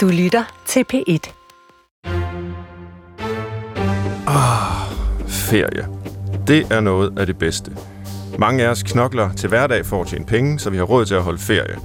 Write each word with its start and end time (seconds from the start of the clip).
Du 0.00 0.08
lytter 0.08 0.62
til 0.66 0.84
P1. 0.92 1.32
Ah, 4.26 4.92
ferie. 5.28 5.86
Det 6.46 6.66
er 6.72 6.80
noget 6.80 7.18
af 7.18 7.26
det 7.26 7.38
bedste. 7.38 7.72
Mange 8.38 8.64
af 8.64 8.68
os 8.68 8.82
knokler 8.82 9.32
til 9.32 9.48
hverdag 9.48 9.86
for 9.86 10.00
at 10.00 10.06
tjene 10.06 10.24
penge, 10.24 10.58
så 10.58 10.70
vi 10.70 10.76
har 10.76 10.84
råd 10.84 11.04
til 11.04 11.14
at 11.14 11.22
holde 11.22 11.38
ferie. 11.38 11.76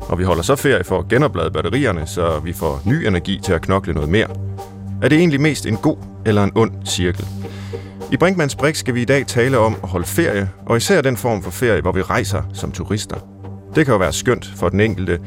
Og 0.00 0.18
vi 0.18 0.24
holder 0.24 0.42
så 0.42 0.56
ferie 0.56 0.84
for 0.84 0.98
at 0.98 1.08
genoplade 1.08 1.50
batterierne, 1.50 2.06
så 2.06 2.40
vi 2.40 2.52
får 2.52 2.82
ny 2.84 3.06
energi 3.06 3.40
til 3.44 3.52
at 3.52 3.62
knokle 3.62 3.94
noget 3.94 4.08
mere. 4.08 4.28
Er 5.02 5.08
det 5.08 5.18
egentlig 5.18 5.40
mest 5.40 5.66
en 5.66 5.76
god 5.76 5.96
eller 6.26 6.44
en 6.44 6.52
ond 6.54 6.72
cirkel? 6.86 7.26
I 8.12 8.16
Brinkmanns 8.16 8.54
Brik 8.56 8.74
skal 8.74 8.94
vi 8.94 9.02
i 9.02 9.04
dag 9.04 9.26
tale 9.26 9.58
om 9.58 9.76
at 9.82 9.88
holde 9.88 10.06
ferie, 10.06 10.50
og 10.66 10.76
især 10.76 11.00
den 11.00 11.16
form 11.16 11.42
for 11.42 11.50
ferie, 11.50 11.80
hvor 11.80 11.92
vi 11.92 12.02
rejser 12.02 12.42
som 12.54 12.72
turister. 12.72 13.16
Det 13.74 13.84
kan 13.84 13.92
jo 13.92 13.98
være 13.98 14.12
skønt 14.12 14.52
for 14.56 14.68
den 14.68 14.80
enkelte, 14.80 15.18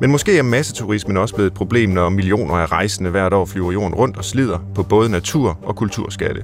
men 0.00 0.10
måske 0.10 0.38
er 0.38 0.42
masseturismen 0.42 1.16
også 1.16 1.34
blevet 1.34 1.50
et 1.50 1.56
problem, 1.56 1.90
når 1.90 2.08
millioner 2.08 2.54
af 2.54 2.72
rejsende 2.72 3.10
hvert 3.10 3.32
år 3.32 3.44
flyver 3.44 3.72
jorden 3.72 3.94
rundt 3.94 4.16
og 4.16 4.24
slider 4.24 4.58
på 4.74 4.82
både 4.82 5.08
natur 5.08 5.58
og 5.62 5.76
kulturskatte. 5.76 6.42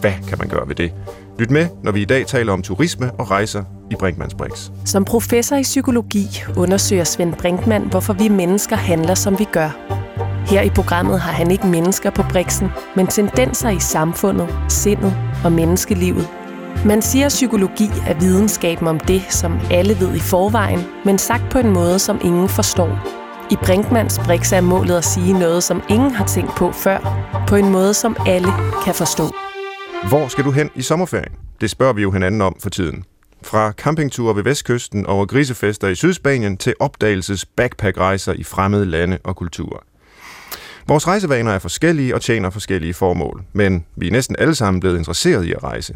Hvad 0.00 0.12
kan 0.28 0.38
man 0.38 0.48
gøre 0.48 0.68
ved 0.68 0.74
det? 0.74 0.92
Lyt 1.38 1.50
med, 1.50 1.66
når 1.82 1.92
vi 1.92 2.02
i 2.02 2.04
dag 2.04 2.26
taler 2.26 2.52
om 2.52 2.62
turisme 2.62 3.12
og 3.12 3.30
rejser 3.30 3.64
i 3.90 3.94
Brinkmanns 3.98 4.34
Brix. 4.34 4.70
Som 4.84 5.04
professor 5.04 5.56
i 5.56 5.62
psykologi 5.62 6.26
undersøger 6.56 7.04
Svend 7.04 7.34
Brinkmann, 7.34 7.84
hvorfor 7.84 8.12
vi 8.12 8.28
mennesker 8.28 8.76
handler, 8.76 9.14
som 9.14 9.38
vi 9.38 9.44
gør. 9.52 9.76
Her 10.46 10.62
i 10.62 10.70
programmet 10.70 11.20
har 11.20 11.32
han 11.32 11.50
ikke 11.50 11.66
mennesker 11.66 12.10
på 12.10 12.22
Brixen, 12.30 12.68
men 12.96 13.06
tendenser 13.06 13.70
i 13.70 13.80
samfundet, 13.80 14.48
sindet 14.68 15.16
og 15.44 15.52
menneskelivet. 15.52 16.28
Man 16.86 17.02
siger, 17.02 17.26
at 17.26 17.30
psykologi 17.30 17.90
er 18.06 18.14
videnskaben 18.20 18.86
om 18.86 19.00
det, 19.00 19.22
som 19.30 19.60
alle 19.70 20.00
ved 20.00 20.16
i 20.16 20.18
forvejen, 20.18 20.80
men 21.04 21.18
sagt 21.18 21.42
på 21.50 21.58
en 21.58 21.72
måde, 21.72 21.98
som 21.98 22.20
ingen 22.24 22.48
forstår. 22.48 22.98
I 23.50 23.56
Brinkmans 23.64 24.20
Brix 24.24 24.52
er 24.52 24.60
målet 24.60 24.96
at 24.96 25.04
sige 25.04 25.38
noget, 25.38 25.62
som 25.62 25.82
ingen 25.90 26.10
har 26.10 26.26
tænkt 26.26 26.54
på 26.56 26.72
før, 26.72 26.98
på 27.48 27.56
en 27.56 27.68
måde, 27.68 27.94
som 27.94 28.16
alle 28.26 28.48
kan 28.84 28.94
forstå. 28.94 29.34
Hvor 30.08 30.28
skal 30.28 30.44
du 30.44 30.50
hen 30.50 30.70
i 30.74 30.82
sommerferien? 30.82 31.32
Det 31.60 31.70
spørger 31.70 31.92
vi 31.92 32.02
jo 32.02 32.10
hinanden 32.10 32.40
om 32.40 32.56
for 32.62 32.70
tiden. 32.70 33.04
Fra 33.42 33.72
campingture 33.72 34.36
ved 34.36 34.42
vestkysten 34.42 35.06
over 35.06 35.26
grisefester 35.26 35.88
i 35.88 35.94
Sydspanien 35.94 36.56
til 36.56 36.74
opdagelses 36.80 37.46
backpackrejser 37.46 38.32
i 38.32 38.42
fremmede 38.42 38.86
lande 38.86 39.18
og 39.24 39.36
kulturer. 39.36 39.80
Vores 40.88 41.06
rejsevaner 41.06 41.52
er 41.52 41.58
forskellige 41.58 42.14
og 42.14 42.20
tjener 42.20 42.50
forskellige 42.50 42.94
formål, 42.94 43.42
men 43.52 43.84
vi 43.96 44.06
er 44.06 44.12
næsten 44.12 44.36
alle 44.38 44.54
sammen 44.54 44.80
blevet 44.80 44.98
interesseret 44.98 45.44
i 45.44 45.52
at 45.52 45.62
rejse. 45.62 45.94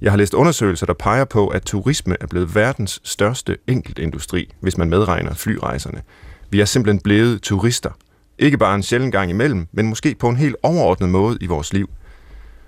Jeg 0.00 0.12
har 0.12 0.16
læst 0.16 0.34
undersøgelser, 0.34 0.86
der 0.86 0.92
peger 0.92 1.24
på, 1.24 1.48
at 1.48 1.62
turisme 1.62 2.16
er 2.20 2.26
blevet 2.26 2.54
verdens 2.54 3.00
største 3.04 3.56
enkeltindustri, 3.66 4.52
hvis 4.60 4.78
man 4.78 4.90
medregner 4.90 5.34
flyrejserne. 5.34 6.02
Vi 6.50 6.60
er 6.60 6.64
simpelthen 6.64 7.00
blevet 7.00 7.42
turister. 7.42 7.90
Ikke 8.38 8.58
bare 8.58 8.74
en 8.74 8.82
sjældent 8.82 9.12
gang 9.12 9.30
imellem, 9.30 9.66
men 9.72 9.86
måske 9.86 10.14
på 10.14 10.28
en 10.28 10.36
helt 10.36 10.56
overordnet 10.62 11.08
måde 11.08 11.38
i 11.40 11.46
vores 11.46 11.72
liv. 11.72 11.90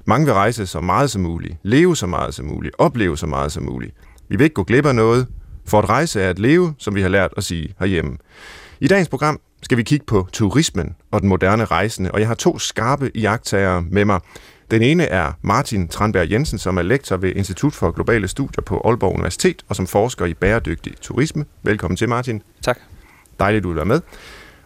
Mange 0.05 0.27
vil 0.27 0.35
rejse 0.35 0.67
så 0.67 0.81
meget 0.81 1.11
som 1.11 1.23
muligt, 1.23 1.57
leve 1.63 1.97
så 1.97 2.07
meget 2.07 2.35
som 2.35 2.47
muligt, 2.47 2.75
opleve 2.79 3.19
så 3.19 3.27
meget 3.27 3.53
som 3.53 3.63
muligt. 3.63 3.95
Vi 4.29 4.37
vil 4.37 4.45
ikke 4.45 4.55
gå 4.55 4.65
glip 4.65 4.87
af 4.87 4.95
noget, 4.95 5.27
for 5.65 5.79
at 5.79 5.89
rejse 5.89 6.21
er 6.21 6.31
at 6.31 6.39
leve, 6.39 6.75
som 6.79 6.95
vi 6.95 7.03
har 7.03 7.09
lært 7.09 7.31
at 7.37 7.45
sige 7.45 7.75
herhjemme. 7.79 8.17
I 8.81 8.89
dagens 8.89 9.09
program 9.09 9.41
skal 9.63 9.79
vi 9.79 9.83
kigge 9.83 10.07
på 10.07 10.29
turismen 10.33 10.95
og 11.11 11.21
den 11.21 11.29
moderne 11.29 11.65
rejsende, 11.65 12.11
og 12.11 12.21
jeg 12.21 12.29
har 12.29 12.35
to 12.35 12.59
skarpe 12.59 13.11
iagtagere 13.17 13.83
med 13.83 14.05
mig. 14.05 14.21
Den 14.73 14.83
ene 14.83 15.05
er 15.05 15.33
Martin 15.43 15.89
Tranberg 15.89 16.31
Jensen, 16.31 16.59
som 16.59 16.77
er 16.77 16.83
lektor 16.83 17.17
ved 17.17 17.33
Institut 17.37 17.75
for 17.75 17.91
Globale 17.91 18.29
Studier 18.29 18.63
på 18.63 18.83
Aalborg 18.85 19.15
Universitet 19.15 19.63
og 19.69 19.77
som 19.77 19.87
forsker 19.87 20.27
i 20.27 20.35
bæredygtig 20.35 20.93
turisme. 21.01 21.45
Velkommen 21.63 21.97
til, 21.97 22.09
Martin. 22.09 22.43
Tak. 22.63 22.79
Dejligt, 23.41 23.63
du 23.63 23.69
vil 23.69 23.77
være 23.77 23.85
med. 23.85 24.01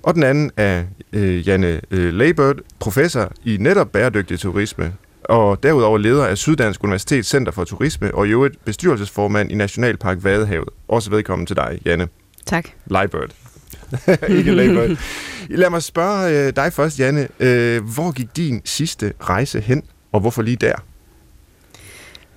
Og 0.03 0.15
den 0.15 0.23
anden 0.23 0.51
er 0.57 0.85
øh, 1.13 1.49
Janne 1.49 1.81
øh, 1.91 2.15
Leibert, 2.15 2.61
professor 2.79 3.33
i 3.45 3.57
netop 3.61 3.93
bæredygtig 3.93 4.39
turisme, 4.41 4.93
og 5.25 5.63
derudover 5.63 5.99
leder 5.99 6.27
af 6.27 6.39
Syddansk 6.39 6.85
Universitets 6.85 7.29
Center 7.29 7.53
for 7.53 7.65
Turisme, 7.65 8.15
og 8.15 8.27
i 8.27 8.31
øvrigt 8.31 8.65
bestyrelsesformand 8.65 9.53
i 9.53 9.55
Nationalpark 9.55 10.25
Vadehavet. 10.25 10.69
Også 10.89 11.11
velkommen 11.11 11.47
til 11.47 11.57
dig, 11.57 11.81
Janne. 11.85 12.09
Tak. 12.47 12.69
Leibert. 12.87 13.35
Ikke 14.29 14.55
Leibert. 14.55 14.99
Lad 15.49 15.71
mig 15.71 15.83
spørge 15.83 16.47
øh, 16.47 16.53
dig 16.57 16.73
først, 16.73 16.99
Janne. 16.99 17.29
Øh, 17.41 17.85
hvor 17.95 18.13
gik 18.13 18.37
din 18.37 18.63
sidste 18.65 19.13
rejse 19.21 19.61
hen, 19.61 19.83
og 20.13 20.21
hvorfor 20.21 20.43
lige 20.43 20.57
der? 20.57 20.75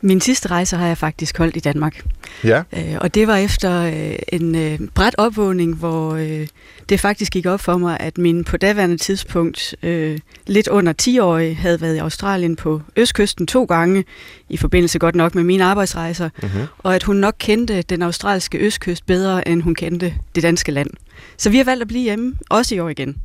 Min 0.02 0.22
sidste 0.22 0.48
rejse 0.48 0.78
har 0.78 0.88
jeg 0.88 0.98
faktisk 0.98 1.38
holdt 1.38 1.56
i 1.56 1.60
Danmark. 1.60 2.04
Ja. 2.44 2.64
Øh, 2.74 2.98
og 3.02 3.16
det 3.16 3.28
var 3.28 3.36
efter 3.38 3.82
øh, 3.82 4.16
en 4.28 4.56
øh, 4.56 4.80
bræt 4.96 5.16
opvågning, 5.18 5.76
hvor 5.76 6.14
øh, 6.16 6.48
det 6.90 7.00
faktisk 7.00 7.32
gik 7.34 7.46
op 7.46 7.60
for 7.60 7.78
mig, 7.78 7.98
at 8.00 8.18
min 8.18 8.44
på 8.44 8.58
daværende 8.58 8.98
tidspunkt 8.98 9.76
øh, 9.84 10.20
lidt 10.48 10.68
under 10.68 10.94
10-årige 11.02 11.56
havde 11.56 11.82
været 11.82 11.96
i 11.96 11.98
Australien 11.98 12.56
på 12.56 12.82
østkysten 12.96 13.48
to 13.48 13.64
gange, 13.64 14.06
i 14.50 14.58
forbindelse 14.58 15.00
godt 15.00 15.16
nok 15.16 15.36
med 15.36 15.44
mine 15.44 15.64
arbejdsrejser, 15.64 16.30
Mm-hmm. 16.44 16.66
og 16.78 16.96
at 16.96 17.04
hun 17.04 17.16
nok 17.16 17.36
kendte 17.40 17.82
den 17.82 18.02
australske 18.02 18.58
østkyst 18.58 19.06
bedre, 19.06 19.48
end 19.48 19.62
hun 19.62 19.76
kendte 19.76 20.14
det 20.36 20.44
danske 20.44 20.72
land. 20.72 20.90
Så 21.38 21.50
vi 21.50 21.58
har 21.58 21.64
valgt 21.64 21.82
at 21.82 21.88
blive 21.88 22.04
hjemme, 22.04 22.36
også 22.50 22.76
i 22.76 22.80
år 22.80 22.90
igen. 22.90 23.18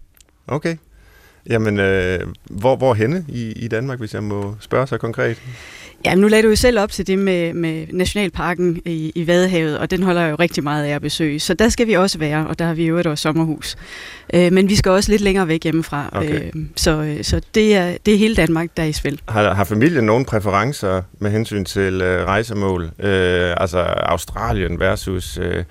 Okay. 0.47 0.77
Jamen, 1.51 1.81
øh, 1.81 2.21
hvor, 2.51 2.77
hvor 2.77 2.95
henne 2.95 3.25
i, 3.29 3.53
i 3.53 3.69
Danmark, 3.69 3.99
hvis 3.99 4.15
jeg 4.15 4.23
må 4.23 4.55
spørge 4.61 4.87
så 4.87 4.99
konkret? 4.99 5.43
Ja, 6.05 6.15
nu 6.15 6.29
lagde 6.29 6.43
du 6.43 6.49
jo 6.49 6.57
selv 6.57 6.79
op 6.79 6.91
til 6.91 7.07
det 7.07 7.19
med, 7.19 7.53
med 7.53 7.87
Nationalparken 7.93 8.83
i, 8.85 9.13
i 9.15 9.27
Vadehavet, 9.27 9.79
og 9.79 9.91
den 9.91 10.03
holder 10.03 10.21
jeg 10.21 10.31
jo 10.31 10.37
rigtig 10.37 10.63
meget 10.63 10.85
af 10.85 10.95
at 10.95 11.03
besøge. 11.03 11.41
Så 11.41 11.55
der 11.55 11.69
skal 11.69 11.87
vi 11.87 11.93
også 11.93 12.19
være, 12.19 12.47
og 12.47 12.59
der 12.59 12.65
har 12.65 12.75
vi 12.75 12.87
jo 12.87 12.99
et 12.99 13.07
års 13.07 13.21
sommerhus. 13.21 13.77
Øh, 14.35 14.53
men 14.53 14.69
vi 14.69 14.75
skal 14.75 14.93
også 14.93 15.11
lidt 15.11 15.23
længere 15.23 15.49
væk 15.49 15.63
hjemmefra. 15.63 16.09
Okay. 16.13 16.47
Øh, 16.47 16.53
så 16.77 17.19
så 17.23 17.41
det, 17.55 17.77
er, 17.77 17.97
det 18.07 18.15
er 18.15 18.19
hele 18.19 18.35
Danmark, 18.35 18.69
der 18.77 18.83
er 18.83 18.87
i 18.87 18.93
spil. 18.93 19.21
Har, 19.29 19.55
har 19.55 19.65
familien 19.65 20.05
nogle 20.05 20.25
præferencer 20.25 21.03
med 21.19 21.31
hensyn 21.31 21.65
til 21.65 22.03
øh, 22.03 22.27
rejsemål? 22.27 22.85
Øh, 22.85 23.55
altså 23.57 23.79
Australien 23.79 24.81
versus 24.81 25.39
øh, 25.43 25.65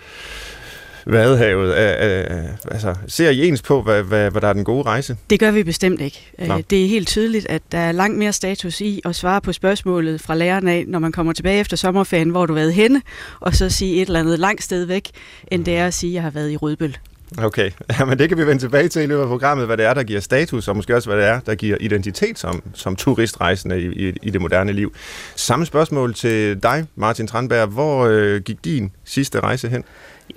Vadehavet. 1.06 1.75
Øh, 1.78 2.38
øh, 2.38 2.50
altså, 2.72 2.96
ser 3.08 3.30
I 3.30 3.47
ens 3.47 3.62
på, 3.62 3.81
hvad, 3.81 4.03
hvad, 4.03 4.31
hvad 4.31 4.41
der 4.41 4.47
er 4.47 4.53
den 4.53 4.64
gode 4.64 4.84
rejse? 4.84 5.18
Det 5.30 5.40
gør 5.40 5.52
vi 5.52 5.64
bestemt 5.64 6.02
ikke. 6.02 6.31
Nå. 6.40 6.58
Øh, 6.58 6.64
det 6.69 6.84
er 6.84 6.88
helt 6.88 7.08
tydeligt, 7.08 7.47
at 7.50 7.62
der 7.72 7.78
er 7.78 7.91
langt 7.91 8.18
mere 8.18 8.34
status 8.34 8.81
i 8.81 9.02
at 9.06 9.16
svare 9.16 9.41
på 9.41 9.53
spørgsmålet 9.53 10.22
fra 10.22 10.36
læreren 10.36 10.68
af, 10.68 10.86
når 10.88 11.00
man 11.00 11.12
kommer 11.12 11.34
tilbage 11.34 11.59
efter 11.59 11.78
sommerferien, 11.78 12.30
hvor 12.30 12.46
du 12.46 12.53
har 12.53 12.59
været 12.59 12.74
henne, 12.74 13.02
og 13.40 13.56
så 13.56 13.69
sige 13.69 14.02
et 14.02 14.08
eller 14.08 14.19
andet 14.19 14.40
langt 14.40 14.64
sted 14.64 14.86
væk, 14.86 15.09
end 15.47 15.66
det 15.66 15.78
er 15.78 15.88
at 15.88 15.94
sige, 15.94 16.12
at 16.12 16.14
jeg 16.14 16.24
har 16.24 16.30
været 16.30 16.52
i 16.52 16.58
Rødbøl. 16.58 16.97
Okay, 17.38 17.72
men 18.08 18.20
det 18.20 18.30
kan 18.30 18.38
vi 18.38 18.47
vende 18.47 18.62
tilbage 18.62 18.88
til 18.88 19.03
i 19.03 19.06
løbet 19.06 19.22
af 19.22 19.28
programmet, 19.28 19.66
hvad 19.66 19.78
det 19.78 19.85
er, 19.85 19.94
der 19.94 20.03
giver 20.03 20.20
status, 20.20 20.68
og 20.68 20.75
måske 20.75 20.96
også, 20.96 21.09
hvad 21.09 21.18
det 21.18 21.28
er, 21.28 21.40
der 21.40 21.56
giver 21.56 21.78
identitet 21.80 22.40
som, 22.40 22.64
som 22.74 22.96
turistrejsende 22.96 23.81
i, 23.81 24.09
i, 24.09 24.14
i 24.22 24.30
det 24.30 24.41
moderne 24.41 24.72
liv. 24.72 24.94
Samme 25.35 25.66
spørgsmål 25.66 26.14
til 26.14 26.64
dig, 26.64 26.85
Martin 26.96 27.28
Tranberg. 27.28 27.68
Hvor 27.68 28.06
øh, 28.06 28.41
gik 28.41 28.66
din 28.66 28.91
sidste 29.03 29.40
rejse 29.40 29.70
hen? 29.70 29.84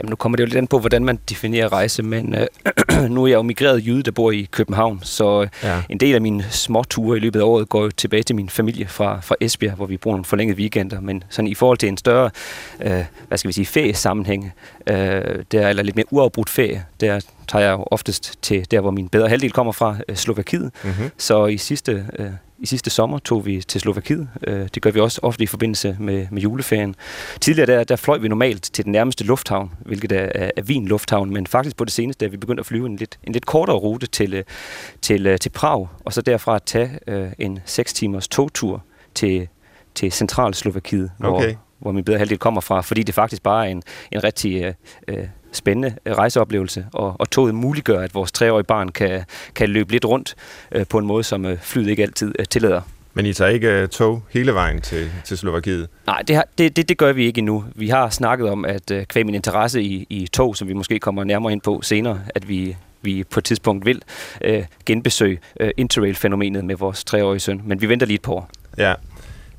Jamen, 0.01 0.11
nu 0.11 0.17
kommer 0.17 0.37
det 0.37 0.43
jo 0.43 0.47
lidt 0.47 0.57
an 0.57 0.67
på, 0.67 0.79
hvordan 0.79 1.05
man 1.05 1.19
definerer 1.29 1.73
rejse, 1.73 2.03
men 2.03 2.35
øh, 2.35 3.09
nu 3.15 3.23
er 3.23 3.27
jeg 3.29 3.37
jo 3.37 3.43
migreret 3.43 3.87
jyde, 3.87 4.03
der 4.03 4.11
bor 4.11 4.31
i 4.31 4.49
København, 4.51 5.01
så 5.03 5.43
øh, 5.43 5.49
Ja. 5.63 5.83
en 5.91 6.01
del 6.01 6.15
af 6.15 6.21
mine 6.21 6.45
små 6.51 6.83
ture 6.91 7.17
i 7.17 7.21
løbet 7.21 7.41
af 7.41 7.45
året 7.45 7.69
går 7.69 7.83
jo 7.83 7.91
tilbage 7.91 8.23
til 8.23 8.37
min 8.37 8.49
familie 8.49 8.87
fra, 8.89 9.21
fra 9.21 9.35
Esbjerg, 9.41 9.75
hvor 9.75 9.87
vi 9.87 9.97
bruger 9.97 10.17
nogle 10.17 10.25
forlængede 10.25 10.59
weekender, 10.59 11.01
men 11.01 11.23
sådan 11.31 11.49
i 11.49 11.55
forhold 11.55 11.79
til 11.79 11.89
en 11.89 11.97
større, 11.97 12.31
øh, 12.81 13.05
hvad 13.29 13.39
skal 13.39 13.49
vi 13.49 13.53
sige, 13.53 13.67
feriesammenhæng, 13.67 14.53
øh, 14.87 14.97
der, 15.53 15.69
eller 15.69 15.83
lidt 15.83 15.97
mere 15.97 16.07
uafbrudt 16.11 16.51
ferie, 16.51 16.85
der 17.01 17.21
tager 17.49 17.65
jeg 17.65 17.73
jo 17.73 17.85
oftest 17.91 18.35
til 18.43 18.71
der, 18.71 18.81
hvor 18.81 18.91
min 18.91 19.09
bedre 19.09 19.29
halvdel 19.29 19.53
kommer 19.53 19.73
fra, 19.73 19.97
øh, 20.09 20.17
Slovakiet. 20.17 20.71
Mm-hmm. 20.85 21.11
Så 21.19 21.47
i 21.47 21.57
sidste, 21.59 22.07
øh, 22.19 22.27
i 22.59 22.67
sidste 22.67 22.91
sommer 22.91 23.19
tog 23.19 23.47
vi 23.47 23.63
til 23.63 23.81
Slovakiet. 23.81 24.29
Øh, 24.47 24.69
det 24.75 24.83
gør 24.83 24.91
vi 24.91 25.01
også 25.01 25.21
ofte 25.23 25.45
i 25.45 25.47
forbindelse 25.47 25.97
med, 26.01 26.27
med 26.31 26.43
juleferien. 26.43 26.95
Tidligere 27.41 27.67
der, 27.67 27.85
der 27.85 27.97
fløj 27.97 28.19
vi 28.19 28.29
normalt 28.29 28.63
til 28.63 28.85
den 28.85 28.93
nærmeste 28.93 29.25
lufthavn, 29.25 29.73
hvilket 29.81 30.13
er, 30.13 30.29
er, 30.35 30.51
er 30.57 30.63
Wien 30.63 30.89
Lufthavn, 30.89 31.31
men 31.31 31.47
faktisk 31.47 31.77
på 31.77 31.85
det 31.85 31.93
seneste 31.93 32.25
er 32.25 32.29
vi 32.29 32.37
begyndt 32.37 32.61
at 32.61 32.67
flyve 32.67 32.87
en 32.87 32.97
lidt, 32.97 33.19
en 33.25 33.33
lidt 33.33 33.47
kortere 33.47 33.77
rute 33.77 34.07
til, 34.07 34.35
øh, 34.35 34.45
til, 35.03 35.27
øh, 35.27 35.39
til 35.39 35.51
Prag, 35.51 35.89
og 36.05 36.13
så 36.13 36.23
derfra 36.23 36.57
at 36.57 36.63
tage 36.63 36.99
øh, 37.07 37.29
en 37.39 37.59
6 37.65 37.93
timers 37.93 38.29
togtur 38.29 38.85
til, 39.15 39.49
til 39.95 40.13
Centralslovakiet, 40.13 41.11
Okay. 41.21 41.47
hvor, 41.47 41.55
hvor 41.79 41.93
min 41.93 42.05
bedre 42.05 42.19
halvdel 42.19 42.39
kommer 42.39 42.61
fra, 42.61 42.81
fordi 42.81 43.03
det 43.03 43.15
faktisk 43.15 43.43
bare 43.43 43.67
er 43.67 43.71
en, 43.71 43.83
en 44.13 44.25
rigtig 44.25 44.75
øh, 45.09 45.25
spændende 45.57 45.95
øh, 46.07 46.13
rejseoplevelse, 46.13 46.87
og, 46.93 47.17
og 47.19 47.31
toget 47.31 47.55
muliggør, 47.55 48.01
at 48.01 48.15
vores 48.15 48.33
treårige 48.33 48.65
barn 48.65 48.89
kan, 48.89 49.25
kan 49.55 49.69
løbe 49.69 49.93
lidt 49.93 50.05
rundt 50.05 50.35
øh, 50.73 50.87
på 50.87 50.99
en 50.99 51.07
måde, 51.07 51.25
som 51.25 51.45
øh, 51.45 51.59
flyet 51.59 51.89
ikke 51.89 52.03
altid 52.03 52.35
øh, 52.39 52.45
tillader. 52.47 52.81
Men 53.15 53.27
I 53.27 53.33
tager 53.33 53.51
ikke 53.51 53.83
uh, 53.83 53.89
tog 53.89 54.23
hele 54.31 54.55
vejen 54.55 54.81
til, 54.81 55.11
til 55.25 55.39
Slovakiet? 55.39 55.89
Nej, 56.07 56.23
det, 56.29 56.37
har, 56.37 56.47
det, 56.59 56.77
det, 56.77 56.89
det 56.89 56.99
gør 56.99 57.13
vi 57.13 57.27
ikke 57.27 57.39
endnu. 57.39 57.65
Vi 57.75 57.89
har 57.89 58.11
snakket 58.11 58.51
om, 58.51 58.65
at 58.65 58.91
øh, 58.91 59.05
kvæg 59.05 59.27
min 59.27 59.35
interesse 59.35 59.83
i, 59.83 60.07
i 60.11 60.27
tog, 60.27 60.57
som 60.57 60.69
vi 60.69 60.73
måske 60.73 60.99
kommer 60.99 61.25
nærmere 61.25 61.53
ind 61.53 61.61
på 61.61 61.81
senere, 61.83 62.21
at 62.35 62.49
vi, 62.49 62.77
vi 63.03 63.25
på 63.25 63.41
et 63.41 63.45
tidspunkt 63.45 63.87
vil 63.87 64.03
øh, 64.41 64.65
genbesøge 64.87 65.39
øh, 65.61 65.71
interrail-fænomenet 65.77 66.65
med 66.65 66.77
vores 66.77 67.05
treårige 67.05 67.41
søn. 67.41 67.63
Men 67.65 67.81
vi 67.81 67.89
venter 67.89 68.07
lige 68.07 68.15
et 68.15 68.23
par 68.23 68.33
år. 68.33 68.51
Ja. 68.79 68.95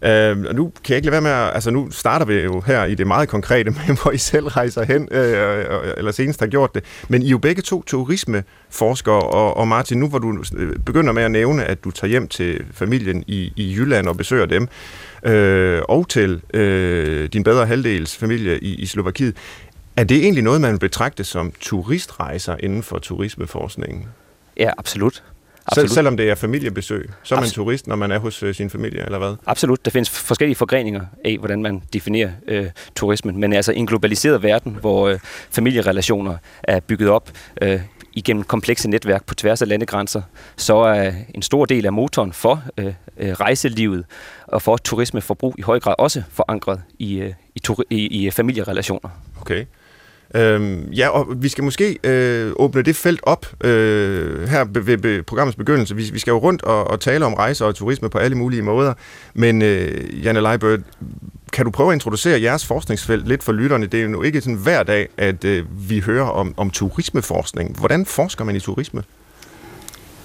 Øh, 0.01 0.45
og 0.49 0.55
nu 0.55 0.71
kan 0.83 0.89
jeg 0.89 0.95
ikke 0.95 1.05
lade 1.05 1.11
være 1.11 1.21
med 1.21 1.31
at, 1.31 1.53
altså 1.53 1.71
nu 1.71 1.91
starter 1.91 2.25
vi 2.25 2.33
jo 2.33 2.61
her 2.61 2.85
i 2.85 2.95
det 2.95 3.07
meget 3.07 3.29
konkrete 3.29 3.71
med, 3.87 4.01
hvor 4.01 4.11
I 4.11 4.17
selv 4.17 4.47
rejser 4.47 4.83
hen, 4.83 5.07
øh, 5.11 5.57
øh 5.59 5.93
eller 5.97 6.11
senest 6.11 6.39
har 6.39 6.47
gjort 6.47 6.75
det. 6.75 6.83
Men 7.07 7.21
I 7.21 7.25
er 7.25 7.31
jo 7.31 7.37
begge 7.37 7.61
to 7.61 7.83
turismeforskere, 7.83 9.21
og, 9.21 9.57
og 9.57 9.67
Martin, 9.67 9.99
nu 9.99 10.07
hvor 10.07 10.19
du 10.19 10.43
øh, 10.57 10.79
begynder 10.79 11.13
med 11.13 11.23
at 11.23 11.31
nævne, 11.31 11.65
at 11.65 11.83
du 11.83 11.91
tager 11.91 12.09
hjem 12.09 12.27
til 12.27 12.63
familien 12.71 13.23
i, 13.27 13.53
i 13.55 13.75
Jylland 13.77 14.07
og 14.07 14.17
besøger 14.17 14.45
dem, 14.45 14.67
øh, 15.23 15.81
og 15.89 16.09
til 16.09 16.41
øh, 16.53 17.29
din 17.29 17.43
bedre 17.43 17.65
halvdels 17.65 18.17
familie 18.17 18.59
i, 18.59 18.75
i 18.75 18.85
Slovakiet, 18.85 19.35
er 19.95 20.03
det 20.03 20.17
egentlig 20.17 20.43
noget, 20.43 20.61
man 20.61 20.79
betragter 20.79 21.23
som 21.23 21.53
turistrejser 21.59 22.55
inden 22.59 22.83
for 22.83 22.99
turismeforskningen? 22.99 24.05
Ja, 24.57 24.71
absolut. 24.77 25.23
Absolut. 25.67 25.89
Sel- 25.89 25.93
selvom 25.95 26.17
det 26.17 26.29
er 26.29 26.35
familiebesøg, 26.35 27.09
så 27.23 27.35
er 27.35 27.39
man 27.39 27.43
Absolut. 27.43 27.65
turist, 27.65 27.87
når 27.87 27.95
man 27.95 28.11
er 28.11 28.19
hos 28.19 28.43
øh, 28.43 28.55
sin 28.55 28.69
familie, 28.69 29.05
eller 29.05 29.17
hvad? 29.17 29.35
Absolut. 29.45 29.85
Der 29.85 29.91
findes 29.91 30.09
forskellige 30.09 30.55
forgreninger 30.55 31.01
af, 31.25 31.37
hvordan 31.37 31.61
man 31.61 31.83
definerer 31.93 32.29
øh, 32.47 32.65
turismen. 32.95 33.39
Men 33.39 33.53
altså 33.53 33.71
i 33.71 33.77
en 33.77 33.87
globaliseret 33.87 34.43
verden, 34.43 34.77
hvor 34.81 35.07
øh, 35.07 35.19
familierelationer 35.51 36.37
er 36.63 36.79
bygget 36.79 37.09
op 37.09 37.31
øh, 37.61 37.79
igennem 38.13 38.43
komplekse 38.43 38.89
netværk 38.89 39.25
på 39.25 39.35
tværs 39.35 39.61
af 39.61 39.67
landegrænser, 39.67 40.21
så 40.57 40.77
er 40.77 41.11
en 41.35 41.41
stor 41.41 41.65
del 41.65 41.85
af 41.85 41.93
motoren 41.93 42.33
for 42.33 42.63
øh, 42.77 42.93
øh 43.17 43.31
rejselivet 43.31 44.05
og 44.47 44.61
for 44.61 44.77
turismeforbrug 44.77 45.55
i 45.57 45.61
høj 45.61 45.79
grad 45.79 45.95
også 45.97 46.23
forankret 46.29 46.81
i, 46.99 47.17
øh, 47.19 47.33
i, 47.55 47.61
i, 47.89 48.25
i 48.25 48.31
familierelationer. 48.31 49.09
Okay. 49.41 49.65
Øhm, 50.35 50.89
ja, 50.91 51.09
og 51.09 51.27
vi 51.35 51.49
skal 51.49 51.63
måske 51.63 51.99
øh, 52.03 52.51
åbne 52.55 52.81
det 52.81 52.95
felt 52.95 53.19
op 53.23 53.45
øh, 53.63 54.47
her 54.49 54.65
ved, 54.69 54.97
ved 54.97 55.23
programmets 55.23 55.55
begyndelse. 55.55 55.95
Vi, 55.95 56.09
vi 56.13 56.19
skal 56.19 56.31
jo 56.31 56.37
rundt 56.37 56.61
og, 56.61 56.87
og 56.87 56.99
tale 56.99 57.25
om 57.25 57.33
rejser 57.33 57.65
og 57.65 57.75
turisme 57.75 58.09
på 58.09 58.17
alle 58.17 58.37
mulige 58.37 58.61
måder. 58.61 58.93
Men 59.33 59.61
øh, 59.61 60.25
Janne 60.25 60.41
Leibert, 60.41 60.79
kan 61.53 61.65
du 61.65 61.71
prøve 61.71 61.89
at 61.89 61.95
introducere 61.95 62.41
jeres 62.41 62.65
forskningsfelt 62.65 63.27
lidt 63.27 63.43
for 63.43 63.51
lytterne? 63.51 63.85
Det 63.85 64.01
er 64.01 64.09
jo 64.09 64.21
ikke 64.21 64.41
sådan 64.41 64.57
hver 64.57 64.83
dag, 64.83 65.07
at 65.17 65.45
øh, 65.45 65.89
vi 65.89 65.99
hører 65.99 66.25
om, 66.25 66.53
om 66.57 66.69
turismeforskning. 66.69 67.77
Hvordan 67.79 68.05
forsker 68.05 68.45
man 68.45 68.55
i 68.55 68.59
turisme? 68.59 69.03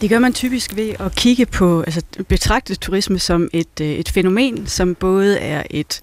Det 0.00 0.10
gør 0.10 0.18
man 0.18 0.32
typisk 0.32 0.76
ved 0.76 0.94
at 1.00 1.14
kigge 1.14 1.46
på, 1.46 1.80
altså 1.80 2.02
betragte 2.28 2.74
turisme 2.74 3.18
som 3.18 3.48
et, 3.52 3.80
øh, 3.80 3.88
et 3.88 4.08
fænomen, 4.08 4.66
som 4.66 4.94
både 4.94 5.38
er 5.38 5.62
et 5.70 6.00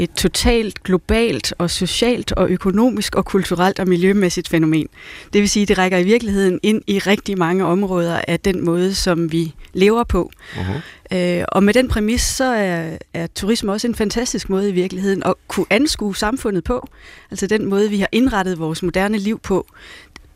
et 0.00 0.10
totalt 0.10 0.82
globalt 0.82 1.54
og 1.58 1.70
socialt 1.70 2.32
og 2.32 2.50
økonomisk 2.50 3.14
og 3.14 3.24
kulturelt 3.24 3.78
og 3.78 3.88
miljømæssigt 3.88 4.48
fænomen. 4.48 4.88
Det 5.32 5.40
vil 5.40 5.48
sige, 5.48 5.62
at 5.62 5.68
det 5.68 5.78
rækker 5.78 5.98
i 5.98 6.04
virkeligheden 6.04 6.60
ind 6.62 6.82
i 6.86 6.98
rigtig 6.98 7.38
mange 7.38 7.64
områder 7.64 8.20
af 8.28 8.40
den 8.40 8.64
måde, 8.64 8.94
som 8.94 9.32
vi 9.32 9.54
lever 9.72 10.04
på. 10.04 10.30
Uh-huh. 10.54 11.16
Øh, 11.16 11.44
og 11.48 11.62
med 11.62 11.74
den 11.74 11.88
præmis, 11.88 12.22
så 12.22 12.44
er, 12.44 12.96
er 13.14 13.26
turisme 13.34 13.72
også 13.72 13.86
en 13.86 13.94
fantastisk 13.94 14.50
måde 14.50 14.68
i 14.68 14.72
virkeligheden 14.72 15.22
at 15.26 15.34
kunne 15.48 15.66
anskue 15.70 16.16
samfundet 16.16 16.64
på. 16.64 16.88
Altså 17.30 17.46
den 17.46 17.66
måde, 17.66 17.90
vi 17.90 17.98
har 17.98 18.08
indrettet 18.12 18.58
vores 18.58 18.82
moderne 18.82 19.18
liv 19.18 19.40
på. 19.40 19.66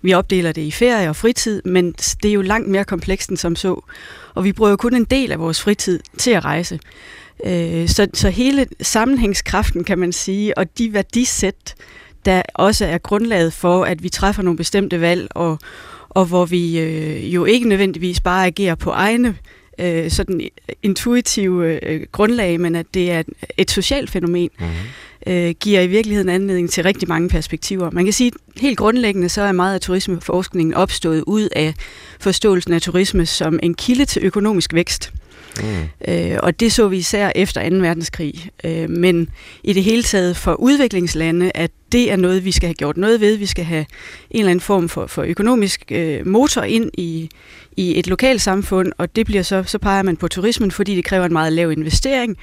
Vi 0.02 0.14
opdeler 0.14 0.52
det 0.52 0.62
i 0.62 0.70
ferie 0.70 1.08
og 1.08 1.16
fritid, 1.16 1.62
men 1.64 1.92
det 1.92 2.28
er 2.28 2.32
jo 2.32 2.42
langt 2.42 2.68
mere 2.68 2.84
komplekst 2.84 3.30
end 3.30 3.38
som 3.38 3.56
så. 3.56 3.84
Og 4.34 4.44
vi 4.44 4.52
bruger 4.52 4.70
jo 4.70 4.76
kun 4.76 4.94
en 4.94 5.04
del 5.04 5.32
af 5.32 5.38
vores 5.38 5.62
fritid 5.62 6.00
til 6.18 6.30
at 6.30 6.44
rejse. 6.44 6.80
Øh, 7.46 7.88
så, 7.88 8.06
så 8.14 8.30
hele 8.30 8.66
sammenhængskraften, 8.80 9.84
kan 9.84 9.98
man 9.98 10.12
sige, 10.12 10.58
og 10.58 10.78
de 10.78 10.92
værdisæt, 10.92 11.74
der 12.24 12.42
også 12.54 12.86
er 12.86 12.98
grundlaget 12.98 13.52
for, 13.52 13.84
at 13.84 14.02
vi 14.02 14.08
træffer 14.08 14.42
nogle 14.42 14.56
bestemte 14.56 15.00
valg, 15.00 15.28
og, 15.30 15.58
og 16.08 16.24
hvor 16.24 16.44
vi 16.44 16.78
øh, 16.78 17.34
jo 17.34 17.44
ikke 17.44 17.68
nødvendigvis 17.68 18.20
bare 18.20 18.46
agerer 18.46 18.74
på 18.74 18.90
egne 18.90 19.36
øh, 19.78 20.10
sådan 20.10 20.40
intuitive 20.82 21.78
øh, 21.82 22.06
grundlag, 22.12 22.60
men 22.60 22.74
at 22.74 22.86
det 22.94 23.10
er 23.10 23.20
et, 23.20 23.28
et 23.56 23.70
socialt 23.70 24.10
fænomen, 24.10 24.50
mm-hmm. 24.60 25.32
øh, 25.32 25.54
giver 25.60 25.80
i 25.80 25.86
virkeligheden 25.86 26.28
anledning 26.28 26.70
til 26.70 26.82
rigtig 26.82 27.08
mange 27.08 27.28
perspektiver. 27.28 27.90
Man 27.90 28.04
kan 28.04 28.12
sige, 28.12 28.32
at 28.54 28.60
helt 28.60 28.78
grundlæggende 28.78 29.28
så 29.28 29.42
er 29.42 29.52
meget 29.52 29.74
af 29.74 29.80
turismeforskningen 29.80 30.74
opstået 30.74 31.24
ud 31.26 31.48
af 31.56 31.74
forståelsen 32.20 32.72
af 32.72 32.82
turisme 32.82 33.26
som 33.26 33.58
en 33.62 33.74
kilde 33.74 34.04
til 34.04 34.24
økonomisk 34.24 34.74
vækst. 34.74 35.12
Mm. 35.62 36.12
Øh, 36.12 36.38
og 36.42 36.60
det 36.60 36.72
så 36.72 36.88
vi 36.88 36.96
især 36.96 37.32
efter 37.34 37.70
2. 37.70 37.76
verdenskrig. 37.76 38.50
Øh, 38.64 38.90
men 38.90 39.28
i 39.64 39.72
det 39.72 39.84
hele 39.84 40.02
taget 40.02 40.36
for 40.36 40.54
udviklingslande, 40.54 41.50
at 41.54 41.70
det 41.92 42.12
er 42.12 42.16
noget, 42.16 42.44
vi 42.44 42.52
skal 42.52 42.66
have 42.66 42.74
gjort 42.74 42.96
noget 42.96 43.20
ved. 43.20 43.36
Vi 43.36 43.46
skal 43.46 43.64
have 43.64 43.86
en 44.30 44.38
eller 44.38 44.50
anden 44.50 44.60
form 44.60 44.88
for, 44.88 45.06
for 45.06 45.22
økonomisk 45.22 45.84
øh, 45.90 46.26
motor 46.26 46.62
ind 46.62 46.90
i, 46.98 47.30
i 47.76 47.98
et 47.98 48.06
lokalt 48.06 48.42
samfund, 48.42 48.92
og 48.98 49.16
det 49.16 49.26
bliver 49.26 49.42
så, 49.42 49.62
så 49.66 49.78
peger 49.78 50.02
man 50.02 50.16
på 50.16 50.28
turismen, 50.28 50.70
fordi 50.70 50.96
det 50.96 51.04
kræver 51.04 51.24
en 51.24 51.32
meget 51.32 51.52
lav 51.52 51.72
investering. 51.72 52.36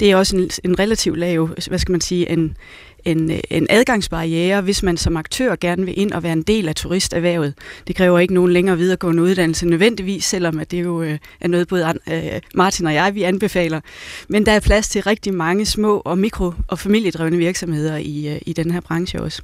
Det 0.00 0.10
er 0.10 0.16
også 0.16 0.36
en, 0.36 0.50
en 0.64 0.78
relativt 0.78 1.18
lav, 1.18 1.46
hvad 1.68 1.78
skal 1.78 1.92
man 1.92 2.00
sige, 2.00 2.30
en, 2.30 2.56
en, 3.04 3.30
øh, 3.30 3.38
en 3.50 3.66
adgangsbarriere, 3.70 4.60
hvis 4.60 4.82
man 4.82 4.96
som 4.96 5.16
aktør 5.16 5.56
gerne 5.60 5.84
vil 5.84 6.00
ind 6.00 6.12
og 6.12 6.22
være 6.22 6.32
en 6.32 6.42
del 6.42 6.68
af 6.68 6.74
turisterhvervet. 6.74 7.54
Det 7.86 7.96
kræver 7.96 8.18
ikke 8.18 8.34
nogen 8.34 8.52
længere 8.52 8.78
videregående 8.78 9.22
uddannelse 9.22 9.66
nødvendigvis, 9.66 10.24
selvom 10.24 10.58
at 10.58 10.70
det 10.70 10.82
jo 10.82 11.02
øh, 11.02 11.18
er 11.40 11.48
noget 11.48 11.68
både 11.68 11.94
øh, 12.10 12.40
Martin 12.54 12.86
og 12.86 12.94
jeg 12.94 13.14
vi 13.14 13.22
anbefaler. 13.22 13.80
Men 14.28 14.46
der 14.46 14.52
er 14.52 14.60
plads 14.60 14.88
til 14.88 15.02
rigtig 15.02 15.34
mange 15.34 15.66
små 15.66 16.02
og 16.04 16.18
mikro- 16.18 16.54
og 16.68 16.78
familiedrevne 16.78 17.36
virksomheder 17.36 17.96
i, 17.96 18.28
øh, 18.34 18.40
i 18.46 18.52
den 18.52 18.70
her 18.70 18.80
branche 18.80 19.22
også. 19.22 19.42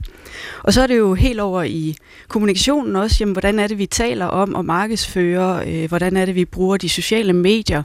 Og 0.62 0.72
så 0.72 0.82
er 0.82 0.86
det 0.86 0.98
jo 0.98 1.14
helt 1.14 1.40
over 1.40 1.62
i 1.62 1.96
kommunikationen 2.28 2.96
også, 2.96 3.16
jamen, 3.20 3.32
hvordan 3.32 3.58
er 3.58 3.66
det, 3.66 3.78
vi 3.78 3.86
taler 3.86 4.26
om 4.26 4.54
og 4.54 4.64
markedsfører, 4.64 5.64
øh, 5.66 5.88
hvordan 5.88 6.16
er 6.16 6.24
det, 6.24 6.34
vi 6.34 6.44
bruger 6.44 6.76
de 6.76 6.88
sociale 6.88 7.32
medier 7.32 7.82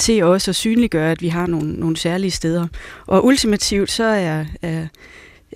til 0.00 0.24
også 0.24 0.50
at 0.50 0.54
synliggøre, 0.54 1.10
at 1.10 1.22
vi 1.22 1.28
har 1.28 1.46
nogle, 1.46 1.72
nogle 1.72 1.96
særlige 1.96 2.30
steder. 2.30 2.66
Og 3.06 3.24
ultimativt 3.24 3.90
så 3.90 4.04
er, 4.04 4.44
er 4.62 4.86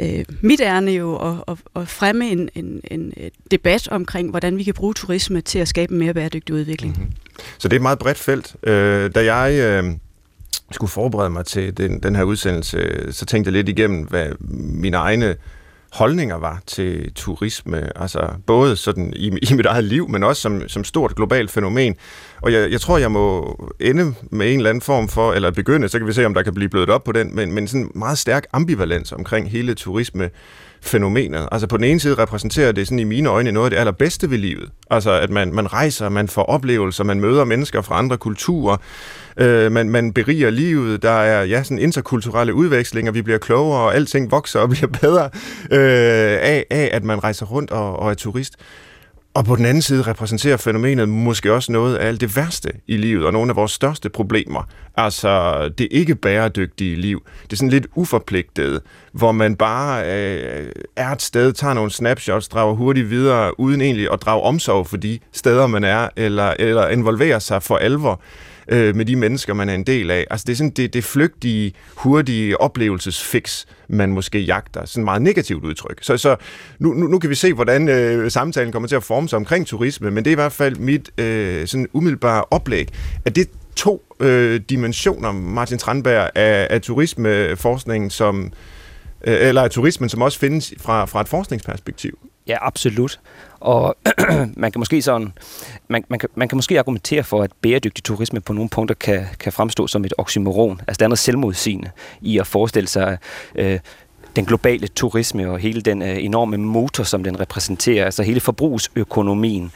øh, 0.01 0.25
mit 0.41 0.61
ærne 0.61 0.91
jo 0.91 1.17
at, 1.17 1.37
at, 1.49 1.83
at 1.83 1.89
fremme 1.89 2.31
en, 2.31 2.49
en, 2.55 2.81
en 2.91 3.13
øh, 3.17 3.31
debat 3.51 3.89
omkring, 3.89 4.31
hvordan 4.31 4.57
vi 4.57 4.65
kan 4.65 4.75
bruge 4.75 4.95
turisme 4.95 5.41
til 5.41 5.59
at 5.59 5.69
skabe 5.69 5.93
en 5.93 5.99
mere 5.99 6.15
bæredygtig 6.15 6.55
udvikling. 6.55 6.97
Mm-hmm. 6.97 7.13
Så 7.59 7.69
det 7.69 7.73
er 7.73 7.79
et 7.79 7.83
meget 7.83 7.99
bredt 7.99 8.19
felt. 8.19 8.57
Øh, 8.63 9.11
da 9.15 9.35
jeg 9.35 9.53
øh, 9.61 9.85
skulle 10.71 10.91
forberede 10.91 11.31
mig 11.31 11.47
til 11.47 11.77
den, 11.77 12.03
den 12.03 12.17
her 12.17 12.23
udsendelse, 12.23 13.13
så 13.13 13.27
tænkte 13.27 13.49
jeg 13.49 13.53
lidt 13.53 13.69
igennem, 13.69 14.03
hvad 14.03 14.27
mine 14.41 14.97
egne 14.97 15.37
holdninger 15.95 16.37
var 16.37 16.63
til 16.67 17.13
turisme, 17.15 18.01
altså 18.01 18.29
både 18.47 18.77
sådan 18.77 19.13
i, 19.17 19.27
i 19.27 19.55
mit 19.55 19.67
eget 19.67 19.85
liv, 19.85 20.09
men 20.09 20.23
også 20.23 20.43
som, 20.43 20.69
som 20.69 20.85
stort 20.85 21.15
globalt 21.17 21.51
fænomen. 21.51 21.97
Og 22.43 22.53
jeg, 22.53 22.71
jeg 22.71 22.81
tror, 22.81 22.99
jeg 22.99 23.11
må 23.13 23.57
ende 23.81 24.15
med 24.31 24.53
en 24.53 24.59
eller 24.59 24.71
anden 24.71 24.83
form 24.83 25.09
for, 25.09 25.33
eller 25.33 25.51
begynde, 25.51 25.89
så 25.89 25.99
kan 25.99 26.07
vi 26.07 26.13
se, 26.13 26.27
om 26.27 26.35
der 26.35 26.43
kan 26.43 26.55
blive 26.55 26.69
blødt 26.69 26.91
op 26.91 27.05
på 27.05 27.13
den, 27.13 27.37
men, 27.37 27.53
men 27.53 27.69
sådan 27.69 27.91
meget 27.95 28.19
stærk 28.19 28.47
ambivalens 28.53 29.13
omkring 29.13 29.51
hele 29.51 29.75
turisme 29.75 30.31
fænomenet. 30.85 31.49
Altså 31.53 31.67
på 31.67 31.77
den 31.77 31.85
ene 31.85 32.01
side 32.01 32.15
repræsenterer 32.15 32.73
det 32.73 32.87
sådan 32.87 32.99
i 32.99 33.05
mine 33.05 33.29
øjne 33.29 33.53
noget 33.53 33.67
af 33.67 33.71
det 33.71 33.77
allerbedste 33.77 34.31
ved 34.31 34.39
livet. 34.39 34.69
Altså 34.91 35.13
at 35.13 35.31
man, 35.31 35.55
man 35.55 35.73
rejser, 35.73 36.09
man 36.09 36.29
får 36.29 36.43
oplevelser, 36.43 37.05
man 37.05 37.21
møder 37.21 37.45
mennesker 37.45 37.83
fra 37.83 37.99
andre 37.99 38.17
kulturer, 38.17 38.77
øh, 39.37 39.73
man, 39.73 39.91
man 39.91 40.13
beriger 40.13 40.51
livet, 40.51 41.03
der 41.03 41.11
er 41.11 41.45
ja, 41.45 41.63
sådan 41.63 41.79
interkulturelle 41.79 42.55
udvekslinger, 42.55 43.13
vi 43.13 43.23
bliver 43.23 43.39
klogere, 43.39 43.81
og 43.81 43.95
alting 43.95 44.31
vokser 44.31 44.61
og 44.61 44.69
bliver 44.69 44.89
bedre 45.01 45.25
øh, 45.71 46.39
af, 46.43 46.65
af, 46.71 46.91
at 46.93 47.05
man 47.05 47.25
rejser 47.25 47.47
rundt 47.47 47.71
og, 47.71 47.97
og 47.97 48.11
er 48.11 48.15
turist. 48.15 48.55
Og 49.35 49.45
på 49.45 49.57
den 49.57 49.65
anden 49.65 49.83
side 49.83 50.03
repræsenterer 50.03 50.57
fænomenet 50.57 51.09
måske 51.09 51.53
også 51.53 51.73
noget 51.73 51.97
af 51.97 52.07
alt 52.07 52.21
det 52.21 52.37
værste 52.37 52.69
i 52.87 52.97
livet, 52.97 53.27
og 53.27 53.33
nogle 53.33 53.51
af 53.51 53.57
vores 53.57 53.73
største 53.73 54.09
problemer. 54.09 54.69
Altså 54.97 55.69
det 55.79 55.89
ikke 55.91 56.15
bæredygtige 56.15 56.97
liv. 56.97 57.23
Det 57.43 57.53
er 57.53 57.57
sådan 57.57 57.71
lidt 57.71 57.87
uforpligtet, 57.95 58.81
hvor 59.13 59.33
man 59.33 59.57
bare 59.57 60.05
øh, 60.05 60.73
er 60.97 61.11
et 61.11 61.23
sted, 61.23 61.53
tager 61.53 61.75
nogle 61.75 61.91
snapshots, 61.91 62.49
drager 62.49 62.75
hurtigt 62.75 63.11
videre, 63.11 63.61
uden 63.61 63.81
egentlig 63.81 64.13
at 64.13 64.23
drage 64.23 64.43
omsorg 64.43 64.87
for 64.87 64.97
de 64.97 65.19
steder, 65.33 65.67
man 65.67 65.85
er, 65.85 66.09
eller, 66.17 66.55
eller 66.59 66.89
involverer 66.89 67.39
sig 67.39 67.63
for 67.63 67.77
alvor 67.77 68.21
øh, 68.69 68.97
med 68.97 69.05
de 69.05 69.17
mennesker, 69.17 69.55
man 69.55 69.69
er 69.69 69.75
en 69.75 69.85
del 69.85 70.11
af. 70.11 70.27
Altså 70.31 70.45
det 70.47 70.53
er 70.53 70.57
sådan 70.57 70.71
det, 70.71 70.95
det 70.95 71.05
flygtige, 71.05 71.73
hurtige 71.97 72.61
oplevelsesfix, 72.61 73.65
man 73.89 74.13
måske 74.13 74.41
jagter. 74.41 74.85
Sådan 74.85 75.05
meget 75.05 75.23
negativt 75.23 75.65
udtryk. 75.65 75.99
Så, 76.03 76.17
så 76.17 76.37
nu, 76.79 76.93
nu, 76.93 77.07
nu 77.07 77.19
kan 77.19 77.31
vi 77.31 77.35
se, 77.35 77.53
hvordan 77.53 77.89
øh, 77.89 78.31
samtalen 78.31 78.73
kommer 78.73 78.89
til 78.89 78.97
at 78.97 79.05
forme 79.05 79.29
sig 79.29 79.37
omkring 79.37 79.67
turisme, 79.67 80.11
men 80.11 80.25
det 80.25 80.31
er 80.31 80.33
i 80.33 80.35
hvert 80.35 80.53
fald 80.53 80.77
mit 80.77 81.21
øh, 81.21 81.67
sådan 81.67 81.89
umiddelbare 81.93 82.45
oplæg, 82.51 82.89
at 83.25 83.37
det 83.37 83.49
to 83.77 84.03
øh, 84.21 84.61
dimensioner, 84.71 85.33
Martin 85.33 85.79
Tranberg, 85.79 86.31
af, 86.35 86.67
af 86.71 86.81
turismeforskningen, 86.81 88.11
som, 88.11 88.53
øh, 89.25 89.37
eller 89.41 89.63
af 89.63 89.71
turismen, 89.71 90.09
som 90.09 90.23
også 90.23 90.39
findes 90.39 90.75
fra, 90.79 91.05
fra 91.05 91.21
et 91.21 91.29
forskningsperspektiv. 91.29 92.19
Ja, 92.47 92.57
absolut. 92.61 93.21
Og 93.65 93.97
man 94.63 94.73
kan 94.73 94.79
måske 94.79 95.03
sådan, 95.03 95.33
man, 95.89 96.05
man, 96.09 96.19
kan, 96.19 96.29
man 96.35 96.49
kan 96.49 96.57
måske 96.57 96.79
argumentere 96.79 97.25
for, 97.25 97.43
at 97.43 97.51
bæredygtig 97.63 98.05
turisme 98.05 98.41
på 98.41 98.53
nogle 98.53 98.69
punkter 98.69 98.95
kan, 98.95 99.27
kan 99.41 99.53
fremstå 99.53 99.87
som 99.87 100.05
et 100.05 100.15
oxymoron. 100.19 100.81
Altså 100.89 100.99
der 100.99 101.05
er 101.05 101.09
noget 101.09 101.19
selvmodsigende 101.19 101.91
i 102.21 102.39
at 102.39 102.47
forestille 102.47 102.89
sig 102.89 103.19
øh, 103.55 103.79
den 104.37 104.45
globale 104.45 104.87
turisme 104.87 105.51
og 105.51 105.59
hele 105.59 105.81
den 105.81 106.03
øh, 106.03 106.25
enorme 106.25 106.57
motor, 106.57 107.05
som 107.05 107.25
den 107.25 107.41
repræsenterer, 107.41 108.05
altså 108.05 108.23
hele 108.23 108.41
forbrugsøkonomien, 108.41 109.73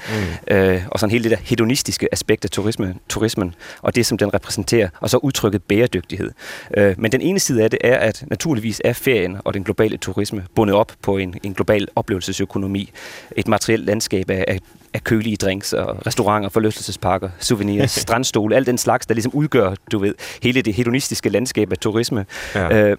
mm. 0.49 0.55
øh, 0.55 0.83
og 0.91 1.01
sådan 1.01 1.11
hele 1.11 1.23
det 1.23 1.31
der 1.31 1.45
hedonistiske 1.45 2.09
aspekt 2.13 2.45
af 2.45 2.51
turisme, 2.51 2.95
turismen, 3.09 3.55
og 3.83 3.95
det, 3.95 4.07
som 4.07 4.19
den 4.19 4.35
repræsenterer, 4.35 4.89
og 5.01 5.11
så 5.11 5.17
udtrykket 5.17 5.63
bæredygtighed. 5.63 6.31
Øh, 6.77 6.95
men 6.99 7.13
den 7.13 7.21
ene 7.21 7.41
side 7.41 7.65
af 7.65 7.71
det 7.71 7.79
er, 7.85 7.97
at 7.97 8.25
naturligvis 8.27 8.81
er 8.85 8.93
ferien 8.93 9.37
og 9.45 9.55
den 9.55 9.65
globale 9.65 9.97
turisme 9.97 10.45
bundet 10.55 10.77
op 10.77 10.93
på 11.03 11.17
en, 11.17 11.35
en 11.43 11.55
global 11.55 11.89
oplevelsesøkonomi, 11.97 12.91
et 13.37 13.49
materielt 13.49 13.85
landskab 13.85 14.31
af, 14.31 14.45
af 14.49 14.59
af 14.95 15.05
kølige 15.05 15.37
drinks 15.37 15.73
og 15.73 16.07
restauranter, 16.07 16.49
forlystelsesparker, 16.49 17.31
souvenirs, 17.39 17.91
strandstole, 18.07 18.57
alt 18.57 18.67
den 18.67 18.79
slags, 18.79 19.07
der 19.07 19.15
ligesom 19.15 19.33
udgør, 19.35 19.75
du 19.93 19.99
ved, 19.99 20.15
hele 20.43 20.63
det 20.63 20.75
hedonistiske 20.75 21.29
landskab 21.29 21.73
af 21.73 21.79
turisme. 21.79 22.27
Ja. 22.55 22.91
Øh, 22.91 22.97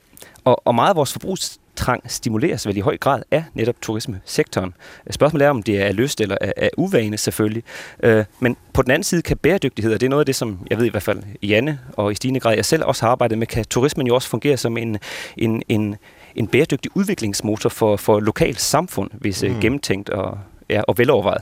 og, 0.49 0.61
og 0.65 0.75
meget 0.75 0.89
af 0.89 0.95
vores 0.95 1.13
forbrugstrang 1.13 2.11
stimuleres 2.11 2.67
vel 2.67 2.77
i 2.77 2.79
høj 2.79 2.97
grad 2.97 3.21
af 3.31 3.43
netop 3.53 3.75
turismesektoren. 3.81 4.73
Spørgsmålet 5.09 5.45
er, 5.45 5.49
om 5.49 5.63
det 5.63 5.81
er 5.81 5.91
lyst 5.91 6.21
eller 6.21 6.37
er, 6.41 6.51
er 6.57 6.69
uvane 6.77 7.17
selvfølgelig. 7.17 7.63
Øh, 8.03 8.25
men 8.39 8.57
på 8.73 8.81
den 8.81 8.91
anden 8.91 9.03
side 9.03 9.21
kan 9.21 9.37
bæredygtighed, 9.37 9.93
og 9.93 9.99
det 9.99 10.05
er 10.05 10.09
noget 10.09 10.21
af 10.21 10.25
det, 10.25 10.35
som 10.35 10.67
jeg 10.69 10.77
ved 10.77 10.85
i 10.85 10.89
hvert 10.89 11.03
fald 11.03 11.23
Janne 11.43 11.79
og 11.93 12.11
i 12.11 12.15
stigende 12.15 12.39
grad 12.39 12.55
jeg 12.55 12.65
selv 12.65 12.83
også 12.83 13.05
har 13.05 13.11
arbejdet 13.11 13.37
med, 13.37 13.47
kan 13.47 13.65
turismen 13.65 14.07
jo 14.07 14.15
også 14.15 14.29
fungere 14.29 14.57
som 14.57 14.77
en, 14.77 14.97
en, 15.37 15.63
en, 15.69 15.95
en 16.35 16.47
bæredygtig 16.47 16.91
udviklingsmotor 16.95 17.69
for, 17.69 17.97
for 17.97 18.19
lokalt 18.19 18.61
samfund, 18.61 19.09
hvis 19.13 19.43
mm. 19.43 19.59
gennemtænkt 19.61 20.09
og, 20.09 20.37
ja, 20.69 20.81
og 20.87 20.97
velovervejet. 20.97 21.41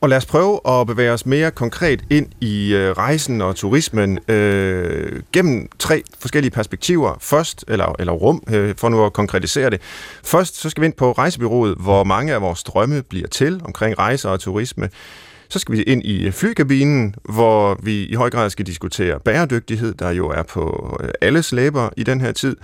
Og 0.00 0.08
lad 0.08 0.16
os 0.16 0.26
prøve 0.26 0.60
at 0.68 0.86
bevæge 0.86 1.12
os 1.12 1.26
mere 1.26 1.50
konkret 1.50 2.04
ind 2.10 2.26
i 2.40 2.74
øh, 2.74 2.92
rejsen 2.92 3.40
og 3.40 3.56
turismen 3.56 4.18
øh, 4.28 5.22
gennem 5.32 5.68
tre 5.78 6.02
forskellige 6.18 6.50
perspektiver. 6.50 7.14
Først, 7.20 7.64
eller, 7.68 7.94
eller 7.98 8.12
rum, 8.12 8.42
øh, 8.50 8.74
for 8.76 8.88
nu 8.88 9.04
at 9.04 9.12
konkretisere 9.12 9.70
det. 9.70 9.80
Først 10.24 10.60
så 10.60 10.70
skal 10.70 10.80
vi 10.80 10.86
ind 10.86 10.94
på 10.94 11.12
rejsebyrået, 11.12 11.74
hvor 11.80 12.04
mange 12.04 12.34
af 12.34 12.42
vores 12.42 12.62
drømme 12.62 13.02
bliver 13.02 13.28
til 13.28 13.60
omkring 13.64 13.98
rejser 13.98 14.28
og 14.28 14.40
turisme. 14.40 14.90
Så 15.48 15.58
skal 15.58 15.76
vi 15.76 15.82
ind 15.82 16.02
i 16.04 16.26
øh, 16.26 16.32
flykabinen, 16.32 17.14
hvor 17.24 17.78
vi 17.82 18.04
i 18.04 18.14
høj 18.14 18.30
grad 18.30 18.50
skal 18.50 18.66
diskutere 18.66 19.20
bæredygtighed, 19.20 19.94
der 19.94 20.10
jo 20.10 20.28
er 20.28 20.42
på 20.42 20.96
øh, 21.02 21.08
alles 21.20 21.52
læber 21.52 21.88
i 21.96 22.02
den 22.02 22.20
her 22.20 22.32
tid. 22.32 22.56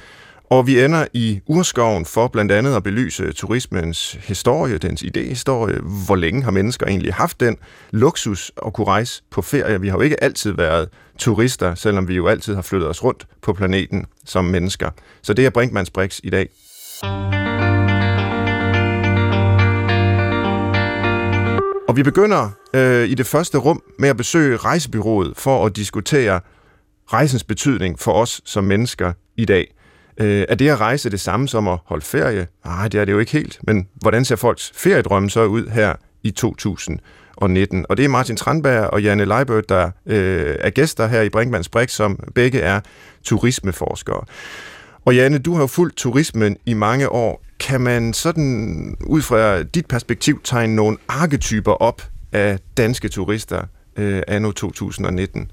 Og 0.52 0.66
vi 0.66 0.84
ender 0.84 1.06
i 1.12 1.40
urskoven 1.46 2.04
for 2.04 2.28
blandt 2.28 2.52
andet 2.52 2.76
at 2.76 2.82
belyse 2.82 3.32
turismens 3.32 4.12
historie, 4.12 4.78
dens 4.78 5.02
idehistorie. 5.02 5.80
Hvor 6.06 6.16
længe 6.16 6.42
har 6.42 6.50
mennesker 6.50 6.86
egentlig 6.86 7.14
haft 7.14 7.40
den 7.40 7.56
luksus 7.90 8.52
at 8.66 8.72
kunne 8.72 8.86
rejse 8.86 9.22
på 9.30 9.42
ferie? 9.42 9.80
Vi 9.80 9.88
har 9.88 9.96
jo 9.96 10.00
ikke 10.00 10.24
altid 10.24 10.52
været 10.52 10.88
turister, 11.18 11.74
selvom 11.74 12.08
vi 12.08 12.14
jo 12.14 12.26
altid 12.26 12.54
har 12.54 12.62
flyttet 12.62 12.88
os 12.88 13.04
rundt 13.04 13.26
på 13.42 13.52
planeten 13.52 14.06
som 14.24 14.44
mennesker. 14.44 14.90
Så 15.22 15.34
det 15.34 15.46
er 15.46 15.50
Brinkmanns 15.50 15.90
Brix 15.90 16.20
i 16.22 16.30
dag. 16.30 16.48
Og 21.88 21.96
vi 21.96 22.02
begynder 22.02 22.50
øh, 22.74 23.08
i 23.08 23.14
det 23.14 23.26
første 23.26 23.58
rum 23.58 23.82
med 23.98 24.08
at 24.08 24.16
besøge 24.16 24.56
rejsebyrået 24.56 25.32
for 25.36 25.66
at 25.66 25.76
diskutere 25.76 26.40
rejsens 27.12 27.44
betydning 27.44 27.98
for 27.98 28.12
os 28.12 28.40
som 28.44 28.64
mennesker 28.64 29.12
i 29.36 29.44
dag. 29.44 29.74
Øh, 30.18 30.44
er 30.48 30.54
det 30.54 30.68
at 30.68 30.80
rejse 30.80 31.10
det 31.10 31.20
samme 31.20 31.48
som 31.48 31.68
at 31.68 31.78
holde 31.84 32.04
ferie? 32.04 32.46
Nej, 32.64 32.88
det 32.88 33.00
er 33.00 33.04
det 33.04 33.12
jo 33.12 33.18
ikke 33.18 33.32
helt. 33.32 33.58
Men 33.62 33.88
hvordan 33.94 34.24
ser 34.24 34.36
folks 34.36 34.72
feriedrømme 34.74 35.30
så 35.30 35.44
ud 35.44 35.68
her 35.68 35.94
i 36.22 36.30
2019? 36.30 37.86
Og 37.88 37.96
det 37.96 38.04
er 38.04 38.08
Martin 38.08 38.36
Tranberg 38.36 38.86
og 38.86 39.02
Janne 39.02 39.24
Leibert, 39.24 39.68
der 39.68 39.90
øh, 40.06 40.56
er 40.60 40.70
gæster 40.70 41.06
her 41.06 41.22
i 41.22 41.28
Brinkmanns 41.28 41.68
Brix, 41.68 41.90
som 41.90 42.18
begge 42.34 42.60
er 42.60 42.80
turismeforskere. 43.24 44.24
Og 45.04 45.14
Janne, 45.16 45.38
du 45.38 45.54
har 45.54 45.60
jo 45.60 45.66
fulgt 45.66 45.96
turismen 45.96 46.56
i 46.66 46.74
mange 46.74 47.08
år. 47.08 47.42
Kan 47.60 47.80
man 47.80 48.12
sådan 48.12 48.96
ud 49.06 49.22
fra 49.22 49.62
dit 49.62 49.86
perspektiv 49.86 50.40
tegne 50.44 50.76
nogle 50.76 50.96
arketyper 51.08 51.72
op 51.72 52.02
af 52.32 52.58
danske 52.76 53.08
turister 53.08 53.62
øh, 53.96 54.22
anno 54.28 54.50
2019? 54.50 55.50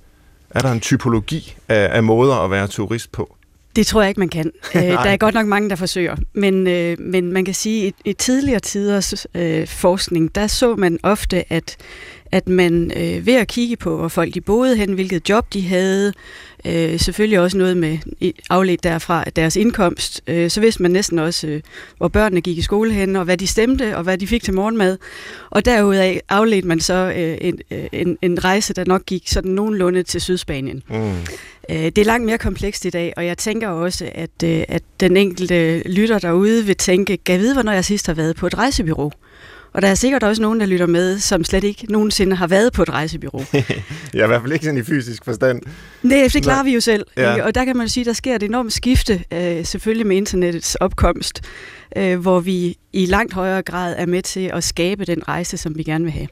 Er 0.50 0.60
der 0.60 0.72
en 0.72 0.80
typologi 0.80 1.56
af, 1.68 1.96
af 1.98 2.04
måder 2.04 2.36
at 2.36 2.52
være 2.52 2.68
turist 2.68 3.12
på? 3.12 3.36
Det 3.76 3.88
tror 3.88 4.02
jeg 4.02 4.10
ikke, 4.10 4.20
man 4.20 4.30
kan. 4.30 4.52
Øh, 4.76 4.82
der 4.82 4.98
er 5.00 5.18
godt 5.18 5.36
nok 5.36 5.48
mange, 5.48 5.70
der 5.70 5.76
forsøger. 5.76 6.16
Men, 6.34 6.68
øh, 6.68 7.00
men 7.00 7.32
man 7.32 7.46
kan 7.46 7.54
sige, 7.54 7.88
at 7.88 7.94
i, 8.06 8.10
i 8.10 8.14
tidligere 8.14 8.60
tiders 8.60 9.28
øh, 9.36 9.68
forskning, 9.68 10.36
der 10.36 10.48
så 10.48 10.76
man 10.76 11.00
ofte, 11.04 11.54
at 11.54 11.78
at 12.32 12.48
man 12.48 12.92
øh, 12.98 13.26
ved 13.26 13.34
at 13.36 13.48
kigge 13.48 13.76
på, 13.76 13.98
hvor 13.98 14.08
folk 14.08 14.34
de 14.34 14.42
boede 14.42 14.78
hen, 14.78 14.94
hvilket 14.94 15.30
job 15.30 15.54
de 15.54 15.62
havde, 15.68 16.14
øh, 16.66 17.00
selvfølgelig 17.00 17.40
også 17.40 17.58
noget 17.58 17.78
med 17.78 17.98
afledt 18.50 18.84
derfra 18.84 19.24
af 19.26 19.34
deres 19.34 19.56
indkomst, 19.56 20.22
øh, 20.28 20.50
så 20.50 20.62
vidste 20.62 20.82
man 20.82 20.92
næsten 20.92 21.20
også, 21.20 21.48
øh, 21.48 21.62
hvor 21.98 22.08
børnene 22.08 22.42
gik 22.42 22.58
i 22.58 22.62
skole 22.62 22.94
hen, 22.94 23.16
og 23.16 23.24
hvad 23.24 23.38
de 23.38 23.48
stemte, 23.48 23.98
og 23.98 24.04
hvad 24.04 24.18
de 24.18 24.28
fik 24.28 24.44
til 24.44 24.54
morgenmad. 24.54 24.98
Og 25.50 25.66
derudaf 25.66 26.20
afledte 26.30 26.68
man 26.68 26.80
så 26.80 27.14
øh, 27.18 27.38
en, 27.42 27.60
øh, 27.72 27.86
en, 27.92 28.18
en 28.22 28.44
rejse, 28.44 28.74
der 28.74 28.86
nok 28.86 29.06
gik 29.06 29.28
sådan 29.28 29.52
nogenlunde 29.52 30.04
til 30.04 30.22
Sydspanien. 30.22 30.84
Mm. 30.90 31.12
Øh, 31.70 31.78
det 31.78 31.98
er 31.98 32.06
langt 32.06 32.26
mere 32.26 32.38
komplekst 32.38 32.86
i 32.86 32.90
dag, 32.90 33.14
og 33.18 33.26
jeg 33.26 33.38
tænker 33.38 33.68
også, 33.68 34.10
at, 34.16 34.44
øh, 34.44 34.64
at 34.68 34.84
den 35.00 35.18
enkelte 35.18 35.84
lytter 35.86 36.20
derude 36.20 36.66
vil 36.66 36.76
tænke, 36.76 37.18
kan 37.18 37.34
jeg 37.34 37.42
vide, 37.42 37.54
hvornår 37.54 37.72
jeg 37.72 37.86
sidst 37.86 38.08
har 38.08 38.14
været 38.14 38.36
på 38.36 38.48
et 38.48 38.58
rejsebyrå? 38.58 39.12
Og 39.74 39.82
der 39.82 39.88
er 39.88 39.96
sikkert 39.96 40.24
også 40.24 40.42
nogen, 40.42 40.60
der 40.60 40.66
lytter 40.66 40.86
med, 40.86 41.20
som 41.20 41.44
slet 41.44 41.64
ikke 41.64 41.92
nogensinde 41.92 42.36
har 42.36 42.48
været 42.48 42.74
på 42.74 42.82
et 42.82 42.90
rejsebyrå. 42.90 43.44
ja, 44.14 44.24
i 44.24 44.28
hvert 44.28 44.42
fald 44.42 44.54
ikke 44.54 44.66
sådan 44.66 44.80
i 44.80 44.84
fysisk 44.84 45.26
forstand. 45.26 45.62
Nej, 46.04 46.28
det 46.34 46.44
klarer 46.44 46.64
vi 46.64 46.74
jo 46.74 46.82
selv. 46.82 47.06
Ja. 47.18 47.44
Og 47.46 47.56
der 47.56 47.66
kan 47.66 47.78
man 47.78 47.90
sige, 47.90 48.06
der 48.06 48.14
sker 48.14 48.36
et 48.36 48.44
enormt 48.44 48.74
skifte, 48.74 49.24
øh, 49.34 49.66
selvfølgelig 49.66 50.08
med 50.08 50.18
internettets 50.18 50.76
opkomst, 50.76 51.42
øh, 51.96 52.20
hvor 52.20 52.40
vi 52.40 52.78
i 52.94 53.06
langt 53.06 53.34
højere 53.34 53.62
grad 53.62 53.96
er 53.98 54.06
med 54.06 54.22
til 54.22 54.52
at 54.54 54.64
skabe 54.64 55.06
den 55.06 55.28
rejse, 55.28 55.58
som 55.58 55.78
vi 55.78 55.84
gerne 55.84 56.04
vil 56.04 56.14
have. 56.14 56.28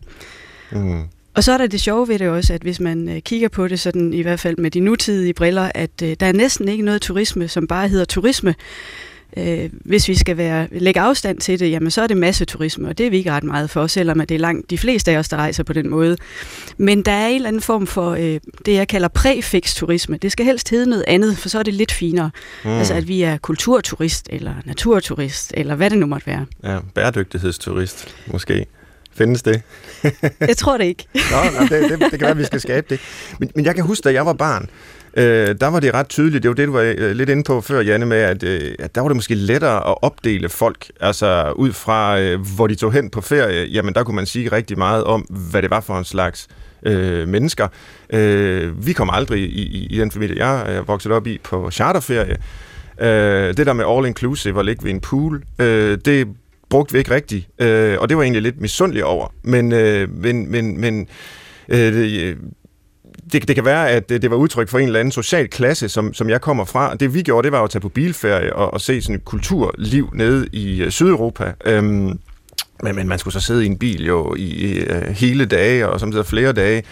Mm. 0.71 1.03
Og 1.33 1.43
så 1.43 1.51
er 1.51 1.57
der 1.57 1.67
det 1.67 1.81
sjove 1.81 2.07
ved 2.07 2.19
det 2.19 2.29
også, 2.29 2.53
at 2.53 2.61
hvis 2.61 2.79
man 2.79 3.09
øh, 3.09 3.21
kigger 3.21 3.49
på 3.49 3.67
det 3.67 3.79
sådan 3.79 4.13
i 4.13 4.21
hvert 4.21 4.39
fald 4.39 4.57
med 4.57 4.71
de 4.71 4.79
nutidige 4.79 5.33
briller, 5.33 5.71
at 5.75 5.99
der 5.99 6.15
er 6.25 6.33
næsten 6.33 6.67
ikke 6.67 6.83
noget 6.83 7.01
turisme, 7.01 7.47
som 7.47 7.67
bare 7.67 7.87
hedder 7.87 8.05
turisme. 8.05 8.55
Øh, 9.37 9.69
hvis 9.71 10.07
vi 10.07 10.15
skal 10.15 10.37
være, 10.37 10.67
lægge 10.71 10.99
afstand 10.99 11.39
til 11.39 11.59
det, 11.59 11.71
jamen 11.71 11.91
så 11.91 12.01
er 12.01 12.07
det 12.07 12.17
masseturisme, 12.17 12.89
og 12.89 12.97
det 12.97 13.05
er 13.05 13.09
vi 13.09 13.17
ikke 13.17 13.31
ret 13.31 13.43
meget 13.43 13.69
for, 13.69 13.87
selvom 13.87 14.19
det 14.19 14.31
er 14.31 14.39
langt 14.39 14.69
de 14.69 14.77
fleste 14.77 15.11
af 15.11 15.17
os, 15.17 15.29
der 15.29 15.37
rejser 15.37 15.63
på 15.63 15.73
den 15.73 15.89
måde. 15.89 16.17
Men 16.77 17.01
der 17.01 17.11
er 17.11 17.27
en 17.27 17.35
eller 17.35 17.47
anden 17.47 17.61
form 17.61 17.87
for 17.87 18.11
øh, 18.11 18.39
det, 18.65 18.73
jeg 18.73 18.87
kalder 18.87 19.07
præfix 19.07 19.75
turisme. 19.75 20.17
Det 20.17 20.31
skal 20.31 20.45
helst 20.45 20.69
hedde 20.69 20.89
noget 20.89 21.05
andet, 21.07 21.37
for 21.37 21.49
så 21.49 21.59
er 21.59 21.63
det 21.63 21.73
lidt 21.73 21.91
finere. 21.91 22.29
Mm. 22.63 22.69
Altså 22.69 22.93
at 22.93 23.07
vi 23.07 23.21
er 23.21 23.37
kulturturist, 23.37 24.27
eller 24.31 24.53
naturturist, 24.65 25.53
eller 25.57 25.75
hvad 25.75 25.89
det 25.89 25.97
nu 25.97 26.05
måtte 26.05 26.27
være. 26.27 26.45
Ja, 26.63 26.79
bæredygtighedsturist 26.93 28.15
måske. 28.27 28.65
Findes 29.11 29.43
det? 29.43 29.61
jeg 30.39 30.57
tror 30.57 30.77
det 30.77 30.85
ikke. 30.85 31.07
Nå, 31.31 31.37
nej, 31.53 31.67
det, 31.69 31.89
det, 31.89 31.99
det 31.99 32.11
kan 32.11 32.21
være, 32.21 32.29
at 32.29 32.37
vi 32.37 32.43
skal 32.43 32.61
skabe 32.61 32.87
det. 32.89 32.99
Men, 33.39 33.51
men 33.55 33.65
jeg 33.65 33.75
kan 33.75 33.83
huske, 33.83 34.03
da 34.03 34.13
jeg 34.13 34.25
var 34.25 34.33
barn, 34.33 34.69
øh, 35.17 35.55
der 35.61 35.67
var 35.67 35.79
det 35.79 35.93
ret 35.93 36.09
tydeligt, 36.09 36.43
det 36.43 36.49
var 36.49 36.55
det, 36.55 36.67
du 36.67 36.73
var 36.73 36.93
øh, 36.97 37.11
lidt 37.11 37.29
inde 37.29 37.43
på 37.43 37.61
før, 37.61 37.81
Janne, 37.81 38.05
med, 38.05 38.17
at, 38.17 38.43
øh, 38.43 38.75
at 38.79 38.95
der 38.95 39.01
var 39.01 39.07
det 39.07 39.15
måske 39.15 39.35
lettere 39.35 39.89
at 39.89 39.95
opdele 40.01 40.49
folk, 40.49 40.91
altså 41.01 41.53
ud 41.55 41.73
fra, 41.73 42.19
øh, 42.19 42.39
hvor 42.55 42.67
de 42.67 42.75
tog 42.75 42.93
hen 42.93 43.09
på 43.09 43.21
ferie, 43.21 43.65
jamen 43.65 43.93
der 43.93 44.03
kunne 44.03 44.15
man 44.15 44.25
sige 44.25 44.51
rigtig 44.51 44.77
meget 44.77 45.03
om, 45.03 45.21
hvad 45.21 45.61
det 45.61 45.69
var 45.69 45.79
for 45.79 45.97
en 45.97 46.05
slags 46.05 46.47
øh, 46.83 47.27
mennesker. 47.27 47.67
Øh, 48.09 48.85
vi 48.85 48.93
kom 48.93 49.09
aldrig 49.13 49.39
i, 49.39 49.61
i, 49.61 49.87
i 49.89 49.99
den 49.99 50.11
familie, 50.11 50.45
jeg 50.45 50.75
er 50.75 50.81
vokset 50.81 51.11
op 51.11 51.27
i, 51.27 51.39
på 51.43 51.71
charterferie. 51.71 52.37
Øh, 53.01 53.57
det 53.57 53.65
der 53.65 53.73
med 53.73 53.85
all-inclusive 53.85 54.57
og 54.57 54.65
ligge 54.65 54.83
ved 54.83 54.91
en 54.91 54.99
pool, 54.99 55.43
øh, 55.59 55.97
det 56.05 56.27
brugte 56.69 56.93
vi 56.93 56.99
ikke 56.99 57.11
rigtigt, 57.11 57.47
øh, 57.59 57.97
og 57.99 58.09
det 58.09 58.17
var 58.17 58.23
egentlig 58.23 58.41
lidt 58.41 58.61
misundelig 58.61 59.05
over. 59.05 59.33
Men, 59.43 59.71
øh, 59.71 60.09
men, 60.17 60.51
men, 60.51 60.81
men 60.81 61.07
øh, 61.69 62.35
det, 63.33 63.47
det, 63.47 63.55
kan 63.55 63.65
være, 63.65 63.89
at 63.89 64.09
det, 64.09 64.21
det 64.21 64.31
var 64.31 64.37
udtryk 64.37 64.69
for 64.69 64.79
en 64.79 64.85
eller 64.85 64.99
anden 64.99 65.11
social 65.11 65.47
klasse, 65.47 65.89
som, 65.89 66.13
som 66.13 66.29
jeg 66.29 66.41
kommer 66.41 66.65
fra. 66.65 66.95
Det 66.95 67.13
vi 67.13 67.21
gjorde, 67.21 67.45
det 67.45 67.51
var 67.51 67.63
at 67.63 67.69
tage 67.69 67.81
på 67.81 67.89
bilferie 67.89 68.55
og, 68.55 68.73
og 68.73 68.81
se 68.81 69.01
sådan 69.01 69.15
et 69.15 69.25
kulturliv 69.25 70.09
nede 70.13 70.47
i 70.51 70.81
øh, 70.81 70.91
Sydeuropa. 70.91 71.53
Øhm, 71.65 72.19
men, 72.83 72.95
men 72.95 73.07
man 73.07 73.19
skulle 73.19 73.33
så 73.33 73.39
sidde 73.39 73.63
i 73.63 73.67
en 73.67 73.77
bil 73.77 74.05
jo 74.05 74.35
i 74.35 74.43
i 74.43 74.79
øh, 74.79 75.01
hele 75.01 75.45
dage, 75.45 75.89
og 75.89 75.99
samtidig 75.99 76.25
flere 76.25 76.53
dage, 76.53 76.83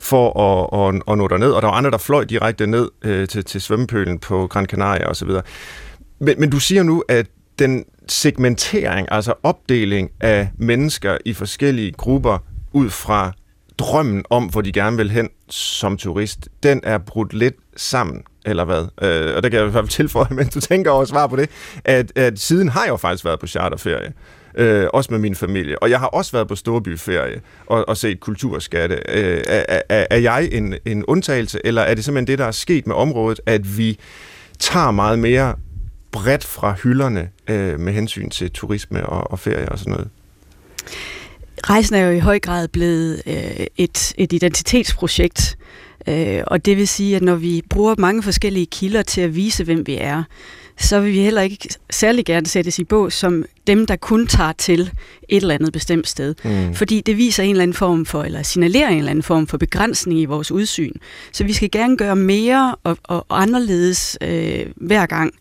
for 0.00 0.40
at, 0.40 0.94
at, 0.94 1.02
at 1.08 1.18
nå 1.18 1.28
derned. 1.28 1.50
Og 1.50 1.62
der 1.62 1.68
var 1.68 1.74
andre, 1.74 1.90
der 1.90 1.98
fløj 1.98 2.24
direkte 2.24 2.66
ned 2.66 2.90
øh, 3.02 3.28
til, 3.28 3.44
til 3.44 3.60
svømmepølen 3.60 4.18
på 4.18 4.46
Gran 4.46 4.66
Canaria 4.66 5.10
osv. 5.10 5.30
Men, 6.18 6.40
men 6.40 6.50
du 6.50 6.60
siger 6.60 6.82
nu, 6.82 7.04
at 7.08 7.26
den 7.58 7.84
segmentering, 8.08 9.08
altså 9.10 9.34
opdeling 9.42 10.10
af 10.20 10.48
mennesker 10.58 11.16
i 11.24 11.32
forskellige 11.32 11.92
grupper 11.92 12.38
ud 12.72 12.90
fra 12.90 13.32
drømmen 13.78 14.24
om, 14.30 14.44
hvor 14.44 14.60
de 14.60 14.72
gerne 14.72 14.96
vil 14.96 15.10
hen 15.10 15.28
som 15.50 15.96
turist, 15.96 16.48
den 16.62 16.80
er 16.82 16.98
brudt 16.98 17.32
lidt 17.32 17.54
sammen, 17.76 18.22
eller 18.44 18.64
hvad? 18.64 18.82
Øh, 19.02 19.36
og 19.36 19.42
der 19.42 19.48
kan 19.48 19.58
jeg 19.58 19.68
i 19.68 19.70
hvert 19.70 19.72
fald 19.72 19.88
tilføje, 19.88 20.26
mens 20.34 20.54
du 20.54 20.60
tænker 20.60 20.90
over 20.90 21.02
at 21.02 21.08
svare 21.08 21.28
på 21.28 21.36
det, 21.36 21.50
at, 21.84 22.12
at 22.18 22.38
siden 22.38 22.68
har 22.68 22.82
jeg 22.82 22.90
jo 22.90 22.96
faktisk 22.96 23.24
været 23.24 23.40
på 23.40 23.46
charterferie. 23.46 24.12
Øh, 24.58 24.86
også 24.92 25.12
med 25.12 25.18
min 25.18 25.34
familie. 25.34 25.82
Og 25.82 25.90
jeg 25.90 26.00
har 26.00 26.06
også 26.06 26.32
været 26.32 26.48
på 26.48 26.54
storbyferie 26.54 27.40
og, 27.66 27.88
og 27.88 27.96
set 27.96 28.20
kulturskatte. 28.20 29.02
Øh, 29.08 29.44
er, 29.48 29.82
er, 29.88 30.06
er 30.10 30.18
jeg 30.18 30.48
en, 30.52 30.74
en 30.84 31.04
undtagelse, 31.04 31.60
eller 31.64 31.82
er 31.82 31.94
det 31.94 32.04
simpelthen 32.04 32.26
det, 32.26 32.38
der 32.38 32.44
er 32.44 32.50
sket 32.50 32.86
med 32.86 32.94
området, 32.94 33.40
at 33.46 33.78
vi 33.78 33.98
tager 34.58 34.90
meget 34.90 35.18
mere 35.18 35.54
bredt 36.12 36.44
fra 36.44 36.72
hylderne 36.72 37.28
øh, 37.48 37.80
med 37.80 37.92
hensyn 37.92 38.30
til 38.30 38.50
turisme 38.50 39.06
og, 39.06 39.30
og 39.30 39.38
ferie 39.38 39.68
og 39.68 39.78
sådan 39.78 39.92
noget? 39.92 40.08
Rejsen 41.64 41.94
er 41.94 42.06
jo 42.06 42.10
i 42.10 42.18
høj 42.18 42.38
grad 42.38 42.68
blevet 42.68 43.22
øh, 43.26 43.66
et, 43.76 44.12
et 44.18 44.32
identitetsprojekt, 44.32 45.58
øh, 46.08 46.42
og 46.46 46.64
det 46.64 46.76
vil 46.76 46.88
sige, 46.88 47.16
at 47.16 47.22
når 47.22 47.34
vi 47.34 47.62
bruger 47.70 47.94
mange 47.98 48.22
forskellige 48.22 48.66
kilder 48.66 49.02
til 49.02 49.20
at 49.20 49.34
vise, 49.34 49.64
hvem 49.64 49.86
vi 49.86 49.96
er, 50.00 50.22
så 50.78 51.00
vil 51.00 51.12
vi 51.12 51.18
heller 51.18 51.42
ikke 51.42 51.68
særlig 51.90 52.24
gerne 52.24 52.46
sættes 52.46 52.78
i 52.78 52.84
bås 52.84 53.14
som 53.14 53.44
dem, 53.66 53.86
der 53.86 53.96
kun 53.96 54.26
tager 54.26 54.52
til 54.52 54.80
et 55.28 55.40
eller 55.42 55.54
andet 55.54 55.72
bestemt 55.72 56.08
sted. 56.08 56.34
Mm. 56.44 56.74
Fordi 56.74 57.00
det 57.00 57.16
viser 57.16 57.42
en 57.42 57.50
eller 57.50 57.62
anden 57.62 57.74
form 57.74 58.06
for, 58.06 58.22
eller 58.22 58.42
signalerer 58.42 58.88
en 58.88 58.98
eller 58.98 59.10
anden 59.10 59.22
form 59.22 59.46
for 59.46 59.58
begrænsning 59.58 60.20
i 60.20 60.24
vores 60.24 60.52
udsyn. 60.52 60.92
Så 61.32 61.44
vi 61.44 61.52
skal 61.52 61.70
gerne 61.70 61.96
gøre 61.96 62.16
mere 62.16 62.74
og, 62.82 62.98
og, 63.02 63.26
og 63.28 63.42
anderledes 63.42 64.18
øh, 64.20 64.66
hver 64.76 65.06
gang. 65.06 65.34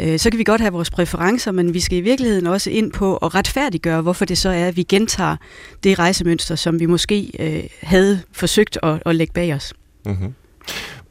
Øh, 0.00 0.18
så 0.18 0.30
kan 0.30 0.38
vi 0.38 0.44
godt 0.44 0.60
have 0.60 0.72
vores 0.72 0.90
præferencer, 0.90 1.52
men 1.52 1.74
vi 1.74 1.80
skal 1.80 1.98
i 1.98 2.00
virkeligheden 2.00 2.46
også 2.46 2.70
ind 2.70 2.92
på 2.92 3.16
at 3.16 3.34
retfærdiggøre, 3.34 4.02
hvorfor 4.02 4.24
det 4.24 4.38
så 4.38 4.48
er, 4.48 4.68
at 4.68 4.76
vi 4.76 4.82
gentager 4.82 5.36
det 5.84 5.98
rejsemønster, 5.98 6.54
som 6.54 6.80
vi 6.80 6.86
måske 6.86 7.32
øh, 7.38 7.64
havde 7.82 8.20
forsøgt 8.32 8.78
at, 8.82 9.02
at 9.06 9.16
lægge 9.16 9.32
bag 9.32 9.54
os. 9.54 9.74
Mm-hmm. 10.06 10.34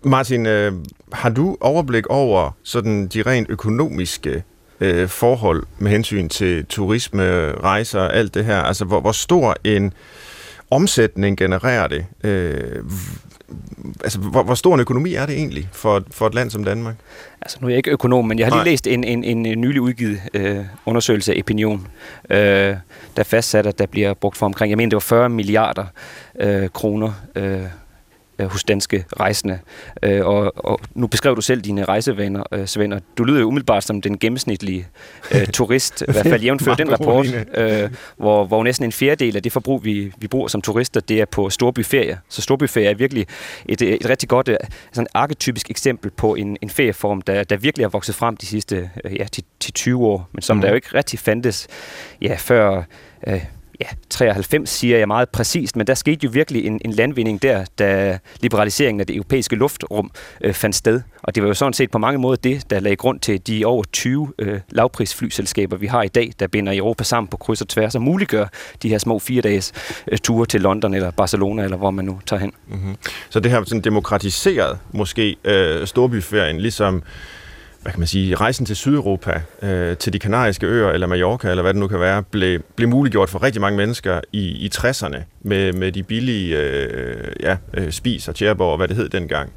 Martin, 0.03 0.45
øh, 0.45 0.73
har 1.13 1.29
du 1.29 1.57
overblik 1.61 2.07
over 2.07 2.51
sådan 2.63 3.07
de 3.07 3.21
rent 3.21 3.49
økonomiske 3.49 4.43
øh, 4.81 5.09
forhold 5.09 5.63
med 5.77 5.91
hensyn 5.91 6.29
til 6.29 6.65
turisme, 6.65 7.51
rejser 7.51 7.99
og 7.99 8.15
alt 8.15 8.33
det 8.33 8.45
her? 8.45 8.61
Altså, 8.61 8.85
hvor, 8.85 9.01
hvor 9.01 9.11
stor 9.11 9.55
en 9.63 9.93
omsætning 10.71 11.37
genererer 11.37 11.87
det? 11.87 12.05
Øh, 12.23 12.83
altså, 14.03 14.19
hvor, 14.19 14.43
hvor 14.43 14.55
stor 14.55 14.73
en 14.73 14.79
økonomi 14.79 15.13
er 15.13 15.25
det 15.25 15.35
egentlig 15.35 15.69
for, 15.71 16.03
for 16.11 16.27
et 16.27 16.35
land 16.35 16.51
som 16.51 16.63
Danmark? 16.63 16.95
Altså, 17.41 17.57
nu 17.61 17.67
er 17.67 17.71
jeg 17.71 17.77
ikke 17.77 17.91
økonom, 17.91 18.25
men 18.25 18.39
jeg 18.39 18.47
har 18.47 18.51
lige 18.51 18.57
Nej. 18.57 18.71
læst 18.71 18.87
en, 18.87 19.03
en, 19.03 19.23
en 19.23 19.61
nylig 19.61 19.81
udgivet 19.81 20.21
øh, 20.33 20.65
undersøgelse 20.85 21.33
af 21.33 21.39
Opinion, 21.39 21.87
øh, 22.29 22.75
der 23.17 23.23
fastsatte, 23.23 23.67
at 23.67 23.79
der 23.79 23.85
bliver 23.85 24.13
brugt 24.13 24.37
for 24.37 24.45
omkring, 24.45 24.69
jeg 24.69 24.77
mener, 24.77 24.89
det 24.89 24.95
var 24.95 24.99
40 24.99 25.29
milliarder 25.29 25.85
øh, 26.39 26.69
kroner 26.69 27.13
øh, 27.35 27.61
øh, 28.39 28.51
hos 28.51 28.63
danske 28.63 29.05
rejsende. 29.19 29.59
Øh, 30.03 30.25
og, 30.25 30.65
og 30.65 30.79
nu 30.93 31.07
beskrev 31.07 31.35
du 31.35 31.41
selv 31.41 31.61
dine 31.61 31.83
rejsevaner, 31.85 32.43
øh, 32.51 32.67
Svend, 32.67 32.93
og 32.93 33.01
du 33.17 33.23
lyder 33.23 33.39
jo 33.39 33.47
umiddelbart 33.47 33.83
som 33.83 34.01
den 34.01 34.19
gennemsnitlige 34.19 34.87
øh, 35.35 35.47
turist, 35.57 36.01
i 36.01 36.11
hvert 36.11 36.27
fald 36.27 36.41
jævnført 36.41 36.77
den 36.77 36.91
rapport, 36.91 37.27
øh, 37.53 37.89
hvor, 38.17 38.45
hvor 38.45 38.63
næsten 38.63 38.85
en 38.85 38.91
fjerdedel 38.91 39.35
af 39.35 39.43
det 39.43 39.51
forbrug, 39.51 39.85
vi, 39.85 40.11
vi 40.17 40.27
bruger 40.27 40.47
som 40.47 40.61
turister, 40.61 40.99
det 40.99 41.21
er 41.21 41.25
på 41.25 41.49
storbyferie. 41.49 42.19
Så 42.29 42.41
storbyferie 42.41 42.89
er 42.89 42.93
virkelig 42.93 43.27
et, 43.65 43.81
et 43.81 44.09
rigtig 44.09 44.29
godt, 44.29 44.47
øh, 44.47 44.57
sådan 44.91 45.07
arketypisk 45.13 45.69
eksempel 45.69 46.11
på 46.11 46.35
en, 46.35 46.57
en 46.61 46.69
ferieform, 46.69 47.21
der, 47.21 47.43
der 47.43 47.57
virkelig 47.57 47.85
har 47.85 47.89
vokset 47.89 48.15
frem 48.15 48.37
de 48.37 48.45
sidste 48.45 48.89
øh, 49.03 49.15
ja, 49.19 49.25
10-20 49.77 49.95
år, 49.95 50.29
men 50.33 50.41
som 50.41 50.57
mm. 50.57 50.61
der 50.61 50.69
jo 50.69 50.75
ikke 50.75 50.87
rigtig 50.93 51.19
fandtes 51.19 51.67
ja, 52.21 52.35
før... 52.39 52.83
Øh, 53.27 53.45
ja, 53.81 53.85
93 54.09 54.69
siger 54.69 54.97
jeg 54.97 55.07
meget 55.07 55.29
præcist, 55.29 55.75
men 55.75 55.87
der 55.87 55.93
skete 55.93 56.19
jo 56.23 56.29
virkelig 56.33 56.65
en, 56.65 56.81
en 56.85 56.91
landvinding 56.91 57.41
der, 57.41 57.65
da 57.79 58.19
liberaliseringen 58.41 58.99
af 58.99 59.07
det 59.07 59.15
europæiske 59.15 59.55
luftrum 59.55 60.11
øh, 60.41 60.53
fandt 60.53 60.75
sted. 60.75 61.01
Og 61.23 61.35
det 61.35 61.43
var 61.43 61.49
jo 61.49 61.53
sådan 61.53 61.73
set 61.73 61.91
på 61.91 61.97
mange 61.97 62.19
måder 62.19 62.35
det, 62.35 62.69
der 62.69 62.79
lagde 62.79 62.95
grund 62.95 63.19
til 63.19 63.47
de 63.47 63.65
over 63.65 63.83
20 63.93 64.33
øh, 64.39 64.59
lavprisflyselskaber, 64.69 65.77
vi 65.77 65.87
har 65.87 66.03
i 66.03 66.07
dag, 66.07 66.31
der 66.39 66.47
binder 66.47 66.77
Europa 66.77 67.03
sammen 67.03 67.27
på 67.27 67.37
kryds 67.37 67.61
og 67.61 67.67
tværs 67.67 67.95
og 67.95 68.01
muliggør 68.01 68.45
de 68.83 68.89
her 68.89 68.97
små 68.97 69.19
fire 69.19 69.41
dages 69.41 69.73
øh, 70.07 70.17
ture 70.17 70.45
til 70.45 70.61
London 70.61 70.93
eller 70.93 71.11
Barcelona, 71.11 71.63
eller 71.63 71.77
hvor 71.77 71.91
man 71.91 72.05
nu 72.05 72.19
tager 72.25 72.39
hen. 72.39 72.53
Mm-hmm. 72.67 72.95
Så 73.29 73.39
det 73.39 73.51
har 73.51 73.63
sådan 73.63 73.81
demokratiseret 73.81 74.77
måske 74.91 75.35
øh, 75.43 75.87
storbyferien, 75.87 76.61
ligesom 76.61 77.03
hvad 77.85 77.93
kan 77.93 77.99
man 77.99 78.07
sige, 78.07 78.35
rejsen 78.35 78.65
til 78.65 78.75
Sydeuropa, 78.75 79.41
øh, 79.61 79.97
til 79.97 80.13
de 80.13 80.19
kanariske 80.19 80.67
øer, 80.67 80.89
eller 80.89 81.07
Mallorca, 81.07 81.49
eller 81.49 81.61
hvad 81.61 81.73
det 81.73 81.79
nu 81.79 81.87
kan 81.87 81.99
være, 81.99 82.23
blev, 82.23 82.59
blev 82.75 82.89
muliggjort 82.89 83.29
for 83.29 83.43
rigtig 83.43 83.61
mange 83.61 83.77
mennesker 83.77 84.21
i, 84.31 84.39
i 84.39 84.69
60'erne, 84.75 85.17
med, 85.41 85.73
med 85.73 85.91
de 85.91 86.03
billige 86.03 86.57
øh, 86.57 87.33
ja, 87.39 87.57
øh, 87.73 87.91
spis 87.91 88.27
og 88.27 88.35
tjerborg, 88.35 88.71
og 88.71 88.77
hvad 88.77 88.87
det 88.87 88.95
hed 88.95 89.09
dengang. 89.09 89.53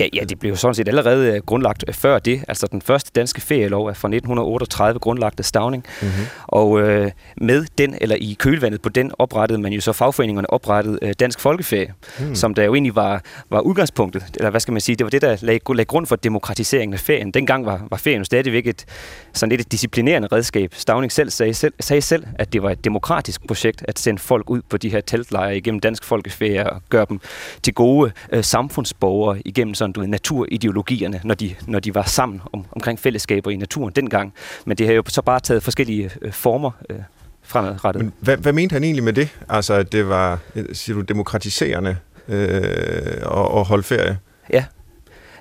Ja, 0.00 0.06
ja, 0.12 0.24
det 0.24 0.38
blev 0.38 0.50
jo 0.50 0.56
sådan 0.56 0.74
set 0.74 0.88
allerede 0.88 1.32
øh, 1.32 1.42
grundlagt 1.46 1.84
øh, 1.88 1.94
før 1.94 2.18
det. 2.18 2.44
Altså 2.48 2.66
den 2.66 2.82
første 2.82 3.10
danske 3.14 3.40
ferielov 3.40 3.86
er 3.86 3.92
fra 3.92 4.08
1938 4.08 4.98
grundlagt 4.98 5.38
af 5.38 5.44
Stavning. 5.44 5.84
Mm-hmm. 6.02 6.26
Og 6.46 6.80
øh, 6.80 7.10
med 7.36 7.66
den, 7.78 7.98
eller 8.00 8.16
i 8.16 8.36
kølvandet 8.38 8.82
på 8.82 8.88
den, 8.88 9.12
oprettede 9.18 9.60
man 9.60 9.72
jo 9.72 9.80
så 9.80 9.92
fagforeningerne 9.92 10.50
oprettet 10.50 10.98
øh, 11.02 11.14
Dansk 11.20 11.40
Folkeferie, 11.40 11.94
mm. 12.18 12.34
som 12.34 12.54
der 12.54 12.64
jo 12.64 12.74
egentlig 12.74 12.96
var, 12.96 13.22
var 13.50 13.60
udgangspunktet, 13.60 14.24
eller 14.36 14.50
hvad 14.50 14.60
skal 14.60 14.72
man 14.72 14.80
sige, 14.80 14.96
det 14.96 15.04
var 15.04 15.10
det, 15.10 15.22
der 15.22 15.36
lagde, 15.40 15.74
lagde 15.74 15.84
grund 15.84 16.06
for 16.06 16.16
demokratiseringen 16.16 16.94
af 16.94 17.00
ferien. 17.00 17.30
Dengang 17.30 17.66
var, 17.66 17.86
var 17.90 17.96
ferien 17.96 18.20
jo 18.20 18.24
stadigvæk 18.24 18.66
et, 18.66 18.84
sådan 19.32 19.50
lidt 19.50 19.60
et 19.60 19.72
disciplinerende 19.72 20.28
redskab. 20.32 20.74
Stavning 20.74 21.12
selv 21.12 21.30
sagde, 21.30 21.54
selv 21.54 21.72
sagde 21.80 22.02
selv, 22.02 22.26
at 22.34 22.52
det 22.52 22.62
var 22.62 22.70
et 22.70 22.84
demokratisk 22.84 23.46
projekt 23.46 23.84
at 23.88 23.98
sende 23.98 24.20
folk 24.20 24.50
ud 24.50 24.62
på 24.68 24.76
de 24.76 24.88
her 24.88 25.00
teltlejre 25.00 25.56
igennem 25.56 25.80
Dansk 25.80 26.04
Folkeferie 26.04 26.70
og 26.70 26.82
gøre 26.88 27.06
dem 27.08 27.20
til 27.62 27.74
gode 27.74 28.12
øh, 28.32 28.44
samfundsborgere 28.44 29.42
igennem 29.44 29.74
sådan, 29.84 29.92
du 29.92 30.00
ved, 30.00 30.08
naturideologierne, 30.08 31.20
når 31.24 31.34
de, 31.34 31.54
når 31.66 31.80
de 31.80 31.94
var 31.94 32.02
sammen 32.02 32.40
om, 32.52 32.66
omkring 32.72 32.98
fællesskaber 32.98 33.50
i 33.50 33.56
naturen 33.56 33.92
dengang. 33.96 34.34
Men 34.64 34.76
det 34.76 34.86
har 34.86 34.94
jo 34.94 35.02
så 35.08 35.22
bare 35.22 35.40
taget 35.40 35.62
forskellige 35.62 36.10
øh, 36.22 36.32
former 36.32 36.70
øh, 36.90 36.96
fremadrettet. 37.42 38.04
Men 38.04 38.12
hvad, 38.20 38.36
hvad 38.36 38.52
mente 38.52 38.72
han 38.72 38.84
egentlig 38.84 39.04
med 39.04 39.12
det? 39.12 39.28
Altså, 39.48 39.74
at 39.74 39.92
det 39.92 40.08
var, 40.08 40.38
siger 40.72 40.96
du, 40.96 41.00
demokratiserende 41.00 41.96
øh, 42.28 43.22
og, 43.22 43.50
og 43.50 43.66
holde 43.66 43.82
ferie? 43.82 44.18
Ja, 44.52 44.64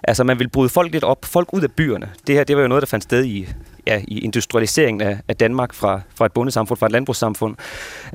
Altså, 0.08 0.24
man 0.24 0.40
vil 0.40 0.50
bryde 0.50 0.70
folk 0.70 0.92
lidt 0.92 1.04
op, 1.04 1.26
folk 1.26 1.54
ud 1.54 1.62
af 1.62 1.72
byerne. 1.72 2.12
Det 2.28 2.36
her, 2.36 2.44
det 2.44 2.56
var 2.56 2.62
jo 2.62 2.68
noget, 2.68 2.82
der 2.82 2.88
fandt 2.88 3.04
sted 3.04 3.26
i, 3.26 3.48
ja, 3.88 4.02
i 4.08 4.20
industrialiseringen 4.20 5.02
af, 5.02 5.20
af 5.28 5.36
Danmark 5.36 5.74
fra, 5.74 6.02
fra 6.16 6.26
et 6.26 6.32
bondesamfund, 6.32 6.80
fra 6.80 6.86
et 6.86 6.92
landbrugssamfund, 6.92 7.56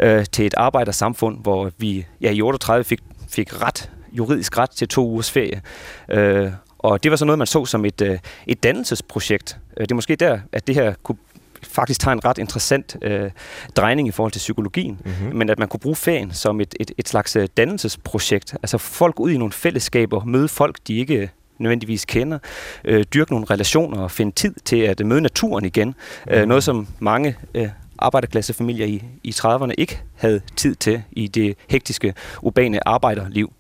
øh, 0.01 0.27
til 0.33 0.47
et 0.47 0.55
arbejdersamfund, 0.57 1.43
hvor 1.43 1.71
vi 1.79 2.07
ja, 2.21 2.31
i 2.31 2.43
38 2.43 2.85
fik, 2.85 3.01
fik 3.29 3.63
ret 3.63 3.91
juridisk 4.19 4.59
ret 4.59 4.71
til 4.71 4.89
to 4.89 5.09
ugers 5.09 5.31
ferie. 5.31 5.63
Øh, 6.11 6.53
og 6.79 7.03
det 7.03 7.11
var 7.11 7.17
så 7.17 7.25
noget, 7.25 7.39
man 7.39 7.47
så 7.47 7.65
som 7.65 7.85
et, 7.85 8.01
øh, 8.01 8.19
et 8.47 8.63
dannelsesprojekt. 8.63 9.59
Øh, 9.77 9.83
det 9.83 9.91
er 9.91 9.95
måske 9.95 10.17
der, 10.17 10.39
at 10.53 10.67
det 10.67 10.75
her 10.75 10.95
kunne 11.03 11.19
faktisk 11.63 12.01
tage 12.01 12.13
en 12.13 12.25
ret 12.25 12.39
interessant 12.39 12.97
øh, 13.03 13.31
drejning 13.77 14.09
i 14.09 14.11
forhold 14.11 14.33
til 14.33 14.39
psykologien, 14.39 15.01
mm-hmm. 15.05 15.37
men 15.37 15.51
at 15.51 15.59
man 15.59 15.69
kunne 15.69 15.81
bruge 15.81 15.97
ferien 15.97 16.33
som 16.33 16.61
et, 16.61 16.75
et, 16.81 16.91
et 16.99 17.09
slags 17.09 17.37
øh, 17.37 17.49
dannelsesprojekt. 17.57 18.55
Altså 18.55 18.79
folk 18.79 19.21
ud 19.21 19.31
i 19.31 19.37
nogle 19.37 19.53
fællesskaber, 19.53 20.25
møde 20.25 20.49
folk, 20.49 20.77
de 20.89 20.97
ikke 20.99 21.31
nødvendigvis 21.59 22.05
kender, 22.05 22.39
øh, 22.85 23.05
dyrke 23.15 23.33
nogle 23.33 23.47
relationer 23.51 24.01
og 24.01 24.11
finde 24.11 24.33
tid 24.35 24.55
til 24.65 24.77
at 24.77 25.07
møde 25.07 25.21
naturen 25.21 25.65
igen. 25.65 25.89
Mm. 25.89 26.33
Øh, 26.33 26.47
noget, 26.47 26.65
som 26.65 26.89
mange 26.99 27.37
øh, 27.55 27.69
arbejderklassefamilier 27.99 28.87
i, 28.87 29.05
i 29.25 29.31
30'erne 29.31 29.73
ikke 29.79 30.03
havde 30.15 30.41
tid 30.57 30.75
til 30.75 31.03
i 31.13 31.27
det 31.27 31.57
hektiske, 31.69 32.15
urbane 32.43 32.89
arbejderliv. 32.89 33.53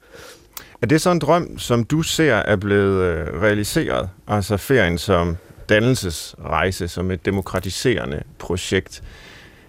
Er 0.82 0.86
det 0.86 1.00
så 1.00 1.10
en 1.10 1.18
drøm, 1.18 1.58
som 1.58 1.84
du 1.84 2.02
ser 2.02 2.34
er 2.34 2.56
blevet 2.56 3.02
øh, 3.02 3.42
realiseret? 3.42 4.08
Altså 4.28 4.56
ferien 4.56 4.98
som 4.98 5.36
dannelsesrejse, 5.68 6.88
som 6.88 7.10
et 7.10 7.26
demokratiserende 7.26 8.22
projekt? 8.38 9.02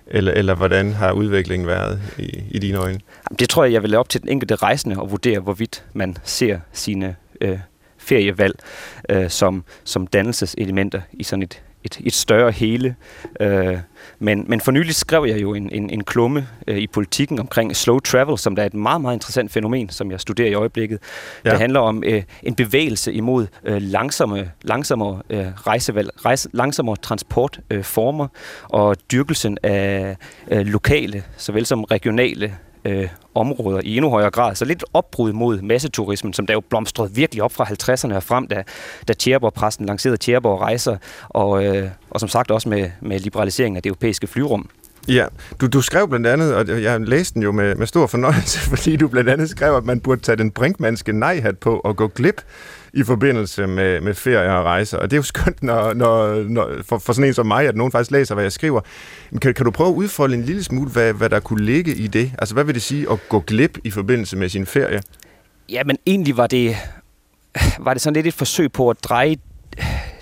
Eller, 0.07 0.31
eller 0.31 0.55
hvordan 0.55 0.93
har 0.93 1.11
udviklingen 1.11 1.67
været 1.67 2.01
i, 2.17 2.43
i 2.49 2.59
dine 2.59 2.77
øjne? 2.77 2.99
Det 3.39 3.49
tror 3.49 3.63
jeg, 3.63 3.73
jeg 3.73 3.81
vil 3.81 3.89
lade 3.89 3.99
op 3.99 4.09
til 4.09 4.21
den 4.21 4.29
enkelte 4.29 4.55
rejsende 4.55 4.99
og 4.99 5.11
vurdere, 5.11 5.39
hvorvidt 5.39 5.83
man 5.93 6.17
ser 6.23 6.59
sine 6.73 7.15
øh, 7.41 7.59
ferievalg 7.97 8.55
øh, 9.09 9.29
som, 9.29 9.63
som 9.83 10.07
dannelseselementer 10.07 11.01
i 11.13 11.23
sådan 11.23 11.43
et, 11.43 11.61
et, 11.83 11.99
et 12.03 12.13
større 12.13 12.51
hele. 12.51 12.95
Øh, 13.39 13.77
men, 14.19 14.45
men 14.47 14.61
for 14.61 14.71
nylig 14.71 14.95
skrev 14.95 15.25
jeg 15.27 15.41
jo 15.41 15.53
en, 15.53 15.69
en, 15.71 15.89
en 15.89 16.03
klumme 16.03 16.47
øh, 16.67 16.77
i 16.77 16.87
politikken 16.87 17.39
omkring 17.39 17.75
slow 17.75 17.99
travel, 17.99 18.37
som 18.37 18.55
der 18.55 18.63
er 18.63 18.67
et 18.67 18.73
meget, 18.73 19.01
meget 19.01 19.15
interessant 19.15 19.51
fænomen, 19.51 19.89
som 19.89 20.11
jeg 20.11 20.19
studerer 20.19 20.49
i 20.49 20.53
øjeblikket. 20.53 20.99
Ja. 21.45 21.49
Det 21.49 21.59
handler 21.59 21.79
om 21.79 22.03
øh, 22.05 22.23
en 22.43 22.55
bevægelse 22.55 23.13
imod 23.13 23.47
øh, 23.63 23.81
langsomme, 23.81 24.51
langsommere 24.61 25.21
øh, 25.29 25.45
rejsevalg, 25.67 26.09
rejse, 26.25 26.49
langsommere 26.53 26.95
transportformer 26.95 28.25
øh, 28.25 28.29
og 28.69 28.95
dyrkelsen 29.11 29.57
af 29.63 30.17
øh, 30.51 30.65
lokale, 30.65 31.23
såvel 31.37 31.65
som 31.65 31.83
regionale 31.83 32.57
øh, 32.85 33.07
områder 33.35 33.81
i 33.83 33.97
endnu 33.97 34.09
højere 34.09 34.31
grad. 34.31 34.55
Så 34.55 34.65
lidt 34.65 34.83
opbrud 34.93 35.33
mod 35.33 35.61
masseturismen, 35.61 36.33
som 36.33 36.47
der 36.47 36.53
jo 36.53 36.61
blomstrede 36.69 37.15
virkelig 37.15 37.43
op 37.43 37.51
fra 37.51 37.65
50'erne 37.65 38.15
og 38.15 38.23
frem, 38.23 38.47
da, 38.47 38.63
da 39.07 39.13
Tjerborg-præsten 39.13 39.85
lancerede 39.85 40.17
Tjerborg 40.17 40.61
Rejser, 40.61 40.97
og, 41.29 41.65
øh, 41.65 41.89
og 42.09 42.19
som 42.19 42.29
sagt 42.29 42.51
også 42.51 42.69
med, 42.69 42.89
med 43.01 43.19
liberaliseringen 43.19 43.77
af 43.77 43.83
det 43.83 43.89
europæiske 43.89 44.27
flyrum. 44.27 44.69
Ja, 45.07 45.25
du, 45.61 45.67
du 45.67 45.81
skrev 45.81 46.09
blandt 46.09 46.27
andet, 46.27 46.55
og 46.55 46.83
jeg 46.83 46.99
læste 46.99 47.33
den 47.33 47.43
jo 47.43 47.51
med, 47.51 47.75
med 47.75 47.87
stor 47.87 48.07
fornøjelse, 48.07 48.59
fordi 48.75 48.95
du 48.95 49.07
blandt 49.07 49.29
andet 49.29 49.49
skrev, 49.49 49.75
at 49.75 49.85
man 49.85 49.99
burde 49.99 50.21
tage 50.21 50.35
den 50.35 50.51
brinkmandske 50.51 51.13
nej 51.13 51.51
på 51.61 51.79
og 51.79 51.95
gå 51.95 52.07
glip 52.07 52.41
i 52.93 53.03
forbindelse 53.03 53.67
med, 53.67 54.01
med 54.01 54.13
ferie 54.13 54.57
og 54.57 54.65
rejser. 54.65 54.97
Og 54.97 55.11
det 55.11 55.15
er 55.15 55.19
jo 55.19 55.23
skønt 55.23 55.63
når, 55.63 55.93
når, 55.93 56.43
når, 56.43 56.71
for, 56.83 56.97
for 56.97 57.13
sådan 57.13 57.27
en 57.27 57.33
som 57.33 57.45
mig, 57.45 57.67
at 57.67 57.75
nogen 57.75 57.91
faktisk 57.91 58.11
læser, 58.11 58.35
hvad 58.35 58.43
jeg 58.43 58.51
skriver. 58.51 58.81
Men 59.31 59.39
kan, 59.39 59.53
kan 59.53 59.65
du 59.65 59.71
prøve 59.71 59.89
at 59.89 59.95
udfolde 59.95 60.35
en 60.35 60.43
lille 60.43 60.63
smule, 60.63 60.89
hvad, 60.89 61.13
hvad 61.13 61.29
der 61.29 61.39
kunne 61.39 61.65
ligge 61.65 61.95
i 61.95 62.07
det? 62.07 62.31
Altså, 62.37 62.53
hvad 62.53 62.63
vil 62.63 62.75
det 62.75 62.81
sige 62.81 63.11
at 63.11 63.29
gå 63.29 63.39
glip 63.39 63.77
i 63.83 63.91
forbindelse 63.91 64.37
med 64.37 64.49
sin 64.49 64.65
ferie? 64.65 65.01
Ja, 65.69 65.83
men 65.83 65.97
egentlig 66.05 66.37
var 66.37 66.47
det, 66.47 66.75
var 67.79 67.93
det 67.93 68.01
sådan 68.01 68.13
lidt 68.13 68.27
et 68.27 68.33
forsøg 68.33 68.71
på 68.71 68.89
at 68.89 69.03
dreje 69.03 69.35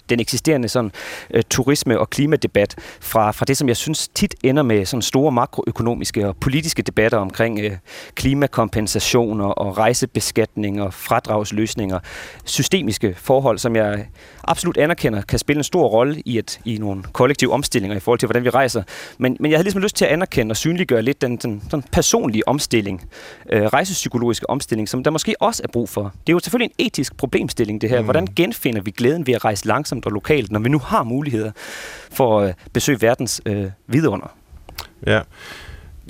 den 0.10 0.20
eksisterende 0.20 0.67
sådan, 0.67 0.91
øh, 1.34 1.43
turisme- 1.54 2.00
og 2.00 2.10
klimadebat 2.10 2.76
fra, 3.02 3.32
fra 3.32 3.46
det, 3.46 3.58
som 3.58 3.67
jeg 3.67 3.78
synes 3.78 4.08
tit 4.08 4.36
ender 4.43 4.63
med 4.63 4.86
sådan 4.86 5.02
store 5.02 5.32
makroøkonomiske 5.32 6.28
og 6.28 6.38
politiske 6.38 6.82
debatter 6.82 7.17
omkring 7.17 7.60
øh, 7.60 7.72
klimakompensationer 8.15 9.46
og 9.46 9.78
rejsebeskatning 9.78 10.82
og 10.82 10.93
fradragsløsninger. 10.93 12.00
Systemiske 12.46 13.15
forhold, 13.17 13.58
som 13.58 13.76
jeg 13.76 14.06
absolut 14.43 14.78
anerkender, 14.78 15.22
kan 15.22 15.39
spille 15.39 15.60
en 15.60 15.63
stor 15.63 15.88
rolle 15.88 16.22
i, 16.26 16.38
et, 16.38 16.60
i 16.65 16.78
nogle 16.78 17.04
kollektive 17.04 17.54
omstillinger 17.54 17.98
i 17.98 18.00
forhold 18.00 18.20
til, 18.20 18.28
hvordan 18.28 18.43
vi 18.43 18.50
rejser. 18.50 18.84
Men, 19.17 19.38
men 19.39 19.52
jeg 19.52 19.58
havde 19.58 19.63
ligesom 19.63 19.82
lyst 19.82 19.96
til 19.96 20.06
at 20.06 20.12
anerkende 20.12 20.52
og 20.54 20.58
synliggøre 20.58 21.02
lidt 21.02 21.22
den, 21.22 21.38
den, 21.38 21.63
den 21.72 21.84
personlige 21.91 22.48
omstilling, 22.48 23.10
øh, 23.52 23.63
rejsepsykologiske 23.63 24.50
omstilling, 24.50 24.89
som 24.89 25.04
der 25.04 25.12
måske 25.12 25.36
også 25.39 25.62
er 25.63 25.67
brug 25.67 25.89
for. 25.89 26.04
Det 26.04 26.30
er 26.30 26.34
jo 26.34 26.39
selvfølgelig 26.39 26.72
en 26.78 26.86
etisk 26.86 27.17
problemstilling, 27.17 27.82
det 27.82 27.89
her. 27.89 28.00
Mm. 28.00 28.06
Hvordan 28.06 28.28
genfinder 28.36 28.82
vi 28.82 28.91
glæden 28.91 29.28
ved 29.28 29.34
at 29.34 29.46
rejse 29.46 29.67
langsomt 29.67 29.97
og 30.06 30.12
lokalt, 30.12 30.52
når 30.52 30.60
vi 30.60 30.70
nu 30.70 30.80
har 30.80 31.04
muligheder 31.04 31.52
for 32.12 32.40
øh, 32.40 32.50
at 32.50 32.56
besøge 32.74 33.02
verdens 33.02 33.42
øh, 33.46 33.66
vidunder? 33.88 34.36
Ja. 35.06 35.22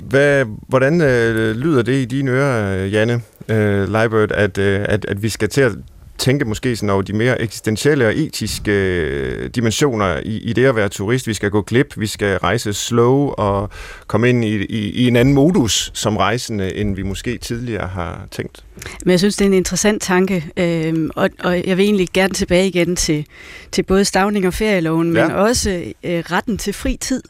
Hvad, 0.04 0.44
hvordan 0.68 1.00
øh, 1.00 1.56
lyder 1.56 1.82
det 1.82 1.92
i 1.92 2.04
dine 2.04 2.30
ører, 2.30 2.84
øh, 2.84 2.92
Janne 2.92 3.20
øh, 3.48 3.88
Leibert, 3.88 4.32
at, 4.32 4.58
øh, 4.58 4.84
at, 4.88 5.04
at 5.04 5.22
vi 5.22 5.28
skal 5.28 5.48
til 5.48 5.60
at 5.60 5.72
tænke 6.18 6.44
måske 6.44 6.76
sådan 6.76 6.90
over 6.90 7.02
de 7.02 7.12
mere 7.12 7.40
eksistentielle 7.40 8.06
og 8.06 8.18
etiske 8.18 8.72
øh, 8.72 9.50
dimensioner 9.50 10.20
i, 10.24 10.38
i 10.38 10.52
det 10.52 10.64
at 10.64 10.76
være 10.76 10.88
turist. 10.88 11.26
Vi 11.26 11.34
skal 11.34 11.50
gå 11.50 11.62
glip, 11.62 11.94
vi 11.96 12.06
skal 12.06 12.38
rejse 12.38 12.72
slow 12.72 13.28
og 13.28 13.70
komme 14.06 14.28
ind 14.28 14.44
i, 14.44 14.56
i, 14.56 14.90
i 14.90 15.08
en 15.08 15.16
anden 15.16 15.34
modus 15.34 15.90
som 15.94 16.16
rejsende, 16.16 16.74
end 16.74 16.96
vi 16.96 17.02
måske 17.02 17.38
tidligere 17.38 17.86
har 17.86 18.26
tænkt. 18.30 18.64
Men 19.04 19.10
jeg 19.10 19.18
synes, 19.18 19.36
det 19.36 19.44
er 19.44 19.48
en 19.48 19.54
interessant 19.54 20.02
tanke, 20.02 20.44
øh, 20.56 21.10
og, 21.16 21.30
og 21.44 21.66
jeg 21.66 21.76
vil 21.76 21.84
egentlig 21.84 22.08
gerne 22.14 22.34
tilbage 22.34 22.68
igen 22.68 22.96
til, 22.96 23.26
til 23.72 23.82
både 23.82 24.04
stavning 24.04 24.46
og 24.46 24.54
ferieloven, 24.54 25.16
ja. 25.16 25.28
men 25.28 25.36
også 25.36 25.70
øh, 26.04 26.24
retten 26.30 26.58
til 26.58 26.72
fri 26.72 26.96
tid 27.00 27.22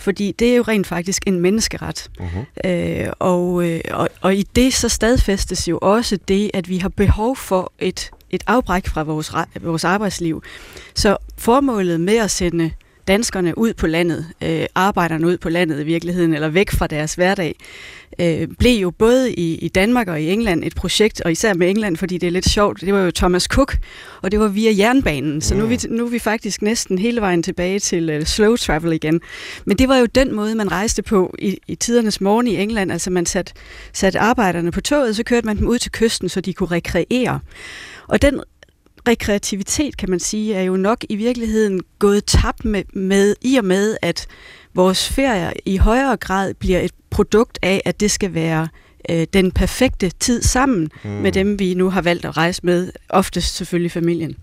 fordi 0.00 0.32
det 0.38 0.52
er 0.52 0.56
jo 0.56 0.62
rent 0.62 0.86
faktisk 0.86 1.22
en 1.26 1.40
menneskeret. 1.40 2.10
Uh-huh. 2.20 2.68
Øh, 2.68 3.12
og, 3.18 3.68
øh, 3.68 3.80
og, 3.90 4.08
og 4.20 4.34
i 4.34 4.42
det 4.42 4.74
så 4.74 4.88
stadfæstes 4.88 5.68
jo 5.68 5.78
også 5.82 6.18
det, 6.28 6.50
at 6.54 6.68
vi 6.68 6.78
har 6.78 6.88
behov 6.88 7.36
for 7.36 7.72
et 7.78 8.10
et 8.30 8.42
afbræk 8.46 8.86
fra 8.86 9.02
vores, 9.02 9.32
vores 9.60 9.84
arbejdsliv. 9.84 10.42
Så 10.94 11.16
formålet 11.38 12.00
med 12.00 12.16
at 12.16 12.30
sende 12.30 12.70
danskerne 13.08 13.58
ud 13.58 13.74
på 13.74 13.86
landet, 13.86 14.26
øh, 14.42 14.66
arbejderne 14.74 15.26
ud 15.26 15.36
på 15.38 15.48
landet 15.48 15.80
i 15.80 15.84
virkeligheden, 15.84 16.34
eller 16.34 16.48
væk 16.48 16.70
fra 16.70 16.86
deres 16.86 17.14
hverdag, 17.14 17.54
øh, 18.20 18.48
blev 18.58 18.80
jo 18.80 18.90
både 18.90 19.32
i, 19.32 19.54
i 19.54 19.68
Danmark 19.68 20.08
og 20.08 20.20
i 20.20 20.30
England 20.30 20.64
et 20.64 20.74
projekt, 20.74 21.20
og 21.20 21.32
især 21.32 21.54
med 21.54 21.70
England, 21.70 21.96
fordi 21.96 22.18
det 22.18 22.26
er 22.26 22.30
lidt 22.30 22.48
sjovt, 22.48 22.80
det 22.80 22.94
var 22.94 23.00
jo 23.00 23.10
Thomas 23.10 23.42
Cook, 23.42 23.78
og 24.22 24.30
det 24.30 24.40
var 24.40 24.48
via 24.48 24.72
jernbanen, 24.78 25.40
så 25.40 25.54
nu, 25.54 25.64
er 25.64 25.68
vi, 25.68 25.78
nu 25.88 26.06
er 26.06 26.10
vi 26.10 26.18
faktisk 26.18 26.62
næsten 26.62 26.98
hele 26.98 27.20
vejen 27.20 27.42
tilbage 27.42 27.78
til 27.78 28.16
uh, 28.16 28.24
slow 28.24 28.56
travel 28.56 28.92
igen. 28.92 29.20
Men 29.64 29.78
det 29.78 29.88
var 29.88 29.96
jo 29.96 30.06
den 30.06 30.34
måde, 30.34 30.54
man 30.54 30.72
rejste 30.72 31.02
på 31.02 31.34
i, 31.38 31.58
i 31.66 31.74
tidernes 31.74 32.20
morgen 32.20 32.46
i 32.46 32.56
England, 32.56 32.92
altså 32.92 33.10
man 33.10 33.26
satte 33.26 33.52
sat 33.92 34.16
arbejderne 34.16 34.70
på 34.70 34.80
toget, 34.80 35.16
så 35.16 35.22
kørte 35.22 35.46
man 35.46 35.58
dem 35.58 35.66
ud 35.66 35.78
til 35.78 35.92
kysten, 35.92 36.28
så 36.28 36.40
de 36.40 36.52
kunne 36.52 36.70
rekreere. 36.70 37.40
Og 38.10 38.22
den 38.22 38.42
rekreativitet, 39.08 39.96
kan 39.96 40.10
man 40.10 40.20
sige, 40.20 40.54
er 40.54 40.62
jo 40.62 40.76
nok 40.76 41.04
i 41.08 41.16
virkeligheden 41.16 41.80
gået 41.98 42.24
tabt 42.24 42.64
med, 42.64 42.82
med 42.92 43.36
i 43.42 43.56
og 43.56 43.64
med, 43.64 43.96
at 44.02 44.26
vores 44.74 45.08
ferier 45.08 45.52
i 45.66 45.76
højere 45.76 46.16
grad 46.16 46.54
bliver 46.54 46.80
et 46.80 46.92
produkt 47.10 47.58
af, 47.62 47.82
at 47.84 48.00
det 48.00 48.10
skal 48.10 48.34
være 48.34 48.68
øh, 49.10 49.26
den 49.32 49.52
perfekte 49.52 50.10
tid 50.10 50.42
sammen 50.42 50.90
mm. 51.04 51.10
med 51.10 51.32
dem, 51.32 51.58
vi 51.58 51.74
nu 51.74 51.90
har 51.90 52.02
valgt 52.02 52.24
at 52.24 52.36
rejse 52.36 52.60
med, 52.64 52.92
oftest 53.08 53.56
selvfølgelig 53.56 53.92
familien. 53.92 54.36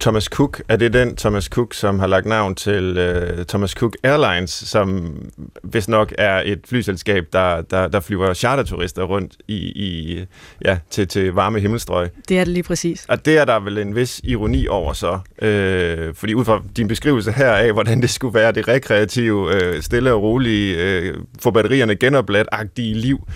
Thomas 0.00 0.24
Cook, 0.24 0.62
er 0.68 0.76
det 0.76 0.92
den 0.92 1.16
Thomas 1.16 1.44
Cook, 1.44 1.74
som 1.74 1.98
har 1.98 2.06
lagt 2.06 2.26
navn 2.26 2.54
til 2.54 2.98
uh, 3.38 3.44
Thomas 3.44 3.70
Cook 3.70 3.96
Airlines, 4.02 4.50
som 4.50 5.16
hvis 5.62 5.88
nok 5.88 6.14
er 6.18 6.42
et 6.44 6.60
flyselskab, 6.68 7.24
der, 7.32 7.62
der, 7.62 7.88
der 7.88 8.00
flyver 8.00 8.34
charterturister 8.34 9.02
rundt 9.02 9.36
i, 9.48 9.54
i, 9.56 10.24
ja, 10.64 10.78
til, 10.90 11.08
til 11.08 11.32
varme 11.32 11.60
himmelstrøg? 11.60 12.08
Det 12.28 12.38
er 12.38 12.44
det 12.44 12.52
lige 12.52 12.62
præcis. 12.62 13.06
Og 13.08 13.24
det 13.24 13.38
er 13.38 13.44
der 13.44 13.60
vel 13.60 13.78
en 13.78 13.94
vis 13.94 14.20
ironi 14.24 14.66
over 14.66 14.92
så, 14.92 15.12
uh, 15.12 16.14
fordi 16.14 16.34
ud 16.34 16.44
fra 16.44 16.62
din 16.76 16.88
beskrivelse 16.88 17.32
her 17.32 17.52
af, 17.52 17.72
hvordan 17.72 18.02
det 18.02 18.10
skulle 18.10 18.34
være 18.34 18.52
det 18.52 18.68
rekreative, 18.68 19.46
uh, 19.46 19.80
stille 19.80 20.12
og 20.12 20.22
rolige, 20.22 21.10
uh, 21.10 21.20
få 21.42 21.50
batterierne 21.50 21.96
genopladt-agtige 22.04 22.94
liv, 22.94 23.28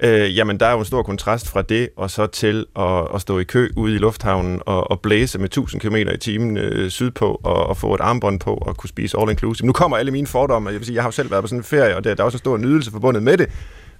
øh, 0.00 0.36
jamen 0.36 0.60
der 0.60 0.66
er 0.66 0.72
jo 0.72 0.78
en 0.78 0.84
stor 0.84 1.02
kontrast 1.02 1.48
fra 1.48 1.62
det, 1.62 1.88
og 1.96 2.10
så 2.10 2.26
til 2.26 2.66
at, 2.78 3.06
at 3.14 3.20
stå 3.20 3.38
i 3.38 3.44
kø 3.44 3.68
ude 3.76 3.94
i 3.94 3.98
lufthavnen 3.98 4.60
og, 4.66 4.90
og 4.90 5.00
blæse 5.00 5.38
med 5.38 5.44
1000 5.44 5.80
km 5.80 5.96
i 5.96 6.18
timen 6.18 6.56
øh, 6.56 6.90
sydpå, 6.90 7.40
og, 7.44 7.66
og 7.66 7.76
få 7.76 7.94
et 7.94 8.00
armbånd 8.00 8.40
på 8.40 8.54
og 8.54 8.76
kunne 8.76 8.88
spise 8.88 9.18
all 9.20 9.30
inclusive. 9.30 9.66
Nu 9.66 9.72
kommer 9.72 9.96
alle 9.96 10.12
mine 10.12 10.26
fordomme, 10.26 10.70
jeg 10.70 10.78
vil 10.78 10.86
sige, 10.86 10.94
jeg 10.94 11.02
har 11.02 11.08
jo 11.08 11.12
selv 11.12 11.30
været 11.30 11.42
på 11.42 11.48
sådan 11.48 11.60
en 11.60 11.64
ferie, 11.64 11.96
og 11.96 12.04
der, 12.04 12.14
der 12.14 12.22
er 12.22 12.24
også 12.24 12.36
en 12.36 12.38
stor 12.38 12.56
nydelse 12.56 12.90
forbundet 12.90 13.22
med 13.22 13.38
det, 13.38 13.50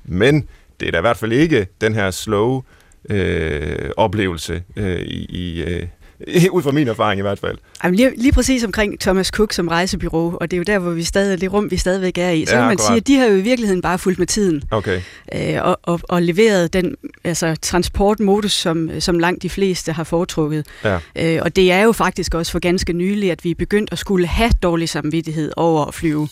men 0.04 0.48
det 0.80 0.88
er 0.88 0.92
da 0.92 0.98
i 0.98 1.00
hvert 1.00 1.16
fald 1.16 1.32
ikke 1.32 1.66
den 1.80 1.94
her 1.94 2.10
slow 2.10 2.62
øh, 3.10 3.90
oplevelse 3.96 4.62
øh, 4.76 5.00
i, 5.00 5.24
i, 5.24 5.62
øh, 5.62 5.86
Ud 6.50 6.62
fra 6.62 6.70
min 6.70 6.88
erfaring 6.88 7.18
i 7.18 7.22
hvert 7.22 7.38
fald. 7.38 7.58
Jamen, 7.84 7.96
lige, 7.96 8.12
lige 8.16 8.32
præcis 8.32 8.64
omkring 8.64 9.00
Thomas 9.00 9.26
Cook 9.26 9.52
som 9.52 9.68
rejsebyrå, 9.68 10.38
og 10.40 10.50
det 10.50 10.56
er 10.56 10.58
jo 10.58 10.64
der, 10.66 10.78
hvor 10.78 10.90
vi 10.90 11.02
stadig, 11.02 11.40
det 11.40 11.52
rum, 11.52 11.70
vi 11.70 11.76
stadigvæk 11.76 12.18
er 12.18 12.30
i, 12.30 12.46
så 12.46 12.54
ja, 12.54 12.60
kan 12.60 12.68
man 12.68 12.78
sige, 12.78 12.96
at 12.96 13.06
de 13.06 13.16
har 13.16 13.26
jo 13.26 13.36
i 13.36 13.40
virkeligheden 13.40 13.82
bare 13.82 13.98
fulgt 13.98 14.18
med 14.18 14.26
tiden. 14.26 14.62
Okay. 14.70 15.00
Øh, 15.34 15.58
og, 15.62 15.80
og, 15.82 16.00
og 16.08 16.22
leveret 16.22 16.72
den 16.72 16.96
altså, 17.24 17.56
transportmodus, 17.62 18.52
som, 18.52 18.90
som 19.00 19.18
langt 19.18 19.42
de 19.42 19.50
fleste 19.50 19.92
har 19.92 20.04
foretrukket. 20.04 20.66
Ja. 20.84 20.98
Øh, 21.18 21.40
og 21.42 21.56
det 21.56 21.72
er 21.72 21.80
jo 21.80 21.92
faktisk 21.92 22.34
også 22.34 22.52
for 22.52 22.58
ganske 22.58 22.92
nylig, 22.92 23.30
at 23.30 23.44
vi 23.44 23.50
er 23.50 23.54
begyndt 23.54 23.92
at 23.92 23.98
skulle 23.98 24.26
have 24.26 24.50
dårlig 24.62 24.88
samvittighed 24.88 25.52
over 25.56 25.84
at 25.84 25.94
flyve. 25.94 26.28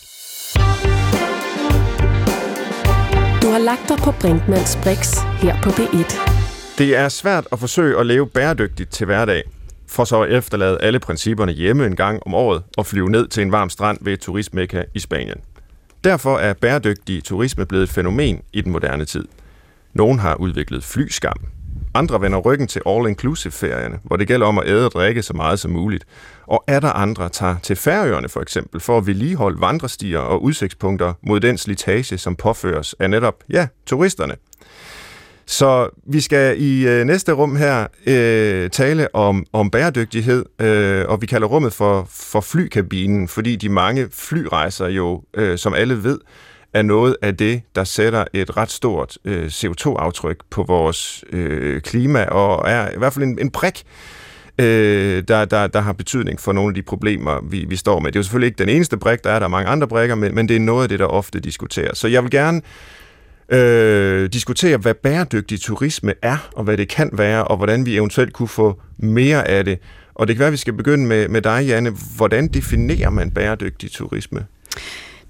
Du 3.41 3.47
har 3.47 3.59
lagt 3.59 3.89
dig 3.89 3.97
på 3.97 4.11
Brinkmanns 4.11 4.77
Brix 4.83 5.17
her 5.41 5.61
på 5.61 5.69
B1. 5.69 6.31
Det 6.77 6.95
er 6.95 7.09
svært 7.09 7.47
at 7.51 7.59
forsøge 7.59 7.99
at 7.99 8.05
leve 8.05 8.27
bæredygtigt 8.27 8.91
til 8.91 9.05
hverdag 9.05 9.43
for 9.91 10.03
så 10.03 10.21
at 10.21 10.31
efterlade 10.31 10.77
alle 10.81 10.99
principperne 10.99 11.51
hjemme 11.51 11.85
en 11.85 11.95
gang 11.95 12.21
om 12.25 12.33
året 12.33 12.63
og 12.77 12.85
flyve 12.85 13.09
ned 13.09 13.27
til 13.27 13.43
en 13.43 13.51
varm 13.51 13.69
strand 13.69 13.97
ved 14.01 14.13
et 14.13 14.19
turistmekka 14.19 14.83
i 14.93 14.99
Spanien. 14.99 15.37
Derfor 16.03 16.37
er 16.37 16.53
bæredygtig 16.53 17.23
turisme 17.23 17.65
blevet 17.65 17.83
et 17.83 17.89
fænomen 17.89 18.41
i 18.53 18.61
den 18.61 18.71
moderne 18.71 19.05
tid. 19.05 19.27
Nogen 19.93 20.19
har 20.19 20.35
udviklet 20.35 20.83
flyskam. 20.83 21.37
Andre 21.93 22.21
vender 22.21 22.39
ryggen 22.39 22.67
til 22.67 22.81
all-inclusive-ferierne, 22.85 23.99
hvor 24.03 24.15
det 24.15 24.27
gælder 24.27 24.47
om 24.47 24.57
at 24.57 24.67
æde 24.67 24.85
og 24.85 24.91
drikke 24.91 25.21
så 25.21 25.33
meget 25.33 25.59
som 25.59 25.71
muligt. 25.71 26.05
Og 26.47 26.63
er 26.67 26.79
der 26.79 26.91
andre 26.91 27.29
tager 27.29 27.55
til 27.63 27.75
Færøerne 27.75 28.29
for 28.29 28.41
eksempel 28.41 28.81
for 28.81 28.97
at 28.97 29.07
vedligeholde 29.07 29.61
vandrestier 29.61 30.19
og 30.19 30.43
udsigtspunkter 30.43 31.13
mod 31.23 31.39
den 31.39 31.57
slitage, 31.57 32.17
som 32.17 32.35
påføres 32.35 32.95
af 32.99 33.09
netop, 33.09 33.43
ja, 33.49 33.67
turisterne– 33.85 34.35
så 35.51 35.89
vi 36.07 36.21
skal 36.21 36.61
i 36.61 36.87
øh, 36.87 37.05
næste 37.05 37.31
rum 37.31 37.55
her 37.55 37.87
øh, 38.07 38.69
tale 38.69 39.15
om, 39.15 39.45
om 39.53 39.69
bæredygtighed, 39.69 40.45
øh, 40.61 41.05
og 41.07 41.21
vi 41.21 41.25
kalder 41.25 41.47
rummet 41.47 41.73
for, 41.73 42.07
for 42.09 42.41
flykabinen, 42.41 43.27
fordi 43.27 43.55
de 43.55 43.69
mange 43.69 44.07
flyrejser 44.11 44.87
jo, 44.87 45.23
øh, 45.33 45.57
som 45.57 45.73
alle 45.73 46.03
ved, 46.03 46.19
er 46.73 46.81
noget 46.81 47.17
af 47.21 47.37
det, 47.37 47.61
der 47.75 47.83
sætter 47.83 48.25
et 48.33 48.57
ret 48.57 48.71
stort 48.71 49.17
øh, 49.25 49.45
CO2-aftryk 49.45 50.37
på 50.49 50.63
vores 50.63 51.23
øh, 51.31 51.81
klima, 51.81 52.23
og 52.25 52.69
er 52.69 52.91
i 52.91 52.97
hvert 52.97 53.13
fald 53.13 53.25
en, 53.25 53.39
en 53.39 53.51
prik, 53.51 53.83
øh, 54.59 55.23
der, 55.27 55.45
der, 55.45 55.67
der 55.67 55.79
har 55.79 55.93
betydning 55.93 56.39
for 56.39 56.51
nogle 56.51 56.69
af 56.69 56.75
de 56.75 56.81
problemer, 56.81 57.39
vi, 57.49 57.65
vi 57.69 57.75
står 57.75 57.99
med. 57.99 58.11
Det 58.11 58.15
er 58.15 58.19
jo 58.19 58.23
selvfølgelig 58.23 58.47
ikke 58.47 58.59
den 58.59 58.69
eneste 58.69 58.97
brik, 58.97 59.23
der 59.23 59.29
er, 59.29 59.39
der 59.39 59.45
er 59.45 59.49
mange 59.49 59.69
andre 59.69 59.87
brikker, 59.87 60.15
men, 60.15 60.35
men 60.35 60.49
det 60.49 60.55
er 60.55 60.59
noget 60.59 60.83
af 60.83 60.89
det, 60.89 60.99
der 60.99 61.05
ofte 61.05 61.39
diskuteres. 61.39 61.97
Så 61.97 62.07
jeg 62.07 62.23
vil 62.23 62.31
gerne 62.31 62.61
øh, 63.51 64.29
diskutere, 64.33 64.77
hvad 64.77 64.93
bæredygtig 64.93 65.61
turisme 65.61 66.13
er, 66.21 66.49
og 66.55 66.63
hvad 66.63 66.77
det 66.77 66.89
kan 66.89 67.09
være, 67.13 67.43
og 67.43 67.57
hvordan 67.57 67.85
vi 67.85 67.95
eventuelt 67.95 68.33
kunne 68.33 68.47
få 68.47 68.81
mere 68.97 69.47
af 69.47 69.65
det. 69.65 69.79
Og 70.15 70.27
det 70.27 70.35
kan 70.35 70.39
være, 70.39 70.47
at 70.47 70.53
vi 70.53 70.57
skal 70.57 70.73
begynde 70.73 71.05
med, 71.05 71.27
med 71.27 71.41
dig, 71.41 71.65
Janne. 71.67 71.93
Hvordan 72.15 72.47
definerer 72.47 73.09
man 73.09 73.31
bæredygtig 73.31 73.91
turisme? 73.91 74.45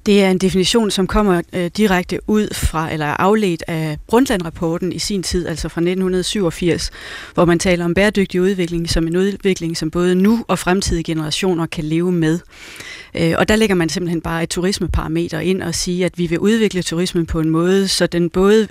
Det 0.05 0.23
er 0.23 0.31
en 0.31 0.37
definition, 0.37 0.91
som 0.91 1.07
kommer 1.07 1.41
øh, 1.53 1.71
direkte 1.77 2.19
ud 2.27 2.47
fra, 2.53 2.93
eller 2.93 3.05
er 3.05 3.21
afledt 3.21 3.63
af 3.67 3.97
Brundtland-rapporten 4.07 4.91
i 4.91 4.99
sin 4.99 5.23
tid, 5.23 5.47
altså 5.47 5.69
fra 5.69 5.81
1987, 5.81 6.91
hvor 7.33 7.45
man 7.45 7.59
taler 7.59 7.85
om 7.85 7.93
bæredygtig 7.93 8.41
udvikling 8.41 8.89
som 8.89 9.07
en 9.07 9.17
udvikling, 9.17 9.77
som 9.77 9.91
både 9.91 10.15
nu 10.15 10.45
og 10.47 10.59
fremtidige 10.59 11.03
generationer 11.03 11.65
kan 11.65 11.83
leve 11.83 12.11
med. 12.11 12.39
Øh, 13.17 13.33
og 13.37 13.49
der 13.49 13.55
lægger 13.55 13.75
man 13.75 13.89
simpelthen 13.89 14.21
bare 14.21 14.43
et 14.43 14.49
turismeparameter 14.49 15.39
ind 15.39 15.61
og 15.61 15.75
siger, 15.75 16.05
at 16.05 16.17
vi 16.17 16.27
vil 16.27 16.39
udvikle 16.39 16.81
turismen 16.81 17.25
på 17.25 17.39
en 17.39 17.49
måde, 17.49 17.87
så 17.87 18.07
den 18.07 18.29
både 18.29 18.67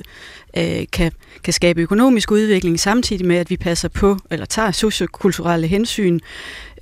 øh, 0.56 0.86
kan, 0.92 1.12
kan 1.44 1.52
skabe 1.52 1.80
økonomisk 1.80 2.30
udvikling, 2.30 2.80
samtidig 2.80 3.26
med, 3.26 3.36
at 3.36 3.50
vi 3.50 3.56
passer 3.56 3.88
på, 3.88 4.18
eller 4.30 4.46
tager 4.46 4.70
sociokulturelle 4.70 5.66
hensyn, 5.66 6.20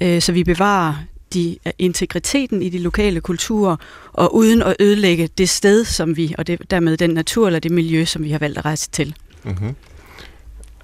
øh, 0.01 0.23
så 0.23 0.33
vi 0.33 0.45
bevarer 0.45 0.95
de, 1.35 1.57
integriteten 1.79 2.63
i 2.63 2.69
de 2.69 2.79
lokale 2.79 3.21
kulturer, 3.21 3.77
og 4.13 4.35
uden 4.35 4.63
at 4.63 4.77
ødelægge 4.81 5.29
det 5.39 5.49
sted, 5.49 5.85
som 5.85 6.17
vi, 6.17 6.35
og 6.39 6.47
det, 6.47 6.71
dermed 6.71 6.97
den 6.97 7.11
natur 7.11 7.47
eller 7.47 7.61
det 7.61 7.71
miljø, 7.73 8.05
som 8.05 8.25
vi 8.25 8.31
har 8.31 8.39
valgt 8.39 8.59
at 8.59 8.65
rejse 8.65 8.91
til. 8.91 9.15
Mm-hmm. 9.45 9.75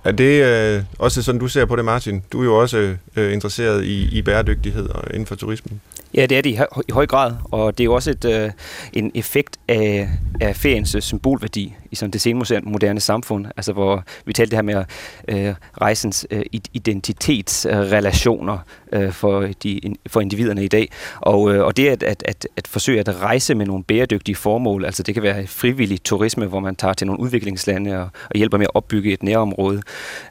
Er 0.04 0.12
det 0.12 0.44
øh, 0.44 0.82
også 0.98 1.22
sådan, 1.22 1.38
du 1.38 1.48
ser 1.48 1.64
på 1.64 1.76
det, 1.76 1.84
Martin? 1.84 2.22
Du 2.32 2.40
er 2.40 2.44
jo 2.44 2.60
også 2.60 2.96
øh, 3.16 3.32
interesseret 3.32 3.84
i, 3.84 4.18
i 4.18 4.22
bæredygtighed 4.22 4.88
og 4.88 5.04
inden 5.10 5.26
for 5.26 5.34
turismen. 5.34 5.80
Ja, 6.14 6.26
det 6.26 6.38
er 6.38 6.42
det 6.42 6.50
i, 6.50 6.54
høj, 6.54 6.66
i 6.88 6.92
høj 6.92 7.06
grad, 7.06 7.32
og 7.44 7.78
det 7.78 7.84
er 7.84 7.84
jo 7.84 7.94
også 7.94 8.10
et, 8.10 8.24
øh, 8.24 8.50
en 8.92 9.10
effekt 9.14 9.56
af, 9.68 10.08
af 10.40 10.56
feriens 10.56 10.96
symbolværdi 11.00 11.74
i 11.90 11.96
sådan 11.96 12.10
det 12.10 12.20
senmoderne 12.20 13.00
samfund, 13.00 13.46
altså 13.56 13.72
hvor 13.72 14.04
vi 14.26 14.32
talte 14.32 14.50
det 14.50 14.56
her 14.56 14.62
med 14.62 14.84
øh, 15.28 15.54
rejsens 15.80 16.26
øh, 16.30 16.42
identitetsrelationer 16.72 18.54
øh, 18.54 18.60
Øh, 18.94 19.12
for, 19.12 19.48
de, 19.62 19.80
for 20.06 20.20
individerne 20.20 20.64
i 20.64 20.68
dag, 20.68 20.90
og, 21.20 21.54
øh, 21.54 21.64
og 21.64 21.76
det 21.76 21.88
at, 21.88 22.02
at, 22.02 22.22
at, 22.26 22.48
at 22.56 22.66
forsøge 22.66 23.00
at 23.00 23.20
rejse 23.20 23.54
med 23.54 23.66
nogle 23.66 23.84
bæredygtige 23.84 24.36
formål, 24.36 24.84
altså 24.84 25.02
det 25.02 25.14
kan 25.14 25.22
være 25.22 25.46
frivillig 25.46 26.02
turisme, 26.02 26.46
hvor 26.46 26.60
man 26.60 26.76
tager 26.76 26.94
til 26.94 27.06
nogle 27.06 27.20
udviklingslande 27.20 28.00
og, 28.00 28.02
og 28.02 28.36
hjælper 28.36 28.58
med 28.58 28.66
at 28.66 28.74
opbygge 28.74 29.12
et 29.12 29.22
nærområde, 29.22 29.82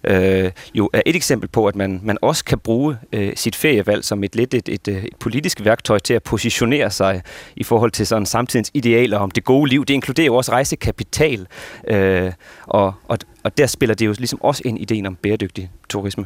øh, 0.03 0.51
jo 0.75 0.89
er 0.93 1.01
et 1.05 1.15
eksempel 1.15 1.49
på, 1.49 1.67
at 1.67 1.75
man, 1.75 1.99
man 2.03 2.17
også 2.21 2.45
kan 2.45 2.59
bruge 2.59 2.97
øh, 3.13 3.31
sit 3.35 3.55
ferievalg 3.55 4.05
som 4.05 4.23
et 4.23 4.35
lidt 4.35 4.53
et, 4.53 4.69
et, 4.69 4.87
et 4.87 5.15
politisk 5.19 5.63
værktøj 5.63 5.99
til 5.99 6.13
at 6.13 6.23
positionere 6.23 6.91
sig 6.91 7.21
i 7.55 7.63
forhold 7.63 7.91
til 7.91 8.07
sådan 8.07 8.25
samtidens 8.25 8.71
idealer 8.73 9.17
om 9.17 9.31
det 9.31 9.43
gode 9.43 9.69
liv. 9.69 9.85
Det 9.85 9.93
inkluderer 9.93 10.25
jo 10.25 10.35
også 10.35 10.51
rejsekapital, 10.51 11.47
øh, 11.87 12.31
og, 12.67 12.93
og, 13.07 13.17
og 13.43 13.57
der 13.57 13.67
spiller 13.67 13.95
det 13.95 14.05
jo 14.05 14.13
ligesom 14.17 14.41
også 14.41 14.61
ind 14.65 14.79
ideen 14.79 15.05
om 15.05 15.15
bæredygtig 15.15 15.71
turisme. 15.89 16.25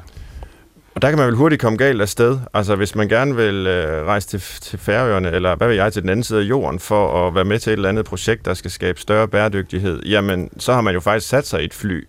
Og 0.98 1.02
der 1.02 1.10
kan 1.10 1.18
man 1.18 1.28
vel 1.28 1.36
hurtigt 1.36 1.62
komme 1.62 1.78
galt 1.78 2.02
af 2.02 2.10
sted. 2.10 2.40
Altså 2.54 2.76
hvis 2.76 2.96
man 2.96 3.08
gerne 3.10 3.36
vil 3.36 3.68
øh, 3.68 4.06
rejse 4.06 4.28
til, 4.28 4.40
til 4.40 4.80
Færøerne, 4.80 5.32
eller 5.32 5.56
hvad 5.56 5.68
ved 5.68 5.76
jeg, 5.76 5.94
til 5.94 6.02
den 6.02 6.10
anden 6.10 6.24
side 6.24 6.40
af 6.40 6.44
jorden, 6.44 6.80
for 6.80 7.28
at 7.28 7.36
være 7.36 7.46
med 7.46 7.60
til 7.60 7.72
et 7.72 7.74
eller 7.74 7.90
andet 7.90 8.06
projekt, 8.06 8.46
der 8.46 8.54
skal 8.54 8.72
skabe 8.72 9.00
større 9.00 9.28
bæredygtighed, 9.28 10.04
jamen 10.04 10.50
så 10.58 10.74
har 10.74 10.82
man 10.82 10.94
jo 10.94 11.00
faktisk 11.00 11.30
sat 11.30 11.48
sig 11.48 11.62
i 11.62 11.66
et 11.66 11.74
fly 11.74 12.08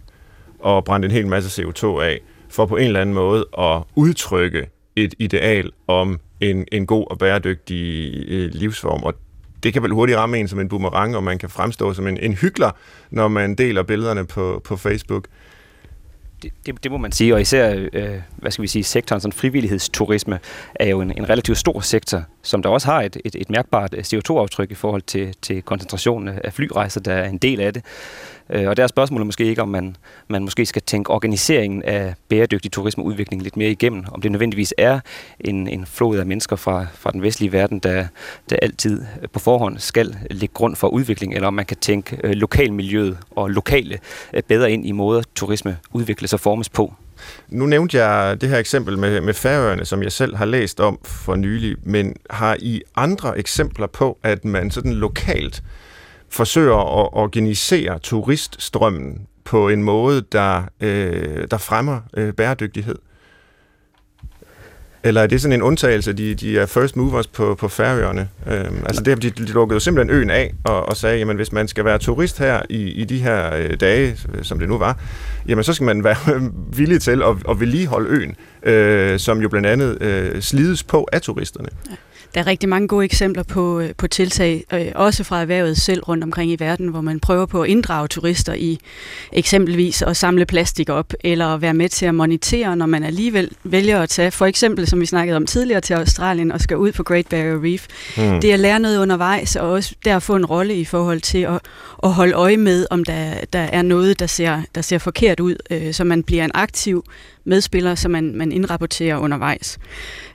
og 0.61 0.85
brændt 0.85 1.05
en 1.05 1.11
hel 1.11 1.27
masse 1.27 1.63
CO2 1.63 2.01
af, 2.01 2.21
for 2.49 2.67
på 2.67 2.77
en 2.77 2.87
eller 2.87 3.01
anden 3.01 3.15
måde 3.15 3.47
at 3.59 3.83
udtrykke 3.95 4.67
et 4.97 5.15
ideal 5.19 5.71
om 5.89 6.21
en, 6.41 6.65
en 6.73 6.87
god 6.87 7.07
og 7.11 7.19
bæredygtig 7.19 8.13
øh, 8.29 8.51
livsform. 8.55 9.03
Og 9.03 9.15
det 9.63 9.73
kan 9.73 9.83
vel 9.83 9.91
hurtigt 9.91 10.19
ramme 10.19 10.39
en 10.39 10.49
som 10.49 10.61
en 10.61 10.69
boomerang, 10.69 11.17
og 11.17 11.25
man 11.25 11.39
kan 11.39 11.51
fremstå 11.51 11.95
som 11.95 12.07
en, 12.07 12.19
en 12.19 12.35
hyggelig, 12.35 12.71
når 13.11 13.29
man 13.29 13.55
deler 13.55 13.83
billederne 13.83 14.27
på, 14.27 14.61
på 14.65 14.77
Facebook. 14.77 15.25
Det, 16.43 16.53
det, 16.67 16.85
det 16.85 16.91
må 16.91 16.99
man 16.99 17.13
sige, 17.13 17.35
og 17.35 17.41
især, 17.41 17.89
øh, 17.93 18.21
hvad 18.37 18.51
skal 18.51 18.63
vi 18.63 18.69
sige, 18.69 18.85
sektoren, 18.85 19.21
sådan 19.21 19.33
frivillighedsturisme, 19.33 20.39
er 20.75 20.89
jo 20.89 21.01
en, 21.01 21.13
en 21.19 21.29
relativt 21.29 21.59
stor 21.59 21.81
sektor, 21.81 22.23
som 22.43 22.63
der 22.63 22.69
også 22.71 22.87
har 22.87 23.03
et, 23.03 23.17
et, 23.25 23.35
et 23.35 23.51
mærkbart 23.51 23.95
øh, 23.95 24.05
CO2-aftryk 24.15 24.71
i 24.71 24.75
forhold 24.75 25.03
til, 25.03 25.35
til 25.43 25.63
koncentrationen 25.63 26.39
af 26.45 26.53
flyrejser, 26.53 27.01
der 27.01 27.13
er 27.13 27.29
en 27.29 27.39
del 27.39 27.61
af 27.61 27.73
det. 27.73 27.85
Øh, 28.51 28.69
og 28.69 28.77
der 28.77 28.83
er 28.83 28.87
spørgsmålet 28.87 29.27
måske 29.27 29.45
ikke, 29.45 29.63
om 29.63 29.69
man, 29.69 29.97
man 30.29 30.43
måske 30.43 30.67
skal 30.67 30.83
tænke 30.83 31.11
organiseringen 31.11 31.83
af 31.83 32.15
bæredygtig 32.29 32.73
turismeudvikling 32.73 33.43
lidt 33.43 33.57
mere 33.57 33.71
igennem. 33.71 34.05
Om 34.13 34.21
det 34.21 34.33
nødvendigvis 34.33 34.75
er 34.79 35.01
en, 35.41 35.69
en 35.69 35.87
flod 35.87 36.19
af 36.19 36.27
mennesker 36.27 36.57
fra, 36.57 36.87
fra 36.95 37.11
den 37.11 37.23
vestlige 37.23 37.53
verden, 37.53 37.79
der, 37.79 38.07
der 38.51 38.57
altid 38.63 39.03
på 39.33 39.39
forhånd 39.39 39.79
skal 39.79 40.17
lægge 40.31 40.55
grund 40.55 40.77
for 40.77 40.89
udvikling, 40.89 41.35
eller 41.35 41.49
om 41.49 41.55
man 41.55 41.67
kan 41.67 41.77
tænke 41.77 42.19
øh, 42.25 42.31
lokalmiljøet 42.31 43.19
og 43.31 43.51
lokale 43.51 43.99
øh, 44.35 44.43
bedre 44.43 44.73
ind 44.73 44.87
i 44.87 44.93
måder, 44.93 45.23
turisme 45.35 45.77
udvikles 45.93 46.33
og 46.33 46.41
formes 46.41 46.69
på. 46.69 46.95
Nu 47.49 47.67
nævnte 47.67 48.05
jeg 48.05 48.41
det 48.41 48.49
her 48.49 48.59
eksempel 48.59 48.99
med, 48.99 49.21
med 49.21 49.35
Færøerne, 49.35 49.85
som 49.85 50.03
jeg 50.03 50.13
selv 50.13 50.37
har 50.37 50.45
læst 50.45 50.81
om 50.81 50.99
for 51.05 51.37
nylig, 51.37 51.77
men 51.83 52.17
har 52.31 52.57
I 52.61 52.83
andre 52.97 53.39
eksempler 53.39 53.87
på, 53.87 54.19
at 54.23 54.45
man 54.45 54.71
sådan 54.71 54.93
lokalt 54.93 55.63
forsøger 56.31 57.01
at 57.01 57.09
organisere 57.13 57.99
turiststrømmen 57.99 59.27
på 59.45 59.69
en 59.69 59.83
måde, 59.83 60.25
der, 60.33 60.63
øh, 60.81 61.47
der 61.51 61.59
fremmer 61.59 62.01
øh, 62.17 62.33
bæredygtighed? 62.33 62.97
Eller 65.03 65.23
er 65.23 65.27
det 65.27 65.41
sådan 65.41 65.53
en 65.53 65.63
undtagelse, 65.63 66.13
de, 66.13 66.35
de 66.35 66.59
er 66.59 66.67
first 66.67 66.97
movers 66.97 67.27
på, 67.27 67.55
på 67.55 67.69
færøerne? 67.69 68.29
Øhm, 68.47 68.83
altså 68.87 69.03
det, 69.03 69.23
de, 69.23 69.31
de 69.31 69.45
lukkede 69.45 69.77
jo 69.77 69.81
simpelthen 69.81 70.17
øen 70.17 70.31
af 70.31 70.55
og, 70.65 70.89
og 70.89 70.97
sagde, 70.97 71.19
jamen 71.19 71.37
hvis 71.37 71.53
man 71.53 71.69
skal 71.69 71.85
være 71.85 71.99
turist 71.99 72.39
her 72.39 72.63
i, 72.71 72.83
i 72.83 73.05
de 73.05 73.19
her 73.19 73.55
øh, 73.55 73.81
dage, 73.81 74.17
som 74.43 74.59
det 74.59 74.69
nu 74.69 74.79
var, 74.79 74.99
jamen 75.49 75.65
så 75.65 75.73
skal 75.73 75.85
man 75.85 76.05
være 76.05 76.51
villig 76.79 77.01
til 77.01 77.23
at, 77.23 77.37
at 77.49 77.61
vedligeholde 77.61 78.11
øen, 78.11 78.37
øh, 78.63 79.19
som 79.19 79.41
jo 79.41 79.49
blandt 79.49 79.67
andet 79.67 80.03
øh, 80.03 80.43
slides 80.43 80.83
på 80.83 81.09
af 81.13 81.23
turisterne. 81.23 81.69
Ja. 81.91 81.97
Der 82.35 82.41
er 82.41 82.47
rigtig 82.47 82.69
mange 82.69 82.89
gode 82.89 83.05
eksempler 83.05 83.43
på, 83.43 83.81
øh, 83.81 83.91
på 83.99 84.07
tiltag, 84.07 84.65
øh, 84.73 84.87
også 84.95 85.25
fra 85.25 85.41
erhvervet 85.41 85.79
selv 85.79 86.03
rundt 86.03 86.25
omkring 86.25 86.51
i 86.51 86.57
verden, 86.59 86.89
hvor 86.89 87.01
man 87.01 87.21
prøver 87.21 87.47
på 87.47 87.63
at 87.63 87.69
inddrage 87.69 88.09
turister 88.09 88.55
i 88.55 88.79
eksempelvis 89.33 90.03
at 90.03 90.17
samle 90.17 90.47
plastik 90.47 90.89
op, 90.89 91.13
eller 91.25 91.57
være 91.57 91.75
med 91.75 91.89
til 91.89 92.07
at 92.07 92.15
monitere, 92.15 92.77
når 92.77 92.87
man 92.87 93.05
alligevel 93.05 93.51
vælger 93.65 94.03
at 94.03 94.09
tage, 94.09 94.31
for 94.31 94.47
eksempel, 94.47 94.87
som 94.87 95.01
vi 95.01 95.07
snakkede 95.07 95.37
om 95.37 95.47
tidligere, 95.47 95.81
til 95.81 95.95
Australien 95.95 96.53
og 96.53 96.61
skal 96.61 96.77
ud 96.77 96.93
på 96.93 97.03
Great 97.03 97.27
Barrier 97.27 97.65
Reef. 97.65 97.87
Mm. 98.17 98.41
Det 98.41 98.51
er 98.51 98.55
at 98.55 98.61
lære 98.61 98.81
noget 98.81 98.99
undervejs, 98.99 99.57
og 99.57 99.71
også 99.71 99.95
der 100.05 100.19
få 100.19 100.37
en 100.37 100.47
rolle 100.47 100.75
i 100.75 100.85
forhold 100.85 101.21
til 101.21 101.39
at, 101.39 101.61
at 102.03 102.13
holde 102.13 102.33
øje 102.33 102.57
med, 102.57 102.87
om 102.91 103.05
der, 103.05 103.35
der 103.53 103.59
er 103.59 103.83
noget, 103.83 104.19
der 104.19 104.27
ser, 104.27 104.63
der 104.75 104.81
ser 104.81 104.99
forkert 104.99 105.38
ud, 105.41 105.57
øh, 105.71 105.95
så 105.95 106.05
man 106.05 106.23
bliver 106.23 106.45
en 106.45 106.51
aktiv 106.55 107.05
medspiller, 107.45 107.95
så 107.95 108.09
man, 108.09 108.35
man 108.35 108.53
indrapporterer 108.53 109.19
undervejs. 109.19 109.79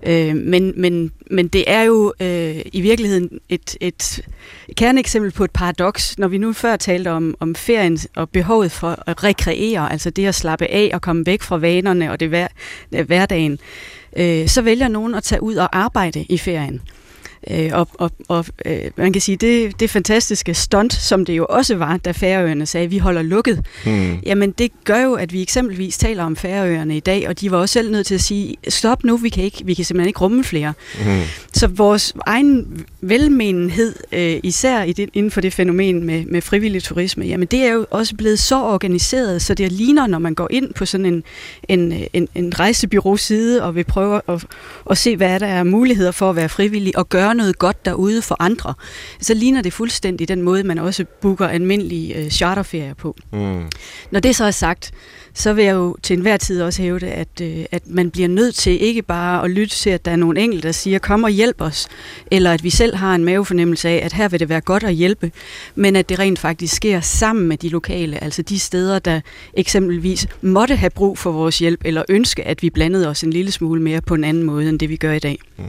Øh, 0.07 0.35
men, 0.35 0.73
men, 0.77 1.11
men 1.31 1.47
det 1.47 1.63
er 1.67 1.81
jo 1.81 2.13
øh, 2.19 2.61
i 2.73 2.81
virkeligheden 2.81 3.39
et, 3.49 3.77
et 3.81 4.21
kerneeksempel 4.77 5.31
på 5.31 5.43
et 5.43 5.51
paradoks, 5.51 6.17
når 6.17 6.27
vi 6.27 6.37
nu 6.37 6.53
før 6.53 6.75
talte 6.75 7.11
om, 7.11 7.35
om 7.39 7.55
ferien 7.55 7.97
og 8.15 8.29
behovet 8.29 8.71
for 8.71 9.03
at 9.07 9.23
rekreere, 9.23 9.91
altså 9.91 10.09
det 10.09 10.25
at 10.25 10.35
slappe 10.35 10.67
af 10.67 10.91
og 10.93 11.01
komme 11.01 11.25
væk 11.25 11.41
fra 11.41 11.57
vanerne 11.57 12.11
og 12.11 12.19
det 12.19 12.29
hver, 12.29 12.47
hverdagen, 12.89 13.59
øh, 14.17 14.47
så 14.47 14.61
vælger 14.61 14.87
nogen 14.87 15.15
at 15.15 15.23
tage 15.23 15.43
ud 15.43 15.55
og 15.55 15.77
arbejde 15.77 16.25
i 16.29 16.37
ferien. 16.37 16.81
Øh, 17.51 17.69
og 17.73 17.87
og, 17.93 18.11
og 18.27 18.45
øh, 18.65 18.77
man 18.95 19.13
kan 19.13 19.21
sige, 19.21 19.35
det, 19.35 19.79
det 19.79 19.89
fantastiske 19.89 20.53
stunt, 20.53 20.93
som 20.93 21.25
det 21.25 21.37
jo 21.37 21.45
også 21.49 21.75
var, 21.75 21.97
da 21.97 22.11
Færøerne 22.11 22.65
sagde, 22.65 22.83
at 22.83 22.91
vi 22.91 22.97
holder 22.97 23.21
lukket, 23.21 23.65
hmm. 23.83 24.19
jamen 24.25 24.51
det 24.51 24.71
gør 24.83 25.03
jo, 25.03 25.13
at 25.13 25.33
vi 25.33 25.41
eksempelvis 25.41 25.97
taler 25.97 26.23
om 26.23 26.35
Færøerne 26.35 26.97
i 26.97 26.99
dag, 26.99 27.27
og 27.27 27.41
de 27.41 27.51
var 27.51 27.57
også 27.57 27.73
selv 27.73 27.91
nødt 27.91 28.07
til 28.07 28.15
at 28.15 28.21
sige, 28.21 28.55
stop 28.67 29.03
nu, 29.03 29.17
vi 29.17 29.29
kan, 29.29 29.43
ikke, 29.43 29.65
vi 29.65 29.73
kan 29.73 29.85
simpelthen 29.85 30.07
ikke 30.07 30.19
rumme 30.19 30.43
flere. 30.43 30.73
Hmm. 31.03 31.21
Så 31.53 31.67
vores 31.67 32.13
egen 32.25 32.85
velmenenhed, 33.01 33.95
øh, 34.11 34.39
især 34.43 34.83
i 34.83 34.93
det, 34.93 35.09
inden 35.13 35.31
for 35.31 35.41
det 35.41 35.53
fænomen 35.53 36.03
med, 36.03 36.25
med 36.25 36.41
frivillig 36.41 36.83
turisme, 36.83 37.25
jamen 37.25 37.47
det 37.47 37.59
er 37.59 37.71
jo 37.71 37.85
også 37.91 38.15
blevet 38.15 38.39
så 38.39 38.55
organiseret, 38.55 39.41
så 39.41 39.53
det 39.53 39.71
ligner, 39.71 40.07
når 40.07 40.19
man 40.19 40.35
går 40.35 40.47
ind 40.51 40.73
på 40.73 40.85
sådan 40.85 41.05
en, 41.05 41.23
en, 41.69 41.93
en, 42.13 42.27
en 42.35 42.59
rejsebyrå-side 42.59 43.63
og 43.63 43.75
vil 43.75 43.83
prøve 43.83 44.21
at, 44.27 44.45
at 44.89 44.97
se, 44.97 45.15
hvad 45.15 45.39
der 45.39 45.47
er 45.47 45.63
muligheder 45.63 46.11
for 46.11 46.29
at 46.29 46.35
være 46.35 46.49
frivillig 46.49 46.97
og 46.97 47.09
gøre 47.09 47.32
noget 47.33 47.59
godt 47.59 47.85
derude 47.85 48.21
for 48.21 48.35
andre, 48.39 48.73
så 49.21 49.33
ligner 49.33 49.61
det 49.61 49.73
fuldstændig 49.73 50.27
den 50.27 50.41
måde, 50.41 50.63
man 50.63 50.77
også 50.79 51.05
booker 51.21 51.47
almindelige 51.47 52.15
øh, 52.15 52.29
charterferier 52.29 52.93
på. 52.93 53.15
Mm. 53.31 53.63
Når 54.11 54.19
det 54.19 54.35
så 54.35 54.45
er 54.45 54.51
sagt, 54.51 54.91
så 55.33 55.53
vil 55.53 55.65
jeg 55.65 55.73
jo 55.73 55.95
til 56.03 56.15
enhver 56.15 56.37
tid 56.37 56.61
også 56.61 56.81
hævde, 56.81 57.07
at, 57.07 57.41
øh, 57.41 57.65
at 57.71 57.83
man 57.87 58.11
bliver 58.11 58.27
nødt 58.27 58.55
til 58.55 58.81
ikke 58.81 59.01
bare 59.01 59.43
at 59.43 59.51
lytte 59.51 59.75
til, 59.75 59.89
at 59.89 60.05
der 60.05 60.11
er 60.11 60.15
nogle 60.15 60.41
enkelte, 60.41 60.67
der 60.67 60.71
siger, 60.71 60.99
kom 60.99 61.23
og 61.23 61.29
hjælp 61.29 61.61
os, 61.61 61.87
eller 62.31 62.53
at 62.53 62.63
vi 62.63 62.69
selv 62.69 62.95
har 62.95 63.15
en 63.15 63.23
mavefornemmelse 63.23 63.89
af, 63.89 64.01
at 64.05 64.13
her 64.13 64.27
vil 64.27 64.39
det 64.39 64.49
være 64.49 64.61
godt 64.61 64.83
at 64.83 64.93
hjælpe, 64.93 65.31
men 65.75 65.95
at 65.95 66.09
det 66.09 66.19
rent 66.19 66.39
faktisk 66.39 66.75
sker 66.75 67.01
sammen 67.01 67.47
med 67.47 67.57
de 67.57 67.69
lokale, 67.69 68.23
altså 68.23 68.41
de 68.41 68.59
steder, 68.59 68.99
der 68.99 69.21
eksempelvis 69.53 70.27
måtte 70.41 70.75
have 70.75 70.89
brug 70.89 71.17
for 71.17 71.31
vores 71.31 71.59
hjælp, 71.59 71.81
eller 71.85 72.03
ønske, 72.09 72.43
at 72.43 72.61
vi 72.61 72.69
blandede 72.69 73.07
os 73.07 73.23
en 73.23 73.33
lille 73.33 73.51
smule 73.51 73.81
mere 73.81 74.01
på 74.01 74.13
en 74.13 74.23
anden 74.23 74.43
måde, 74.43 74.69
end 74.69 74.79
det 74.79 74.89
vi 74.89 74.95
gør 74.95 75.13
i 75.13 75.19
dag. 75.19 75.39
Mm. 75.57 75.63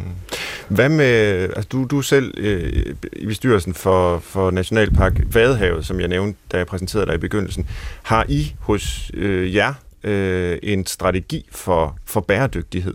Hvad 0.68 0.88
med, 0.88 1.04
altså 1.42 1.68
du, 1.72 1.84
du 1.84 1.98
er 1.98 2.02
selv 2.02 2.34
øh, 2.36 2.94
i 3.12 3.26
bestyrelsen 3.26 3.74
for, 3.74 4.18
for 4.18 4.50
Nationalpark 4.50 5.20
Vadehavet, 5.34 5.86
som 5.86 6.00
jeg 6.00 6.08
nævnte, 6.08 6.38
da 6.52 6.56
jeg 6.56 6.66
præsenterede 6.66 7.06
dig 7.06 7.14
i 7.14 7.18
begyndelsen. 7.18 7.68
Har 8.02 8.26
I 8.28 8.54
hos 8.60 9.10
øh, 9.14 9.54
jer 9.54 9.74
øh, 10.04 10.58
en 10.62 10.86
strategi 10.86 11.46
for, 11.52 11.98
for 12.04 12.20
bæredygtighed? 12.20 12.94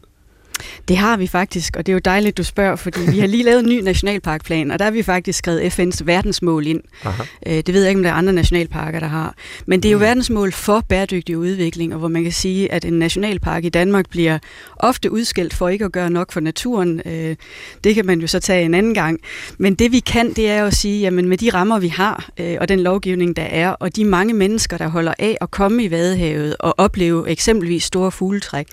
Det 0.88 0.98
har 0.98 1.18
vi 1.18 1.28
faktisk, 1.28 1.76
og 1.76 1.86
det 1.86 1.92
er 1.92 1.94
jo 1.94 2.02
dejligt, 2.06 2.38
du 2.38 2.44
spørger, 2.44 2.76
fordi 2.76 3.00
vi 3.12 3.20
har 3.20 3.28
lige 3.28 3.44
lavet 3.44 3.60
en 3.60 3.70
ny 3.70 3.82
nationalparkplan, 3.82 4.72
og 4.72 4.80
der 4.80 4.86
har 4.86 4.92
vi 4.92 5.04
faktisk 5.04 5.40
skrevet 5.40 5.80
FN's 5.80 6.04
verdensmål 6.06 6.68
ind. 6.68 6.82
Aha. 7.04 7.24
Øh, 7.48 7.54
det 7.54 7.74
ved 7.74 7.82
jeg 7.82 7.90
ikke, 7.90 8.00
om 8.00 8.04
der 8.04 8.10
er 8.10 8.14
andre 8.14 8.34
nationalparker, 8.34 9.00
der 9.00 9.08
har. 9.08 9.36
Men 9.66 9.84
det 9.84 9.90
er 9.90 9.92
jo 9.92 9.98
mm. 9.98 10.04
verdensmål 10.04 10.52
for 10.52 10.86
bæredygtig 10.90 11.38
udvikling, 11.38 11.94
og 11.94 12.00
hvor 12.00 12.08
man 12.08 12.24
kan 12.24 12.32
sige, 12.32 12.72
at 12.72 12.86
en 12.86 12.94
nationalpark 12.94 13.66
i 13.66 13.70
Danmark 13.70 14.10
bliver 14.10 14.40
ofte 14.78 15.12
udskilt 15.12 15.54
for 15.54 15.70
ikke 15.70 15.86
at 15.86 15.92
gøre 15.92 16.10
nok 16.10 16.32
for 16.32 16.40
naturen. 16.40 17.02
Øh, 17.06 17.36
det 17.84 17.96
kan 17.96 18.06
man 18.06 18.22
jo 18.22 18.28
så 18.28 18.40
tage 18.40 18.66
en 18.66 18.74
anden 18.74 18.94
gang. 18.94 19.20
Men 19.58 19.76
det 19.76 19.92
vi 19.92 20.00
kan, 20.00 20.34
det 20.34 20.50
er 20.50 20.60
jo 20.60 20.66
at 20.66 20.76
sige, 20.76 21.00
jamen 21.00 21.30
med 21.30 21.38
de 21.38 21.50
rammer, 21.50 21.80
vi 21.80 21.88
har, 21.88 22.30
øh, 22.40 22.58
og 22.62 22.70
den 22.70 22.80
lovgivning, 22.80 23.36
der 23.36 23.44
er, 23.44 23.70
og 23.70 23.96
de 23.96 24.06
mange 24.06 24.34
mennesker, 24.34 24.78
der 24.78 24.88
holder 24.88 25.14
af 25.20 25.38
at 25.42 25.52
komme 25.52 25.84
i 25.84 25.92
Vadehavet 25.92 26.56
og 26.60 26.76
opleve 26.78 27.30
eksempelvis 27.30 27.84
store 27.84 28.12
fugletræk, 28.12 28.68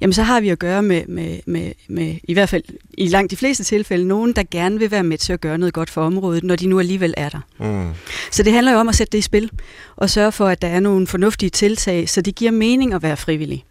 jamen 0.00 0.12
så 0.12 0.22
har 0.22 0.40
vi 0.40 0.48
at 0.48 0.58
gøre 0.58 0.82
med, 0.82 1.06
med 1.08 1.29
med, 1.30 1.40
med, 1.46 1.72
med, 1.88 2.14
i 2.24 2.32
hvert 2.32 2.48
fald 2.48 2.62
i 2.98 3.06
langt 3.06 3.30
de 3.30 3.36
fleste 3.36 3.64
tilfælde, 3.64 4.08
nogen, 4.08 4.32
der 4.32 4.42
gerne 4.50 4.78
vil 4.78 4.90
være 4.90 5.02
med 5.02 5.18
til 5.18 5.32
at 5.32 5.40
gøre 5.40 5.58
noget 5.58 5.74
godt 5.74 5.90
for 5.90 6.02
området, 6.02 6.44
når 6.44 6.56
de 6.56 6.66
nu 6.66 6.78
alligevel 6.78 7.14
er 7.16 7.28
der. 7.28 7.40
Mm. 7.58 7.90
Så 8.30 8.42
det 8.42 8.52
handler 8.52 8.72
jo 8.72 8.78
om 8.78 8.88
at 8.88 8.94
sætte 8.94 9.12
det 9.12 9.18
i 9.18 9.22
spil, 9.22 9.50
og 9.96 10.10
sørge 10.10 10.32
for, 10.32 10.46
at 10.46 10.62
der 10.62 10.68
er 10.68 10.80
nogle 10.80 11.06
fornuftige 11.06 11.50
tiltag, 11.50 12.08
så 12.08 12.20
det 12.20 12.34
giver 12.34 12.50
mening 12.50 12.94
at 12.94 13.02
være 13.02 13.16
frivillig. 13.16 13.64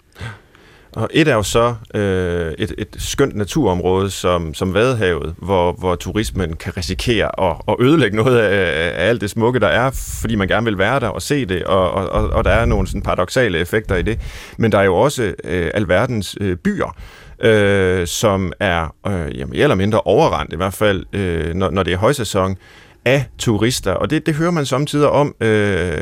Og 0.91 1.09
et 1.13 1.27
er 1.27 1.33
jo 1.35 1.43
så 1.43 1.75
øh, 1.93 2.53
et, 2.57 2.73
et 2.77 2.87
skønt 2.97 3.35
naturområde 3.35 4.09
som, 4.09 4.53
som 4.53 4.73
Vadehavet, 4.73 5.35
hvor, 5.37 5.71
hvor 5.71 5.95
turismen 5.95 6.55
kan 6.55 6.77
risikere 6.77 7.49
at, 7.49 7.55
at 7.67 7.75
ødelægge 7.79 8.17
noget 8.17 8.39
af, 8.39 8.93
af 8.99 9.09
alt 9.09 9.21
det 9.21 9.29
smukke, 9.29 9.59
der 9.59 9.67
er, 9.67 9.91
fordi 10.21 10.35
man 10.35 10.47
gerne 10.47 10.65
vil 10.65 10.77
være 10.77 10.99
der 10.99 11.07
og 11.07 11.21
se 11.21 11.45
det, 11.45 11.63
og, 11.63 11.91
og, 11.91 12.29
og 12.29 12.43
der 12.43 12.51
er 12.51 12.65
nogle 12.65 12.87
sådan 12.87 13.01
paradoxale 13.01 13.57
effekter 13.59 13.95
i 13.95 14.01
det. 14.01 14.19
Men 14.57 14.71
der 14.71 14.77
er 14.77 14.83
jo 14.83 14.95
også 14.95 15.33
øh, 15.43 15.71
alverdens 15.73 16.37
øh, 16.41 16.57
byer, 16.57 16.95
øh, 17.41 18.07
som 18.07 18.53
er 18.59 18.95
øh, 19.07 19.39
jamen, 19.39 19.55
eller 19.55 19.75
mindre 19.75 20.01
overrendt, 20.01 20.53
i 20.53 20.55
hvert 20.55 20.73
fald 20.73 21.05
øh, 21.13 21.53
når, 21.53 21.69
når 21.69 21.83
det 21.83 21.93
er 21.93 21.97
højsæson, 21.97 22.57
af 23.05 23.25
turister, 23.37 23.91
og 23.91 24.09
det, 24.09 24.25
det 24.25 24.35
hører 24.35 24.51
man 24.51 24.65
samtidig 24.65 25.09
om. 25.09 25.35
Øh, 25.41 25.97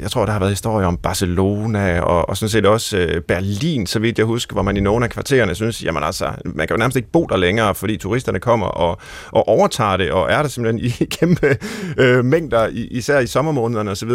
jeg 0.00 0.10
tror, 0.10 0.24
der 0.24 0.32
har 0.32 0.38
været 0.38 0.52
historier 0.52 0.86
om 0.86 0.96
Barcelona, 0.96 2.00
og, 2.00 2.28
og 2.28 2.36
sådan 2.36 2.50
set 2.50 2.66
også 2.66 2.98
øh, 2.98 3.20
Berlin, 3.20 3.86
så 3.86 3.98
vidt 3.98 4.18
jeg 4.18 4.26
husker, 4.26 4.54
hvor 4.54 4.62
man 4.62 4.76
i 4.76 4.80
nogle 4.80 5.04
af 5.04 5.10
kvartererne 5.10 5.54
synes, 5.54 5.84
jamen 5.84 6.02
altså, 6.02 6.30
man 6.44 6.66
kan 6.66 6.74
jo 6.74 6.78
nærmest 6.78 6.96
ikke 6.96 7.10
bo 7.12 7.26
der 7.26 7.36
længere, 7.36 7.74
fordi 7.74 7.96
turisterne 7.96 8.40
kommer 8.40 8.66
og, 8.66 8.98
og 9.30 9.48
overtager 9.48 9.96
det, 9.96 10.10
og 10.10 10.30
er 10.30 10.42
der 10.42 10.48
simpelthen 10.48 10.84
i 10.84 11.04
kæmpe 11.18 11.56
øh, 11.98 12.24
mængder, 12.24 12.68
især 12.72 13.18
i 13.18 13.26
sommermånederne 13.26 13.90
osv. 13.90 14.10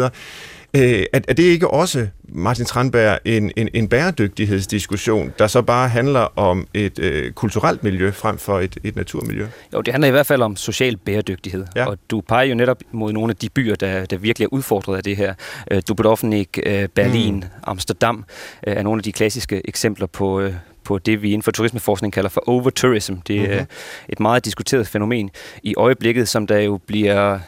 Øh, 0.76 1.04
er, 1.12 1.20
er 1.28 1.34
det 1.34 1.42
ikke 1.42 1.68
også, 1.68 2.06
Martin 2.28 2.64
Tranberg, 2.64 3.18
en, 3.24 3.52
en, 3.56 3.68
en 3.74 3.88
bæredygtighedsdiskussion, 3.88 5.32
der 5.38 5.46
så 5.46 5.62
bare 5.62 5.88
handler 5.88 6.38
om 6.38 6.66
et 6.74 6.98
øh, 6.98 7.32
kulturelt 7.32 7.84
miljø 7.84 8.10
frem 8.10 8.38
for 8.38 8.60
et, 8.60 8.78
et 8.84 8.96
naturmiljø? 8.96 9.46
Jo, 9.74 9.80
det 9.80 9.94
handler 9.94 10.08
i 10.08 10.10
hvert 10.10 10.26
fald 10.26 10.42
om 10.42 10.56
social 10.56 10.96
bæredygtighed. 10.96 11.66
Ja. 11.76 11.86
Og 11.86 11.98
du 12.10 12.20
peger 12.20 12.44
jo 12.44 12.54
netop 12.54 12.78
mod 12.92 13.12
nogle 13.12 13.30
af 13.30 13.36
de 13.36 13.48
byer, 13.48 13.74
der, 13.74 14.06
der 14.06 14.16
virkelig 14.16 14.46
er 14.46 14.52
udfordret 14.52 14.96
af 14.96 15.02
det 15.02 15.16
her. 15.16 15.34
Øh, 15.70 15.82
Dubrovnik, 15.88 16.58
øh, 16.66 16.88
Berlin, 16.88 17.34
mm. 17.34 17.42
Amsterdam 17.64 18.24
øh, 18.66 18.76
er 18.76 18.82
nogle 18.82 18.98
af 18.98 19.02
de 19.02 19.12
klassiske 19.12 19.62
eksempler 19.64 20.06
på, 20.06 20.40
øh, 20.40 20.54
på 20.84 20.98
det, 20.98 21.22
vi 21.22 21.28
inden 21.28 21.42
for 21.42 21.50
turismeforskning 21.50 22.12
kalder 22.12 22.30
for 22.30 22.48
overtourism. 22.48 23.14
Det 23.28 23.40
er 23.40 23.48
mm-hmm. 23.48 23.66
et 24.08 24.20
meget 24.20 24.44
diskuteret 24.44 24.86
fænomen 24.86 25.30
i 25.62 25.74
øjeblikket, 25.76 26.28
som 26.28 26.46
der 26.46 26.58
jo 26.58 26.80
bliver 26.86 27.38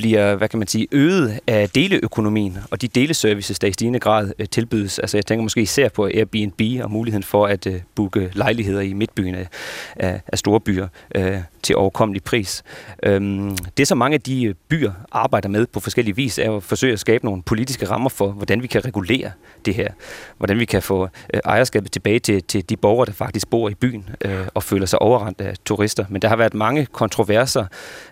bliver, 0.00 0.34
hvad 0.34 0.48
kan 0.48 0.58
man 0.58 0.68
sige, 0.68 0.86
øget 0.92 1.40
af 1.46 1.70
deleøkonomien 1.70 2.58
og 2.70 2.82
de 2.82 2.88
deleservices, 2.88 3.58
der 3.58 3.68
i 3.68 3.72
stigende 3.72 3.98
grad 3.98 4.32
øh, 4.38 4.46
tilbydes. 4.48 4.98
Altså 4.98 5.16
jeg 5.16 5.26
tænker 5.26 5.42
måske 5.42 5.62
især 5.62 5.88
på 5.88 6.06
Airbnb 6.06 6.60
og 6.84 6.90
muligheden 6.90 7.22
for 7.22 7.46
at 7.46 7.66
øh, 7.66 7.80
booke 7.94 8.30
lejligheder 8.32 8.80
i 8.80 8.92
midtbyen 8.92 9.34
af, 9.34 9.46
af, 9.96 10.20
store 10.34 10.60
byer 10.60 10.88
øh, 11.14 11.38
til 11.62 11.76
overkommelig 11.76 12.22
pris. 12.22 12.62
Øhm, 13.02 13.56
det, 13.76 13.88
som 13.88 13.98
mange 13.98 14.14
af 14.14 14.20
de 14.20 14.44
øh, 14.44 14.54
byer 14.68 14.92
arbejder 15.12 15.48
med 15.48 15.66
på 15.66 15.80
forskellige 15.80 16.16
vis, 16.16 16.38
er 16.38 16.56
at 16.56 16.62
forsøge 16.62 16.92
at 16.92 17.00
skabe 17.00 17.24
nogle 17.24 17.42
politiske 17.42 17.90
rammer 17.90 18.10
for, 18.10 18.30
hvordan 18.30 18.62
vi 18.62 18.66
kan 18.66 18.84
regulere 18.84 19.30
det 19.64 19.74
her. 19.74 19.88
Hvordan 20.38 20.58
vi 20.58 20.64
kan 20.64 20.82
få 20.82 21.08
øh, 21.34 21.40
ejerskabet 21.44 21.92
tilbage 21.92 22.18
til, 22.18 22.42
til 22.42 22.70
de 22.70 22.76
borgere, 22.76 23.06
der 23.06 23.12
faktisk 23.12 23.50
bor 23.50 23.68
i 23.68 23.74
byen 23.74 24.08
øh, 24.24 24.46
og 24.54 24.62
føler 24.62 24.86
sig 24.86 25.02
overrendt 25.02 25.40
af 25.40 25.54
turister. 25.64 26.04
Men 26.08 26.22
der 26.22 26.28
har 26.28 26.36
været 26.36 26.54
mange 26.54 26.86
kontroverser 26.86 27.66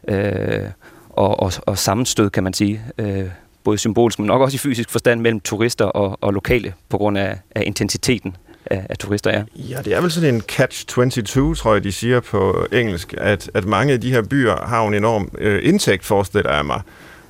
øh, 0.08 0.70
og, 1.18 1.40
og, 1.40 1.52
og 1.66 1.78
sammenstød, 1.78 2.30
kan 2.30 2.44
man 2.44 2.52
sige, 2.52 2.80
øh, 2.98 3.24
både 3.64 3.78
symbolisk, 3.78 4.18
men 4.18 4.26
nok 4.26 4.42
også 4.42 4.54
i 4.54 4.58
fysisk 4.58 4.90
forstand 4.90 5.20
mellem 5.20 5.40
turister 5.40 5.84
og, 5.84 6.18
og 6.20 6.32
lokale, 6.32 6.74
på 6.88 6.98
grund 6.98 7.18
af, 7.18 7.38
af 7.54 7.62
intensiteten 7.66 8.36
af, 8.66 8.86
af 8.88 8.98
turister 8.98 9.30
er. 9.30 9.44
Ja, 9.56 9.78
det 9.84 9.94
er 9.94 10.00
vel 10.00 10.10
sådan 10.10 10.34
en 10.34 10.42
catch-22, 10.52 11.54
tror 11.54 11.72
jeg, 11.72 11.84
de 11.84 11.92
siger 11.92 12.20
på 12.20 12.66
engelsk, 12.72 13.14
at, 13.18 13.50
at 13.54 13.64
mange 13.64 13.92
af 13.92 14.00
de 14.00 14.10
her 14.10 14.22
byer 14.22 14.56
har 14.66 14.86
en 14.86 14.94
enorm 14.94 15.30
øh, 15.38 15.60
indtægt, 15.68 16.04
forestiller 16.04 16.54
jeg 16.54 16.66
mig, 16.66 16.80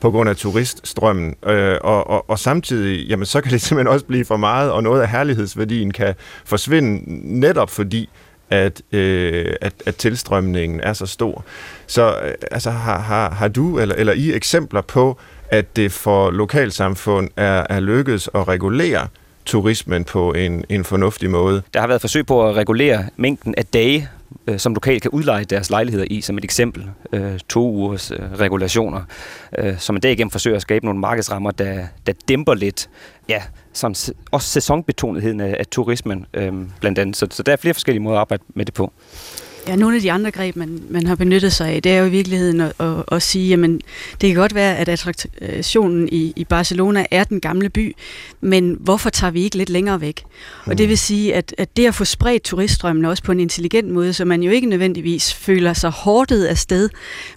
på 0.01 0.11
grund 0.11 0.31
af 0.31 0.37
turiststrømmen. 0.37 1.35
Øh, 1.47 1.77
og, 1.81 2.11
og, 2.11 2.31
og 2.31 2.39
samtidig, 2.39 3.07
jamen, 3.07 3.27
så 3.27 3.41
kan 3.41 3.53
det 3.53 3.61
simpelthen 3.67 3.93
også 3.95 4.07
blive 4.07 4.25
for 4.25 4.37
meget, 4.37 4.73
og 4.73 4.83
noget 4.83 5.03
af 5.03 5.09
herlighedsværdien 5.09 5.91
kan 5.91 6.15
forsvinde 6.45 7.03
netop 7.41 7.71
fordi, 7.71 8.09
at, 8.51 8.83
øh, 8.93 9.55
at, 9.61 9.73
at 9.87 9.97
tilstrømningen 9.97 10.81
er 10.81 10.93
så 10.93 11.07
stor. 11.07 11.45
Så 11.87 12.21
øh, 12.25 12.35
altså, 12.51 12.71
har, 12.71 12.99
har, 12.99 13.31
har 13.31 13.49
du 13.49 13.79
eller, 13.79 13.95
eller 13.95 14.13
I 14.13 14.33
eksempler 14.33 14.81
på, 14.81 15.19
at 15.51 15.77
det 15.77 15.93
for 15.93 16.31
lokalsamfund 16.31 17.31
er, 17.37 17.67
er 17.71 17.81
lykkedes 17.81 18.31
at 18.35 18.49
regulere 18.49 19.07
turismen 19.45 20.05
på 20.05 20.33
en, 20.33 20.65
en 20.69 20.85
fornuftig 20.85 21.31
måde? 21.31 21.63
Der 21.75 21.81
har 21.81 21.87
været 21.87 22.01
forsøg 22.01 22.27
på 22.27 22.49
at 22.49 22.57
regulere 22.57 23.07
mængden 23.17 23.55
af 23.57 23.67
dage, 23.67 24.09
øh, 24.47 24.59
som 24.59 24.75
lokalt 24.75 25.03
kan 25.03 25.11
udleje 25.11 25.45
deres 25.45 25.71
lejligheder 25.71 26.07
i, 26.11 26.21
som 26.21 26.39
et 26.39 26.45
eksempel. 26.45 26.91
Øh, 27.13 27.39
to 27.49 27.71
ugers 27.71 28.11
øh, 28.11 28.19
regulationer, 28.41 29.01
øh, 29.59 29.79
som 29.79 29.95
man 29.95 30.03
derigennem 30.03 30.31
forsøger 30.31 30.57
at 30.57 30.63
skabe 30.63 30.85
nogle 30.85 31.01
markedsrammer, 31.01 31.51
der, 31.51 31.87
der 32.07 32.13
dæmper 32.29 32.55
lidt, 32.55 32.89
ja, 33.29 33.43
sådan, 33.79 34.15
også 34.31 34.49
sæsonbetonetheden 34.49 35.41
af, 35.41 35.57
af 35.59 35.67
turismen 35.67 36.27
øh, 36.35 36.53
blandt 36.81 36.99
andet. 36.99 37.17
Så, 37.17 37.27
så 37.31 37.43
der 37.43 37.53
er 37.53 37.57
flere 37.57 37.75
forskellige 37.75 38.03
måder 38.03 38.17
at 38.17 38.21
arbejde 38.21 38.43
med 38.55 38.65
det 38.65 38.75
på. 38.75 38.93
Ja, 39.69 39.77
nogle 39.77 39.97
af 39.97 40.03
de 40.03 40.13
andre 40.13 40.31
greb, 40.31 40.57
man, 40.57 40.83
man 40.91 41.07
har 41.07 41.15
benyttet 41.15 41.53
sig 41.53 41.69
af, 41.69 41.83
det 41.83 41.93
er 41.93 41.99
jo 41.99 42.07
i 42.07 42.11
virkeligheden 42.11 42.61
at, 42.61 42.73
at, 42.81 43.05
at 43.13 43.23
sige, 43.23 43.49
jamen 43.49 43.81
det 44.21 44.29
kan 44.29 44.35
godt 44.35 44.55
være, 44.55 44.77
at 44.77 44.89
attraktionen 44.89 46.09
i, 46.13 46.33
i 46.37 46.45
Barcelona 46.45 47.07
er 47.11 47.25
den 47.25 47.41
gamle 47.41 47.69
by, 47.69 47.97
men 48.41 48.77
hvorfor 48.81 49.11
tager 49.11 49.31
vi 49.31 49.43
ikke 49.43 49.57
lidt 49.57 49.69
længere 49.69 50.01
væk? 50.01 50.25
Og 50.67 50.79
det 50.79 50.89
vil 50.89 50.99
sige, 50.99 51.35
at, 51.35 51.55
at 51.59 51.77
det 51.77 51.87
at 51.87 51.95
få 51.95 52.05
spredt 52.05 52.43
turiststrømmen 52.43 53.05
også 53.05 53.23
på 53.23 53.33
en 53.33 53.41
intelligent 53.41 53.89
måde, 53.89 54.13
så 54.13 54.25
man 54.25 54.43
jo 54.43 54.51
ikke 54.51 54.69
nødvendigvis 54.69 55.35
føler 55.35 55.73
sig 55.73 55.91
hårdet 55.91 56.45
af 56.45 56.59
sted, 56.59 56.89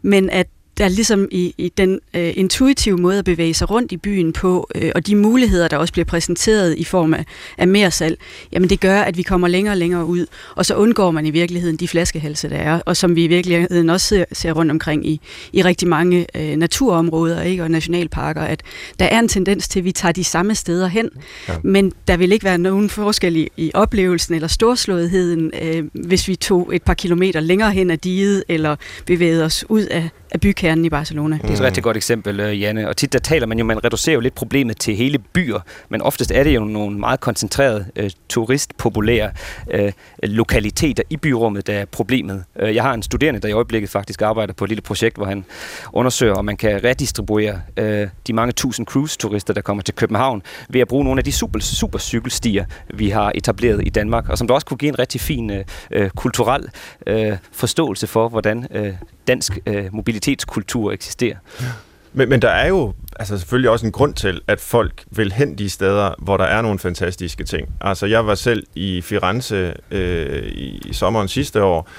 men 0.01 0.29
at 0.29 0.47
der 0.77 0.87
ligesom 0.87 1.27
i, 1.31 1.53
i 1.57 1.71
den 1.77 1.99
øh, 2.13 2.33
intuitive 2.35 2.97
måde 2.97 3.19
at 3.19 3.25
bevæge 3.25 3.53
sig 3.53 3.69
rundt 3.69 3.91
i 3.91 3.97
byen 3.97 4.33
på, 4.33 4.69
øh, 4.75 4.91
og 4.95 5.07
de 5.07 5.15
muligheder, 5.15 5.67
der 5.67 5.77
også 5.77 5.93
bliver 5.93 6.05
præsenteret 6.05 6.77
i 6.77 6.83
form 6.83 7.13
af, 7.13 7.25
af 7.57 7.67
mere 7.67 7.91
salg, 7.91 8.17
jamen 8.51 8.69
det 8.69 8.79
gør, 8.79 9.01
at 9.01 9.17
vi 9.17 9.21
kommer 9.21 9.47
længere 9.47 9.73
og 9.73 9.77
længere 9.77 10.05
ud, 10.05 10.25
og 10.55 10.65
så 10.65 10.75
undgår 10.75 11.11
man 11.11 11.25
i 11.25 11.29
virkeligheden 11.29 11.77
de 11.77 11.87
flaskehalse, 11.87 12.49
der 12.49 12.55
er, 12.55 12.79
og 12.85 12.97
som 12.97 13.15
vi 13.15 13.23
i 13.23 13.27
virkeligheden 13.27 13.89
også 13.89 14.07
ser, 14.07 14.25
ser 14.31 14.51
rundt 14.51 14.71
omkring 14.71 15.07
i, 15.07 15.21
i 15.53 15.61
rigtig 15.61 15.87
mange 15.87 16.27
øh, 16.35 16.55
naturområder 16.55 17.41
ikke, 17.41 17.63
og 17.63 17.71
nationalparker, 17.71 18.41
at 18.41 18.61
der 18.99 19.05
er 19.05 19.19
en 19.19 19.27
tendens 19.27 19.67
til, 19.67 19.79
at 19.79 19.85
vi 19.85 19.91
tager 19.91 20.11
de 20.11 20.23
samme 20.23 20.55
steder 20.55 20.87
hen, 20.87 21.09
ja. 21.47 21.53
men 21.63 21.93
der 22.07 22.17
vil 22.17 22.31
ikke 22.31 22.45
være 22.45 22.57
nogen 22.57 22.89
forskel 22.89 23.35
i, 23.35 23.49
i 23.57 23.71
oplevelsen 23.73 24.35
eller 24.35 24.47
storslåetheden, 24.47 25.51
øh, 25.61 25.83
hvis 25.93 26.27
vi 26.27 26.35
tog 26.35 26.75
et 26.75 26.83
par 26.83 26.93
kilometer 26.93 27.39
længere 27.39 27.71
hen 27.71 27.91
ad 27.91 27.97
diget, 27.97 28.43
eller 28.47 28.75
bevægede 29.05 29.45
os 29.45 29.65
ud 29.69 29.81
af 29.81 30.09
af 30.31 30.39
kernen 30.61 30.85
i 30.85 30.89
Barcelona. 30.89 31.39
Det 31.41 31.49
er 31.49 31.53
et 31.53 31.61
rigtig 31.61 31.83
godt 31.83 31.97
eksempel, 31.97 32.39
øh, 32.39 32.61
Janne. 32.61 32.87
Og 32.89 32.97
tit 32.97 33.13
der 33.13 33.19
taler 33.19 33.47
man 33.47 33.59
jo, 33.59 33.65
man 33.65 33.83
reducerer 33.83 34.13
jo 34.13 34.19
lidt 34.19 34.35
problemet 34.35 34.77
til 34.77 34.95
hele 34.95 35.19
byer, 35.19 35.59
men 35.89 36.01
oftest 36.01 36.31
er 36.31 36.43
det 36.43 36.55
jo 36.55 36.63
nogle 36.63 36.99
meget 36.99 37.19
koncentrerede, 37.19 37.85
øh, 37.95 38.11
turistpopulære 38.29 39.31
øh, 39.71 39.91
lokaliteter 40.23 41.03
i 41.09 41.17
byrummet, 41.17 41.67
der 41.67 41.73
er 41.73 41.85
problemet. 41.85 42.43
Øh, 42.59 42.75
jeg 42.75 42.83
har 42.83 42.93
en 42.93 43.03
studerende, 43.03 43.39
der 43.39 43.47
i 43.47 43.51
øjeblikket 43.51 43.89
faktisk 43.89 44.21
arbejder 44.21 44.53
på 44.53 44.63
et 44.63 44.69
lille 44.69 44.81
projekt, 44.81 45.15
hvor 45.15 45.25
han 45.25 45.45
undersøger, 45.93 46.33
om 46.33 46.45
man 46.45 46.57
kan 46.57 46.83
redistribuere 46.83 47.61
øh, 47.77 48.07
de 48.27 48.33
mange 48.33 48.51
tusind 48.51 48.87
cruise-turister, 48.87 49.53
der 49.53 49.61
kommer 49.61 49.83
til 49.83 49.95
København, 49.95 50.41
ved 50.69 50.81
at 50.81 50.87
bruge 50.87 51.03
nogle 51.03 51.19
af 51.19 51.23
de 51.23 51.31
super, 51.31 51.59
super 51.59 51.99
cykelstier, 51.99 52.65
vi 52.93 53.09
har 53.09 53.31
etableret 53.35 53.87
i 53.87 53.89
Danmark, 53.89 54.29
og 54.29 54.37
som 54.37 54.47
der 54.47 54.53
også 54.53 54.65
kunne 54.65 54.77
give 54.77 54.89
en 54.89 54.99
rigtig 54.99 55.21
fin 55.21 55.51
øh, 55.51 55.65
øh 55.91 56.09
kulturel 56.09 56.63
øh, 57.07 57.37
forståelse 57.51 58.07
for, 58.07 58.29
hvordan 58.29 58.67
øh, 58.71 58.93
dansk 59.27 59.59
øh, 59.65 59.85
mobilitetskultur 59.91 60.91
eksisterer. 60.91 61.37
Ja. 61.61 61.65
Men, 62.13 62.29
men 62.29 62.41
der 62.41 62.49
er 62.49 62.67
jo 62.67 62.93
altså 63.19 63.37
selvfølgelig 63.37 63.69
også 63.69 63.85
en 63.85 63.91
grund 63.91 64.13
til, 64.13 64.41
at 64.47 64.59
folk 64.59 65.03
vil 65.11 65.31
hen 65.31 65.57
de 65.57 65.69
steder, 65.69 66.13
hvor 66.19 66.37
der 66.37 66.45
er 66.45 66.61
nogle 66.61 66.79
fantastiske 66.79 67.43
ting. 67.43 67.69
Altså 67.81 68.05
jeg 68.05 68.27
var 68.27 68.35
selv 68.35 68.63
i 68.75 69.01
Firenze 69.01 69.73
øh, 69.91 70.43
i, 70.43 70.81
i 70.85 70.93
sommeren 70.93 71.27
sidste 71.27 71.63
år, 71.63 71.89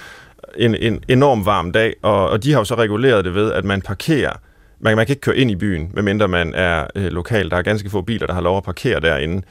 en, 0.57 0.75
en 0.75 1.05
enorm 1.09 1.47
varm 1.47 1.73
dag, 1.73 1.95
og, 2.03 2.29
og 2.29 2.45
de 2.45 2.53
har 2.53 2.59
jo 2.61 2.65
så 2.65 2.75
reguleret 2.75 3.25
det 3.25 3.35
ved, 3.35 3.53
at 3.53 3.65
man 3.65 3.83
parkerer 3.83 4.33
man, 4.83 4.97
man 4.97 5.07
kan 5.07 5.13
ikke 5.13 5.21
køre 5.21 5.37
ind 5.37 5.51
i 5.51 5.57
byen, 5.57 5.91
medmindre 5.95 6.29
man 6.29 6.55
er 6.55 6.87
øh, 6.95 7.05
lokal. 7.05 7.51
Der 7.51 7.57
er 7.57 7.63
ganske 7.63 7.91
få 7.91 8.03
biler, 8.03 8.27
der 8.27 8.35
har 8.35 8.41
lov 8.41 8.57
at 8.57 8.65
parkere 8.65 9.01
derinde 9.01 9.43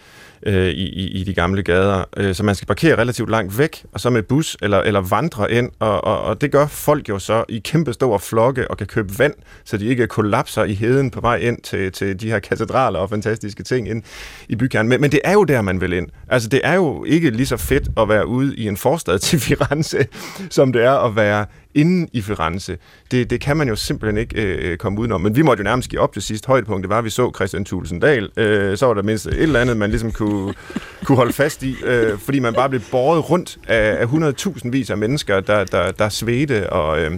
øh, 0.44 0.68
i, 0.68 0.90
i, 0.90 1.08
i 1.08 1.24
de 1.24 1.34
gamle 1.34 1.64
gader. 1.64 2.04
Øh, 2.18 2.36
så 2.36 2.44
man 2.44 2.56
skal 2.56 2.66
parkere 2.66 2.98
relativt 2.98 3.30
langt 3.30 3.58
væk, 3.58 3.84
og 3.92 4.00
så 4.00 4.10
med 4.10 4.24
bus 4.24 4.58
eller, 4.62 4.78
eller 4.78 5.02
vandre 5.02 5.52
ind, 5.52 5.70
og, 5.80 6.04
og, 6.04 6.22
og 6.22 6.42
det 6.42 6.52
gør 6.52 6.68
folk 6.68 7.10
jo 7.10 7.20
så 7.20 7.44
i 7.50 7.60
kæmpe 7.60 7.94
store 7.94 8.20
flokke 8.20 8.72
og 8.72 8.78
kan 8.78 8.88
købe 8.88 9.20
vand, 9.20 9.34
så 9.64 9.78
de 9.78 9.86
ikke 9.86 10.08
kollapser 10.08 10.64
i 10.64 10.74
heden 10.74 11.12
på 11.12 11.22
vej 11.22 11.36
ind 11.36 11.62
til, 11.62 11.92
til 11.92 12.22
de 12.22 12.30
her 12.30 12.40
katedraler 12.40 13.00
og 13.00 13.10
fantastiske 13.10 13.64
ting 13.64 13.90
ind 13.90 14.04
i 14.50 14.56
bykernen. 14.56 14.90
Men, 14.90 15.02
men 15.02 15.12
det 15.12 15.20
er 15.24 15.34
jo 15.34 15.44
der, 15.44 15.62
man 15.62 15.82
vil 15.82 15.94
ind. 15.94 16.08
Altså 16.28 16.50
det 16.50 16.62
er 16.64 16.74
jo 16.74 17.04
ikke 17.04 17.30
lige 17.30 17.46
så 17.46 17.58
fedt 17.58 17.90
at 17.98 18.10
være 18.10 18.28
ude 18.28 18.56
i 18.56 18.68
en 18.68 18.78
forstad 18.78 19.20
til 19.20 19.40
Firenze, 19.40 20.06
som 20.50 20.74
det 20.74 20.84
er 20.84 21.06
at 21.06 21.16
være 21.16 21.46
inden 21.76 22.10
i 22.14 22.22
Firenze, 22.22 22.78
det, 23.12 23.30
det 23.30 23.42
kan 23.42 23.58
man 23.58 23.68
jo 23.68 23.76
simpelthen 23.76 24.18
ikke 24.18 24.42
øh, 24.42 24.72
øh 24.72 24.78
komme 24.78 25.00
udenom. 25.00 25.22
Men 25.22 25.36
vi 25.36 25.42
måtte 25.42 25.62
jo 25.62 25.64
nærmest 25.64 25.90
give 25.90 26.02
op 26.02 26.14
til 26.14 26.22
sidst. 26.22 26.46
Højdepunktet 26.46 26.90
var, 26.90 26.98
at 26.98 27.04
vi 27.04 27.10
så 27.10 27.32
Christian 27.36 27.66
Thulesen 27.66 28.00
Dahl. 28.00 28.30
Øh, 28.38 28.78
så 28.78 28.86
var 28.86 28.94
der 28.94 29.04
mindst 29.04 29.26
et 29.26 29.42
eller 29.42 29.60
andet, 29.60 29.78
man 29.78 29.90
ligesom 29.90 30.12
kunne, 30.12 30.54
kunne 31.06 31.16
holde 31.16 31.34
fast 31.34 31.64
i, 31.64 31.76
øh, 31.86 32.20
fordi 32.20 32.40
man 32.40 32.54
bare 32.54 32.70
blev 32.70 32.82
båret 32.92 33.30
rundt 33.30 33.58
af, 33.68 33.98
af 34.02 34.06
100.000 34.06 34.70
vis 34.70 34.90
af 34.90 34.98
mennesker, 34.98 35.40
der, 35.40 35.64
der, 35.64 35.92
der 35.92 36.10
svedte 36.10 36.70
og, 36.70 37.00
øh, 37.00 37.12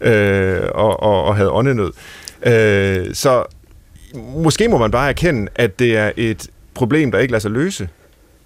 øh, 0.00 0.68
og, 0.74 1.02
og, 1.02 1.24
og 1.24 1.36
havde 1.36 1.50
åndenød. 1.50 1.92
Øh, 2.46 3.14
så 3.14 3.44
måske 4.36 4.68
må 4.68 4.78
man 4.78 4.90
bare 4.90 5.08
erkende, 5.08 5.48
at 5.54 5.78
det 5.78 5.96
er 5.96 6.12
et 6.16 6.48
problem, 6.74 7.10
der 7.10 7.18
ikke 7.18 7.32
lader 7.32 7.40
sig 7.40 7.50
løse. 7.50 7.88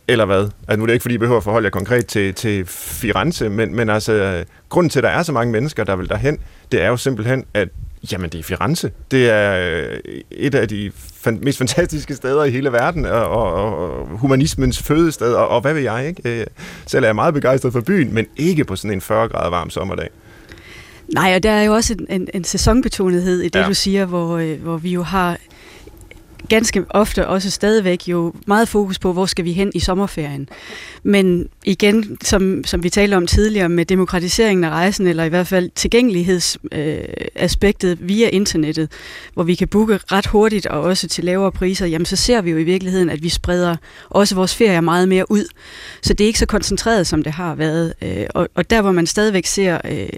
Eller 0.08 0.24
hvad? 0.24 0.48
Altså, 0.68 0.76
nu 0.76 0.82
er 0.82 0.86
det 0.86 0.92
ikke, 0.92 1.02
fordi 1.02 1.14
I 1.14 1.18
behøver 1.18 1.36
at 1.38 1.44
forholde 1.44 1.66
jer 1.66 1.70
konkret 1.70 2.06
til, 2.06 2.34
til 2.34 2.66
Firenze, 2.66 3.48
men, 3.48 3.76
men 3.76 3.90
altså, 3.90 4.44
grunden 4.68 4.90
til, 4.90 4.98
at 4.98 5.02
der 5.02 5.08
er 5.08 5.22
så 5.22 5.32
mange 5.32 5.52
mennesker, 5.52 5.84
der 5.84 5.96
vil 5.96 6.08
derhen, 6.08 6.38
det 6.72 6.82
er 6.82 6.88
jo 6.88 6.96
simpelthen, 6.96 7.44
at 7.54 7.68
Jamen, 8.12 8.30
det 8.30 8.38
er 8.38 8.42
Firenze. 8.42 8.90
Det 9.10 9.30
er 9.30 9.76
øh, 9.78 10.20
et 10.30 10.54
af 10.54 10.68
de 10.68 10.92
fan- 10.96 11.38
mest 11.42 11.58
fantastiske 11.58 12.14
steder 12.14 12.44
i 12.44 12.50
hele 12.50 12.72
verden, 12.72 13.04
og, 13.04 13.28
og, 13.28 13.78
og 13.78 14.06
humanismens 14.06 14.82
fødested, 14.82 15.32
og, 15.32 15.48
og 15.48 15.60
hvad 15.60 15.74
ved 15.74 15.82
jeg, 15.82 16.08
ikke? 16.08 16.40
Øh, 16.40 16.46
selv 16.86 17.04
er 17.04 17.08
jeg 17.08 17.14
meget 17.14 17.34
begejstret 17.34 17.72
for 17.72 17.80
byen, 17.80 18.14
men 18.14 18.26
ikke 18.36 18.64
på 18.64 18.76
sådan 18.76 18.90
en 18.90 19.00
40 19.00 19.28
grader 19.28 19.50
varm 19.50 19.70
sommerdag. 19.70 20.08
Nej, 21.14 21.32
og 21.36 21.42
der 21.42 21.50
er 21.50 21.62
jo 21.62 21.72
også 21.72 21.92
en, 21.98 22.06
en, 22.08 22.28
en 22.34 22.44
sæsonbetonethed 22.44 23.40
i 23.40 23.48
det, 23.48 23.60
ja. 23.60 23.66
du 23.66 23.74
siger, 23.74 24.04
hvor, 24.04 24.36
øh, 24.36 24.62
hvor 24.62 24.76
vi 24.76 24.90
jo 24.90 25.02
har 25.02 25.36
ganske 26.48 26.84
ofte 26.90 27.28
også 27.28 27.50
stadigvæk 27.50 28.08
jo 28.08 28.34
meget 28.46 28.68
fokus 28.68 28.98
på, 28.98 29.12
hvor 29.12 29.26
skal 29.26 29.44
vi 29.44 29.52
hen 29.52 29.70
i 29.74 29.80
sommerferien. 29.80 30.48
Men 31.02 31.48
igen, 31.64 32.18
som, 32.22 32.64
som 32.64 32.82
vi 32.82 32.90
talte 32.90 33.14
om 33.14 33.26
tidligere, 33.26 33.68
med 33.68 33.84
demokratiseringen 33.84 34.64
af 34.64 34.70
rejsen, 34.70 35.06
eller 35.06 35.24
i 35.24 35.28
hvert 35.28 35.46
fald 35.46 35.70
tilgængelighedsaspektet 35.74 37.90
øh, 37.90 38.08
via 38.08 38.28
internettet, 38.28 38.90
hvor 39.34 39.42
vi 39.42 39.54
kan 39.54 39.68
booke 39.68 39.98
ret 40.12 40.26
hurtigt 40.26 40.66
og 40.66 40.80
også 40.80 41.08
til 41.08 41.24
lavere 41.24 41.52
priser, 41.52 41.86
jamen 41.86 42.06
så 42.06 42.16
ser 42.16 42.40
vi 42.40 42.50
jo 42.50 42.56
i 42.56 42.64
virkeligheden, 42.64 43.10
at 43.10 43.22
vi 43.22 43.28
spreder 43.28 43.76
også 44.10 44.34
vores 44.34 44.54
ferier 44.54 44.80
meget 44.80 45.08
mere 45.08 45.30
ud. 45.30 45.44
Så 46.02 46.14
det 46.14 46.24
er 46.24 46.26
ikke 46.26 46.38
så 46.38 46.46
koncentreret, 46.46 47.06
som 47.06 47.22
det 47.22 47.32
har 47.32 47.54
været. 47.54 47.94
Øh, 48.02 48.26
og, 48.34 48.48
og 48.54 48.70
der, 48.70 48.82
hvor 48.82 48.92
man 48.92 49.06
stadigvæk 49.06 49.46
ser, 49.46 49.78
øh, 49.84 50.08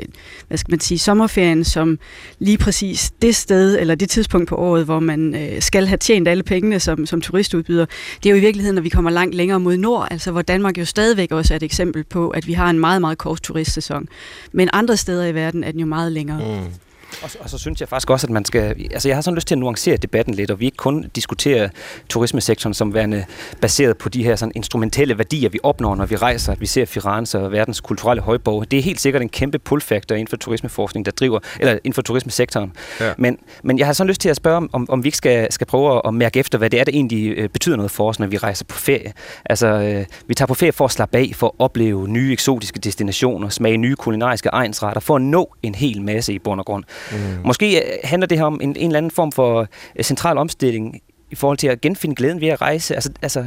hvad 0.48 0.58
skal 0.58 0.72
man 0.72 0.80
sige, 0.80 0.98
sommerferien 0.98 1.64
som 1.64 1.98
lige 2.38 2.58
præcis 2.58 3.12
det 3.22 3.36
sted, 3.36 3.78
eller 3.80 3.94
det 3.94 4.10
tidspunkt 4.10 4.48
på 4.48 4.56
året, 4.56 4.84
hvor 4.84 5.00
man 5.00 5.34
øh, 5.34 5.62
skal 5.62 5.86
have 5.86 5.98
tjent 6.09 6.28
alle 6.28 6.42
pengene 6.42 6.80
som, 6.80 7.06
som 7.06 7.20
turistudbyder, 7.20 7.86
det 8.22 8.28
er 8.28 8.30
jo 8.30 8.36
i 8.36 8.40
virkeligheden, 8.40 8.74
når 8.74 8.82
vi 8.82 8.88
kommer 8.88 9.11
langt 9.11 9.34
længere 9.34 9.61
mod 9.61 9.76
nord, 9.76 10.09
altså 10.11 10.30
hvor 10.30 10.42
Danmark 10.42 10.78
jo 10.78 10.84
stadigvæk 10.84 11.32
også 11.32 11.54
er 11.54 11.56
et 11.56 11.62
eksempel 11.62 12.04
på, 12.04 12.28
at 12.28 12.46
vi 12.46 12.52
har 12.52 12.70
en 12.70 12.78
meget, 12.78 13.00
meget 13.00 13.18
kort 13.18 13.42
turistsæson. 13.42 14.09
Men 14.52 14.70
andre 14.72 14.96
steder 14.96 15.26
i 15.26 15.34
verden 15.34 15.64
er 15.64 15.70
den 15.70 15.80
jo 15.80 15.86
meget 15.86 16.12
længere. 16.12 16.38
Mm. 16.38 16.88
Og, 17.22 17.30
og 17.40 17.50
så 17.50 17.58
synes 17.58 17.80
jeg 17.80 17.88
faktisk 17.88 18.10
også, 18.10 18.26
at 18.26 18.30
man 18.30 18.44
skal... 18.44 18.76
Altså 18.90 19.08
jeg 19.08 19.16
har 19.16 19.22
sådan 19.22 19.34
lyst 19.34 19.48
til 19.48 19.54
at 19.54 19.58
nuancere 19.58 19.96
debatten 19.96 20.34
lidt, 20.34 20.50
og 20.50 20.60
vi 20.60 20.64
ikke 20.64 20.76
kun 20.76 21.10
diskuterer 21.14 21.68
turismesektoren 22.08 22.74
som 22.74 22.94
værende 22.94 23.24
baseret 23.60 23.98
på 23.98 24.08
de 24.08 24.24
her 24.24 24.36
sådan 24.36 24.52
instrumentelle 24.54 25.18
værdier, 25.18 25.48
vi 25.48 25.58
opnår, 25.62 25.94
når 25.94 26.06
vi 26.06 26.16
rejser, 26.16 26.52
at 26.52 26.60
vi 26.60 26.66
ser 26.66 26.84
Firenze 26.84 27.38
og 27.38 27.52
verdens 27.52 27.80
kulturelle 27.80 28.22
højborg. 28.22 28.70
Det 28.70 28.78
er 28.78 28.82
helt 28.82 29.00
sikkert 29.00 29.22
en 29.22 29.28
kæmpe 29.28 29.58
pull-factor 29.58 30.14
inden 30.14 30.28
for 30.28 30.36
turismeforskning, 30.36 31.06
der 31.06 31.12
driver, 31.12 31.38
eller 31.60 31.72
inden 31.72 31.92
for 31.92 32.02
turismesektoren. 32.02 32.72
Ja. 33.00 33.12
Men, 33.18 33.38
men 33.62 33.78
jeg 33.78 33.86
har 33.86 33.92
sådan 33.92 34.08
lyst 34.08 34.20
til 34.20 34.28
at 34.28 34.36
spørge, 34.36 34.68
om, 34.72 34.86
om 34.90 35.04
vi 35.04 35.08
ikke 35.08 35.18
skal, 35.18 35.52
skal 35.52 35.66
prøve 35.66 36.06
at 36.06 36.14
mærke 36.14 36.40
efter, 36.40 36.58
hvad 36.58 36.70
det 36.70 36.80
er, 36.80 36.84
der 36.84 36.92
egentlig 36.94 37.28
øh, 37.28 37.48
betyder 37.48 37.76
noget 37.76 37.90
for 37.90 38.08
os, 38.08 38.18
når 38.18 38.26
vi 38.26 38.36
rejser 38.36 38.64
på 38.64 38.78
ferie. 38.78 39.12
Altså, 39.44 39.66
øh, 39.66 40.04
vi 40.26 40.34
tager 40.34 40.46
på 40.46 40.54
ferie 40.54 40.72
for 40.72 40.84
at 40.84 40.90
slappe 40.90 41.18
af, 41.18 41.32
for 41.34 41.46
at 41.46 41.52
opleve 41.58 42.08
nye 42.08 42.32
eksotiske 42.32 42.78
destinationer, 42.78 43.48
smage 43.48 43.76
nye 43.76 43.96
kulinariske 43.96 44.48
egensretter, 44.52 45.00
for 45.00 45.16
at 45.16 45.22
nå 45.22 45.54
en 45.62 45.74
hel 45.74 46.02
masse 46.02 46.32
i 46.32 46.38
bund 46.38 46.60
og 46.60 46.66
grund. 46.66 46.84
Mm. 47.12 47.18
Måske 47.44 47.78
øh, 47.78 47.98
handler 48.04 48.26
det 48.26 48.38
her 48.38 48.44
om 48.44 48.61
en, 48.62 48.76
en 48.76 48.86
eller 48.86 48.98
anden 48.98 49.11
form 49.11 49.32
for 49.32 49.66
øh, 49.96 50.04
central 50.04 50.38
omstilling 50.38 51.00
i 51.30 51.34
forhold 51.34 51.59
til 51.59 51.66
at 51.66 51.80
genfinde 51.80 52.14
glæden 52.14 52.40
ved 52.40 52.48
at 52.48 52.61
rejse. 52.61 52.94
Altså, 52.94 53.11
altså 53.22 53.46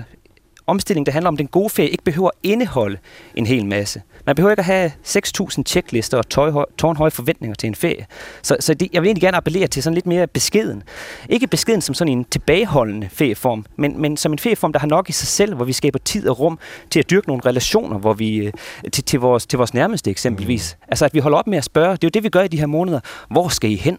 omstilling, 0.68 1.06
der 1.06 1.12
handler 1.12 1.28
om, 1.28 1.38
den 1.38 1.48
gode 1.48 1.70
ferie 1.70 1.90
ikke 1.90 2.04
behøver 2.04 2.28
at 2.28 2.36
indeholde 2.44 2.98
en 3.36 3.46
hel 3.46 3.66
masse. 3.66 4.02
Man 4.26 4.36
behøver 4.36 4.52
ikke 4.52 4.60
at 4.60 4.66
have 4.66 4.92
6.000 5.06 5.64
checklister 5.64 6.18
og 6.18 6.30
tårnhøje 6.78 7.12
forventninger 7.12 7.56
til 7.56 7.68
en 7.68 7.76
ferie. 7.76 8.06
Så, 8.42 8.58
så 8.60 8.74
det, 8.74 8.90
jeg 8.94 9.02
vil 9.02 9.08
egentlig 9.08 9.22
gerne 9.22 9.38
appellere 9.38 9.68
til 9.68 9.84
sådan 9.84 9.94
lidt 9.94 10.06
mere 10.06 10.28
beskeden. 10.28 10.84
Ikke 11.30 11.48
beskeden 11.48 11.82
som 11.82 11.96
sådan 11.96 12.12
en 12.12 12.26
tilbageholdende 12.26 13.10
ferieform, 13.12 13.66
men, 13.76 14.02
men 14.02 14.18
som 14.18 14.32
en 14.32 14.40
ferieform, 14.40 14.74
der 14.74 14.80
har 14.80 14.88
nok 14.88 15.10
i 15.10 15.12
sig 15.12 15.28
selv, 15.28 15.56
hvor 15.56 15.66
vi 15.66 15.74
skaber 15.74 16.00
tid 16.00 16.28
og 16.28 16.40
rum 16.40 16.60
til 16.90 17.00
at 17.00 17.10
dyrke 17.10 17.28
nogle 17.28 17.42
relationer 17.46 17.98
hvor 17.98 18.14
vi, 18.14 18.36
øh, 18.36 18.54
til, 18.92 19.04
til, 19.04 19.20
vores, 19.20 19.46
til 19.46 19.58
vores 19.58 19.74
nærmeste 19.74 20.12
eksempelvis. 20.12 20.78
Mm. 20.80 20.86
Altså 20.88 21.06
at 21.06 21.14
vi 21.14 21.20
holder 21.20 21.38
op 21.38 21.48
med 21.48 21.58
at 21.58 21.64
spørge, 21.64 21.92
det 21.92 22.04
er 22.04 22.08
jo 22.08 22.12
det, 22.14 22.24
vi 22.24 22.30
gør 22.30 22.42
i 22.42 22.48
de 22.48 22.60
her 22.60 22.66
måneder, 22.66 23.00
hvor 23.30 23.48
skal 23.48 23.72
I 23.72 23.76
hen? 23.76 23.98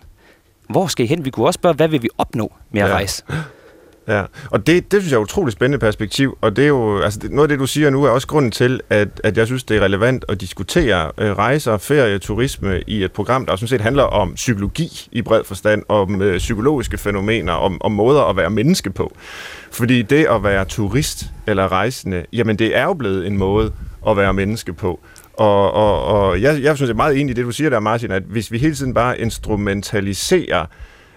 Hvor 0.69 0.87
skal 0.87 1.05
I 1.05 1.09
hen? 1.09 1.25
Vi 1.25 1.31
kunne 1.31 1.47
også 1.47 1.59
spørge, 1.59 1.75
hvad 1.75 1.89
vil 1.89 2.03
vi 2.03 2.09
opnå 2.19 2.53
med 2.71 2.83
at 2.83 2.89
ja. 2.89 2.95
rejse? 2.95 3.25
Ja, 4.09 4.25
og 4.51 4.67
det, 4.67 4.93
det 4.93 5.03
synes 5.03 5.13
jeg 5.13 5.17
er 5.17 5.21
et 5.21 5.25
utroligt 5.25 5.53
spændende 5.53 5.79
perspektiv, 5.79 6.39
og 6.41 6.57
det 6.57 6.65
er 6.65 6.69
jo, 6.69 7.01
altså 7.01 7.19
det, 7.19 7.31
noget 7.31 7.45
af 7.45 7.49
det, 7.49 7.59
du 7.59 7.67
siger 7.67 7.91
nu, 7.91 8.05
er 8.05 8.11
også 8.11 8.27
grunden 8.27 8.51
til, 8.51 8.81
at, 8.91 9.09
at 9.25 9.37
jeg 9.37 9.47
synes, 9.47 9.65
det 9.65 9.77
er 9.77 9.81
relevant 9.81 10.25
at 10.29 10.41
diskutere 10.41 11.13
øh, 11.19 11.33
rejser, 11.33 11.77
ferie, 11.79 12.19
turisme 12.19 12.83
i 12.87 13.05
et 13.05 13.13
program, 13.13 13.47
der 13.47 13.57
sådan 13.57 13.69
set 13.69 13.81
handler 13.81 14.03
om 14.03 14.35
psykologi 14.35 15.09
i 15.13 15.23
bred 15.23 15.45
forstand, 15.45 15.83
om 15.89 16.23
øh, 16.23 16.39
psykologiske 16.39 16.99
fænomener, 16.99 17.53
om, 17.53 17.79
om 17.81 17.93
måder 17.93 18.23
at 18.23 18.37
være 18.37 18.51
menneske 18.51 18.91
på. 18.91 19.17
Fordi 19.71 20.03
det 20.03 20.27
at 20.31 20.43
være 20.43 20.65
turist 20.65 21.25
eller 21.47 21.73
rejsende, 21.73 22.25
jamen 22.33 22.59
det 22.59 22.77
er 22.77 22.85
jo 22.85 22.95
blevet 22.95 23.27
en 23.27 23.39
måde 23.39 23.73
at 24.09 24.17
være 24.17 24.33
menneske 24.33 24.73
på. 24.73 25.01
Og, 25.35 25.73
og, 25.73 26.05
og 26.05 26.43
jeg, 26.43 26.63
jeg 26.63 26.77
synes, 26.77 26.89
jeg 26.89 26.93
er 26.93 26.97
meget 26.97 27.21
enig 27.21 27.31
i 27.31 27.35
det, 27.35 27.45
du 27.45 27.51
siger 27.51 27.71
der, 27.71 27.81
Martin, 27.81 28.11
at 28.11 28.23
hvis 28.23 28.53
vi 28.53 28.59
hele 28.59 28.75
tiden 28.75 28.95
bare 28.95 29.21
instrumentaliserer 29.21 30.67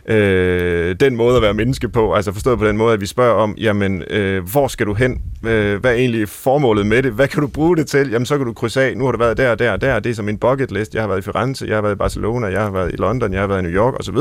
øh, 0.08 0.96
den 1.00 1.16
måde 1.16 1.36
at 1.36 1.42
være 1.42 1.54
menneske 1.54 1.90
på, 1.90 2.14
altså 2.14 2.32
forstået 2.32 2.60
på 2.60 2.68
den 2.68 2.78
måde, 2.78 2.94
at 2.94 3.02
vi 3.02 3.06
spørger 3.06 3.34
om, 3.34 3.56
jamen, 3.58 4.04
øh, 4.10 4.50
hvor 4.52 4.68
skal 4.68 4.86
du 4.86 4.94
hen? 4.94 5.22
Øh, 5.48 5.80
hvad 5.80 5.92
er 5.92 5.96
egentlig 5.96 6.30
formålet 6.30 6.86
med 6.86 7.04
det? 7.04 7.12
Hvad 7.12 7.28
kan 7.28 7.42
du 7.42 7.48
bruge 7.48 7.78
det 7.78 7.88
til? 7.88 8.10
Jamen, 8.10 8.26
så 8.26 8.38
kan 8.38 8.46
du 8.46 8.54
krydse 8.54 8.82
af, 8.82 8.98
nu 8.98 9.06
har 9.06 9.12
du 9.12 9.18
været 9.18 9.38
der 9.38 9.52
og 9.52 9.60
der 9.60 9.72
og 9.72 9.82
der, 9.82 10.00
det 10.00 10.10
er 10.10 10.16
som 10.16 10.30
en 10.30 10.38
bucket 10.38 10.72
list. 10.72 10.94
Jeg 10.94 11.04
har 11.04 11.08
været 11.08 11.20
i 11.20 11.22
Firenze, 11.22 11.66
jeg 11.68 11.76
har 11.76 11.82
været 11.82 11.94
i 11.94 11.98
Barcelona, 11.98 12.48
jeg 12.48 12.62
har 12.62 12.72
været 12.72 12.94
i 12.94 12.96
London, 12.96 13.34
jeg 13.34 13.42
har 13.42 13.48
været 13.48 13.60
i 13.60 13.64
New 13.64 13.72
York 13.72 13.94
osv., 14.00 14.18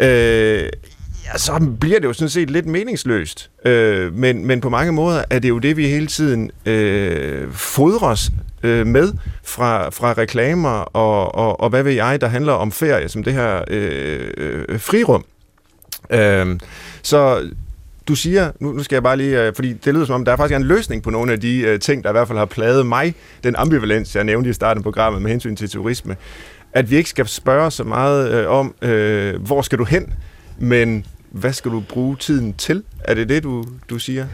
øh, 0.00 0.68
ja, 1.24 1.38
så 1.38 1.72
bliver 1.80 2.00
det 2.00 2.08
jo 2.08 2.12
sådan 2.12 2.28
set 2.28 2.50
lidt 2.50 2.66
meningsløst. 2.66 3.50
Øh, 3.64 4.14
men, 4.14 4.46
men 4.46 4.60
på 4.60 4.68
mange 4.68 4.92
måder 4.92 5.24
er 5.30 5.38
det 5.38 5.48
jo 5.48 5.58
det, 5.58 5.76
vi 5.76 5.88
hele 5.88 6.06
tiden 6.06 6.50
øh, 6.66 7.52
fodres 7.52 8.30
øh, 8.62 8.86
med 8.86 9.12
fra, 9.44 9.90
fra 9.90 10.12
reklamer 10.12 10.78
og, 10.78 11.34
og, 11.34 11.60
og 11.60 11.70
hvad 11.70 11.82
ved 11.82 11.92
jeg, 11.92 12.20
der 12.20 12.28
handler 12.28 12.52
om 12.52 12.72
ferie, 12.72 13.08
som 13.08 13.24
det 13.24 13.32
her 13.32 13.64
øh, 13.68 14.30
øh, 14.36 14.80
frirum. 14.80 15.24
Øh, 16.10 16.58
så 17.02 17.48
du 18.08 18.14
siger, 18.14 18.50
nu, 18.60 18.72
nu 18.72 18.82
skal 18.82 18.96
jeg 18.96 19.02
bare 19.02 19.16
lige, 19.16 19.42
øh, 19.42 19.54
fordi 19.54 19.72
det 19.72 19.94
lyder 19.94 20.04
som 20.04 20.14
om, 20.14 20.24
der 20.24 20.32
er 20.32 20.36
faktisk 20.36 20.56
en 20.56 20.62
løsning 20.62 21.02
på 21.02 21.10
nogle 21.10 21.32
af 21.32 21.40
de 21.40 21.60
øh, 21.60 21.80
ting, 21.80 22.04
der 22.04 22.10
i 22.10 22.12
hvert 22.12 22.28
fald 22.28 22.38
har 22.38 22.44
plaget 22.44 22.86
mig, 22.86 23.14
den 23.44 23.56
ambivalens, 23.56 24.16
jeg 24.16 24.24
nævnte 24.24 24.50
i 24.50 24.52
starten 24.52 24.78
af 24.78 24.82
programmet 24.82 25.22
med 25.22 25.30
hensyn 25.30 25.56
til 25.56 25.70
turisme, 25.70 26.16
at 26.72 26.90
vi 26.90 26.96
ikke 26.96 27.10
skal 27.10 27.26
spørge 27.28 27.70
så 27.70 27.84
meget 27.84 28.32
øh, 28.32 28.50
om, 28.50 28.74
øh, 28.82 29.42
hvor 29.42 29.62
skal 29.62 29.78
du 29.78 29.84
hen, 29.84 30.14
men 30.58 31.06
hvad 31.32 31.52
skal 31.52 31.70
du 31.70 31.80
bruge 31.88 32.16
tiden 32.16 32.54
til? 32.54 32.82
Er 33.04 33.14
det 33.14 33.28
det, 33.28 33.42
du, 33.42 33.64
du 33.90 33.98
siger? 33.98 34.26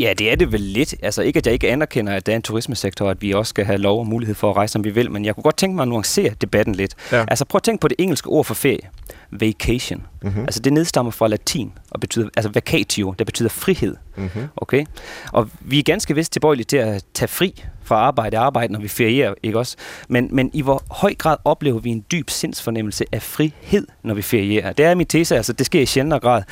Ja, 0.00 0.14
det 0.18 0.32
er 0.32 0.36
det 0.36 0.52
vel 0.52 0.60
lidt. 0.60 0.94
Altså 1.02 1.22
ikke, 1.22 1.38
at 1.38 1.46
jeg 1.46 1.52
ikke 1.52 1.70
anerkender, 1.70 2.12
at 2.12 2.26
der 2.26 2.32
er 2.32 2.36
en 2.36 2.42
turismesektor, 2.42 3.10
at 3.10 3.22
vi 3.22 3.32
også 3.32 3.50
skal 3.50 3.64
have 3.64 3.78
lov 3.78 3.98
og 3.98 4.06
mulighed 4.06 4.34
for 4.34 4.50
at 4.50 4.56
rejse, 4.56 4.72
som 4.72 4.84
vi 4.84 4.90
vil, 4.90 5.10
men 5.10 5.24
jeg 5.24 5.34
kunne 5.34 5.42
godt 5.42 5.56
tænke 5.56 5.74
mig 5.76 5.82
at 5.82 5.88
nuancere 5.88 6.30
debatten 6.40 6.74
lidt. 6.74 6.94
Ja. 7.12 7.24
Altså 7.28 7.44
prøv 7.44 7.56
at 7.56 7.62
tænke 7.62 7.80
på 7.80 7.88
det 7.88 7.96
engelske 7.98 8.28
ord 8.28 8.44
for 8.44 8.54
ferie. 8.54 8.88
Vacation. 9.30 10.06
Mm-hmm. 10.22 10.42
Altså 10.42 10.60
det 10.60 10.72
nedstammer 10.72 11.12
fra 11.12 11.28
latin 11.28 11.72
og 11.90 12.00
betyder, 12.00 12.28
altså 12.36 12.50
vacatio, 12.54 13.14
der 13.18 13.24
betyder 13.24 13.48
frihed. 13.48 13.96
Mm-hmm. 14.16 14.48
Okay? 14.56 14.84
Og 15.32 15.50
vi 15.60 15.78
er 15.78 15.82
ganske 15.82 16.14
vist 16.14 16.32
tilbøjelige 16.32 16.64
til 16.64 16.76
at 16.76 17.04
tage 17.14 17.28
fri 17.28 17.64
fra 17.82 17.96
arbejde 17.96 18.38
og 18.38 18.44
arbejde, 18.46 18.72
når 18.72 18.80
vi 18.80 18.88
ferierer, 18.88 19.34
ikke 19.42 19.58
også? 19.58 19.76
Men, 20.08 20.28
men 20.32 20.50
i 20.52 20.62
hvor 20.62 20.82
høj 20.90 21.14
grad 21.14 21.36
oplever 21.44 21.78
vi 21.78 21.90
en 21.90 22.04
dyb 22.12 22.30
sindsfornemmelse 22.30 23.04
af 23.12 23.22
frihed, 23.22 23.86
når 24.02 24.14
vi 24.14 24.22
ferierer? 24.22 24.72
Det 24.72 24.84
er 24.84 24.94
min 24.94 25.06
tese, 25.06 25.36
altså 25.36 25.52
det 25.52 25.66
sker 25.66 25.80
i 25.80 25.86
sjældent 25.86 26.22
grad. 26.22 26.42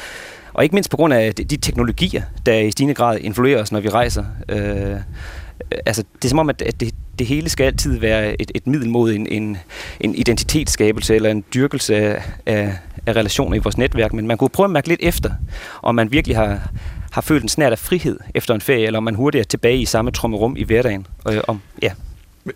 Og 0.52 0.62
ikke 0.62 0.74
mindst 0.76 0.90
på 0.90 0.96
grund 0.96 1.14
af 1.14 1.34
de 1.34 1.56
teknologier, 1.56 2.22
der 2.46 2.58
i 2.58 2.70
stigende 2.70 2.94
grad 2.94 3.18
influerer 3.20 3.60
os, 3.62 3.72
når 3.72 3.80
vi 3.80 3.88
rejser. 3.88 4.24
Øh, 4.48 4.96
altså, 5.86 6.04
det 6.14 6.24
er 6.24 6.28
som 6.28 6.38
om, 6.38 6.48
at 6.48 6.60
det, 6.80 6.94
det 7.18 7.26
hele 7.26 7.48
skal 7.48 7.64
altid 7.64 7.98
være 7.98 8.42
et, 8.42 8.52
et 8.54 8.66
middel 8.66 8.90
mod 8.90 9.12
en, 9.12 9.26
en, 9.26 9.56
en 10.00 10.14
identitetsskabelse 10.14 11.14
eller 11.14 11.30
en 11.30 11.44
dyrkelse 11.54 11.96
af, 11.96 12.22
af, 12.46 12.74
af 13.06 13.16
relationer 13.16 13.56
i 13.56 13.58
vores 13.58 13.78
netværk. 13.78 14.12
Men 14.12 14.26
man 14.26 14.38
kunne 14.38 14.50
prøve 14.50 14.64
at 14.64 14.70
mærke 14.70 14.88
lidt 14.88 15.00
efter, 15.02 15.30
om 15.82 15.94
man 15.94 16.12
virkelig 16.12 16.36
har, 16.36 16.70
har 17.10 17.20
følt 17.20 17.42
en 17.42 17.48
snært 17.48 17.72
af 17.72 17.78
frihed 17.78 18.18
efter 18.34 18.54
en 18.54 18.60
ferie, 18.60 18.86
eller 18.86 18.96
om 18.96 19.02
man 19.02 19.14
hurtigt 19.14 19.40
er 19.40 19.44
tilbage 19.44 19.78
i 19.78 19.84
samme 19.84 20.10
trummerum 20.10 20.56
i 20.56 20.64
hverdagen. 20.64 21.06
Øh, 21.28 21.40
om, 21.48 21.60
ja. 21.82 21.92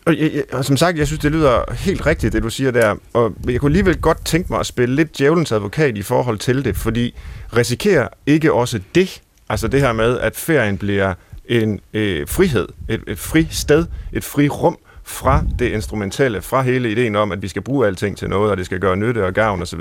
Og, 0.07 0.19
jeg, 0.19 0.45
og 0.53 0.65
som 0.65 0.77
sagt, 0.77 0.99
jeg 0.99 1.07
synes, 1.07 1.21
det 1.21 1.33
lyder 1.33 1.75
helt 1.75 2.07
rigtigt, 2.07 2.33
det 2.33 2.43
du 2.43 2.51
siger 2.51 2.71
der. 2.71 2.95
Og 3.13 3.35
jeg 3.49 3.61
kunne 3.61 3.69
alligevel 3.69 4.01
godt 4.01 4.25
tænke 4.25 4.53
mig 4.53 4.61
at 4.61 4.67
spille 4.67 4.95
lidt 4.95 5.19
djævelens 5.19 5.53
advokat 5.53 5.97
i 5.97 6.03
forhold 6.03 6.39
til 6.39 6.65
det, 6.65 6.77
fordi 6.77 7.15
risikerer 7.57 8.09
ikke 8.27 8.53
også 8.53 8.81
det, 8.95 9.23
altså 9.49 9.69
det 9.69 9.81
her 9.81 9.93
med, 9.93 10.19
at 10.19 10.37
ferien 10.37 10.79
bliver 10.79 11.15
en 11.45 11.81
øh, 11.95 12.29
frihed, 12.29 12.69
et, 12.89 13.03
et 13.07 13.19
fri 13.19 13.49
sted, 13.51 13.87
et 14.13 14.25
fri 14.25 14.49
rum 14.49 14.79
fra 15.05 15.45
det 15.59 15.69
instrumentelle, 15.73 16.43
fra 16.43 16.63
hele 16.63 16.91
ideen 16.91 17.17
om, 17.17 17.33
at 17.33 17.43
vi 17.43 17.49
skal 17.49 17.63
bruge 17.63 17.87
alting 17.87 18.17
til 18.17 18.29
noget, 18.29 18.51
og 18.51 18.57
det 18.57 18.67
skal 18.67 18.81
gøre 18.81 18.97
nytte 18.97 19.27
og 19.27 19.35
gavn 19.35 19.63
osv., 19.63 19.81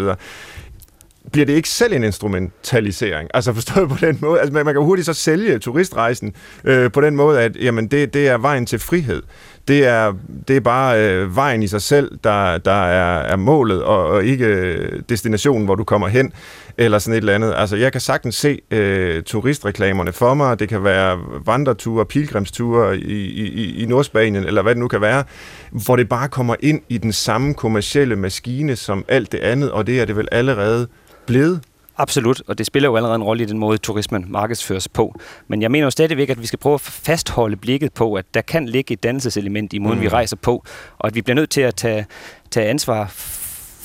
bliver 1.31 1.45
det 1.45 1.53
ikke 1.53 1.69
selv 1.69 1.93
en 1.93 2.03
instrumentalisering? 2.03 3.29
Altså 3.33 3.53
forstået 3.53 3.89
på 3.89 3.95
den 4.01 4.17
måde, 4.21 4.39
altså 4.39 4.53
man, 4.53 4.65
kan 4.65 4.81
hurtigt 4.81 5.05
så 5.05 5.13
sælge 5.13 5.59
turistrejsen 5.59 6.33
øh, 6.63 6.91
på 6.91 7.01
den 7.01 7.15
måde, 7.15 7.41
at 7.41 7.55
jamen, 7.55 7.87
det, 7.87 8.13
det 8.13 8.27
er 8.27 8.37
vejen 8.37 8.65
til 8.65 8.79
frihed. 8.79 9.23
Det 9.67 9.85
er, 9.85 10.13
det 10.47 10.55
er 10.55 10.59
bare 10.59 10.99
øh, 10.99 11.35
vejen 11.35 11.63
i 11.63 11.67
sig 11.67 11.81
selv, 11.81 12.11
der, 12.23 12.57
der 12.57 12.71
er, 12.71 13.19
er 13.19 13.35
målet, 13.35 13.83
og, 13.83 14.07
og 14.07 14.25
ikke 14.25 14.45
øh, 14.45 15.01
destinationen, 15.09 15.65
hvor 15.65 15.75
du 15.75 15.83
kommer 15.83 16.07
hen, 16.07 16.33
eller 16.77 16.99
sådan 16.99 17.13
et 17.13 17.17
eller 17.17 17.35
andet. 17.35 17.53
Altså 17.57 17.75
jeg 17.75 17.91
kan 17.91 18.01
sagtens 18.01 18.35
se 18.35 18.59
øh, 18.71 19.23
turistreklamerne 19.23 20.11
for 20.11 20.33
mig. 20.33 20.59
Det 20.59 20.69
kan 20.69 20.83
være 20.83 21.19
vandreture, 21.45 22.05
pilgrimsture 22.05 22.97
i, 22.97 23.25
i, 23.25 23.83
i 23.83 23.85
Nordspanien, 23.85 24.43
eller 24.43 24.61
hvad 24.61 24.75
det 24.75 24.79
nu 24.79 24.87
kan 24.87 25.01
være, 25.01 25.23
hvor 25.71 25.95
det 25.95 26.09
bare 26.09 26.27
kommer 26.27 26.55
ind 26.59 26.81
i 26.89 26.97
den 26.97 27.13
samme 27.13 27.53
kommercielle 27.53 28.15
maskine 28.15 28.75
som 28.75 29.05
alt 29.07 29.31
det 29.31 29.39
andet, 29.39 29.71
og 29.71 29.87
det 29.87 30.01
er 30.01 30.05
det 30.05 30.15
vel 30.15 30.27
allerede 30.31 30.87
blevet? 31.25 31.61
Absolut, 31.97 32.41
og 32.47 32.57
det 32.57 32.65
spiller 32.65 32.89
jo 32.89 32.95
allerede 32.95 33.15
en 33.15 33.23
rolle 33.23 33.43
i 33.43 33.45
den 33.45 33.57
måde, 33.57 33.77
turismen 33.77 34.25
markedsføres 34.27 34.87
på. 34.87 35.19
Men 35.47 35.61
jeg 35.61 35.71
mener 35.71 35.85
jo 35.85 35.91
stadigvæk, 35.91 36.29
at 36.29 36.41
vi 36.41 36.45
skal 36.45 36.59
prøve 36.59 36.73
at 36.73 36.81
fastholde 36.81 37.55
blikket 37.55 37.93
på, 37.93 38.13
at 38.13 38.25
der 38.33 38.41
kan 38.41 38.65
ligge 38.65 38.93
et 38.93 39.03
dannelseselement 39.03 39.73
i 39.73 39.79
måden, 39.79 39.97
mm. 39.97 40.03
vi 40.03 40.07
rejser 40.07 40.35
på, 40.35 40.65
og 40.97 41.07
at 41.07 41.15
vi 41.15 41.21
bliver 41.21 41.35
nødt 41.35 41.49
til 41.49 41.61
at 41.61 41.75
tage, 41.75 42.05
tage 42.51 42.69
ansvar 42.69 43.05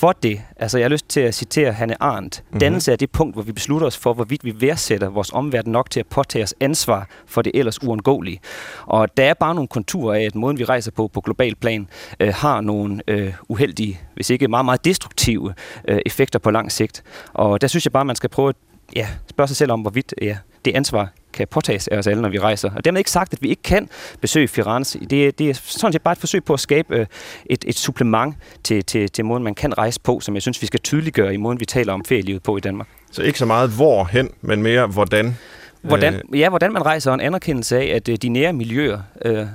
for 0.00 0.12
det, 0.12 0.42
altså 0.56 0.78
jeg 0.78 0.84
har 0.84 0.88
lyst 0.90 1.08
til 1.08 1.20
at 1.20 1.34
citere 1.34 1.72
Hanne 1.72 2.02
Arndt, 2.02 2.42
mm-hmm. 2.44 2.60
dannelse 2.60 2.92
er 2.92 2.96
det 2.96 3.10
punkt, 3.10 3.34
hvor 3.34 3.42
vi 3.42 3.52
beslutter 3.52 3.86
os 3.86 3.96
for, 3.96 4.14
hvorvidt 4.14 4.44
vi 4.44 4.60
værdsætter 4.60 5.08
vores 5.08 5.32
omverden 5.32 5.72
nok 5.72 5.90
til 5.90 6.00
at 6.00 6.06
påtage 6.06 6.42
os 6.42 6.54
ansvar 6.60 7.08
for 7.26 7.42
det 7.42 7.52
ellers 7.54 7.82
uundgåelige. 7.82 8.40
Og 8.86 9.16
der 9.16 9.24
er 9.24 9.34
bare 9.34 9.54
nogle 9.54 9.68
konturer 9.68 10.14
af, 10.14 10.22
at 10.22 10.34
måden 10.34 10.58
vi 10.58 10.64
rejser 10.64 10.90
på 10.90 11.08
på 11.08 11.20
global 11.20 11.54
plan, 11.56 11.88
øh, 12.20 12.34
har 12.34 12.60
nogle 12.60 13.02
øh, 13.08 13.34
uheldige, 13.48 14.00
hvis 14.14 14.30
ikke 14.30 14.48
meget, 14.48 14.64
meget 14.64 14.84
destruktive 14.84 15.54
øh, 15.88 16.00
effekter 16.06 16.38
på 16.38 16.50
lang 16.50 16.72
sigt. 16.72 17.02
Og 17.32 17.60
der 17.60 17.66
synes 17.66 17.86
jeg 17.86 17.92
bare, 17.92 18.04
man 18.04 18.16
skal 18.16 18.30
prøve 18.30 18.48
at 18.48 18.56
ja, 18.96 19.08
spørge 19.30 19.48
sig 19.48 19.56
selv 19.56 19.72
om, 19.72 19.80
hvorvidt 19.80 20.14
ja, 20.22 20.38
det 20.64 20.76
ansvar 20.76 21.08
kan 21.32 21.46
påtages 21.50 21.88
af 21.88 21.98
os 21.98 22.06
alle, 22.06 22.22
når 22.22 22.28
vi 22.28 22.38
rejser. 22.38 22.70
Og 22.76 22.84
dermed 22.84 23.00
ikke 23.00 23.10
sagt, 23.10 23.32
at 23.32 23.42
vi 23.42 23.48
ikke 23.48 23.62
kan 23.62 23.88
besøge 24.20 24.48
Firenze. 24.48 24.98
Det, 24.98 25.38
det 25.38 25.50
er 25.50 25.54
sådan 25.54 25.92
set 25.92 26.02
bare 26.02 26.12
et 26.12 26.18
forsøg 26.18 26.44
på 26.44 26.52
at 26.52 26.60
skabe 26.60 26.96
øh, 26.96 27.06
et, 27.46 27.64
et 27.66 27.78
supplement 27.78 28.36
til, 28.64 28.84
til, 28.84 29.08
til 29.08 29.24
måden, 29.24 29.44
man 29.44 29.54
kan 29.54 29.78
rejse 29.78 30.00
på, 30.00 30.20
som 30.20 30.34
jeg 30.34 30.42
synes, 30.42 30.62
vi 30.62 30.66
skal 30.66 30.80
tydeliggøre 30.80 31.34
i 31.34 31.36
måden, 31.36 31.60
vi 31.60 31.64
taler 31.64 31.92
om 31.92 32.04
ferielivet 32.04 32.42
på 32.42 32.56
i 32.56 32.60
Danmark. 32.60 32.88
Så 33.12 33.22
ikke 33.22 33.38
så 33.38 33.46
meget 33.46 33.70
hvorhen, 33.70 34.30
men 34.40 34.62
mere 34.62 34.86
hvordan? 34.86 35.36
hvordan 35.82 36.14
øh. 36.14 36.40
ja, 36.40 36.48
hvordan 36.48 36.72
man 36.72 36.86
rejser, 36.86 37.10
og 37.10 37.14
en 37.14 37.20
anerkendelse 37.20 37.78
af, 37.78 37.96
at 37.96 38.08
øh, 38.08 38.16
de 38.16 38.28
nære 38.28 38.52
miljøer 38.52 38.98
øh, 39.24 39.46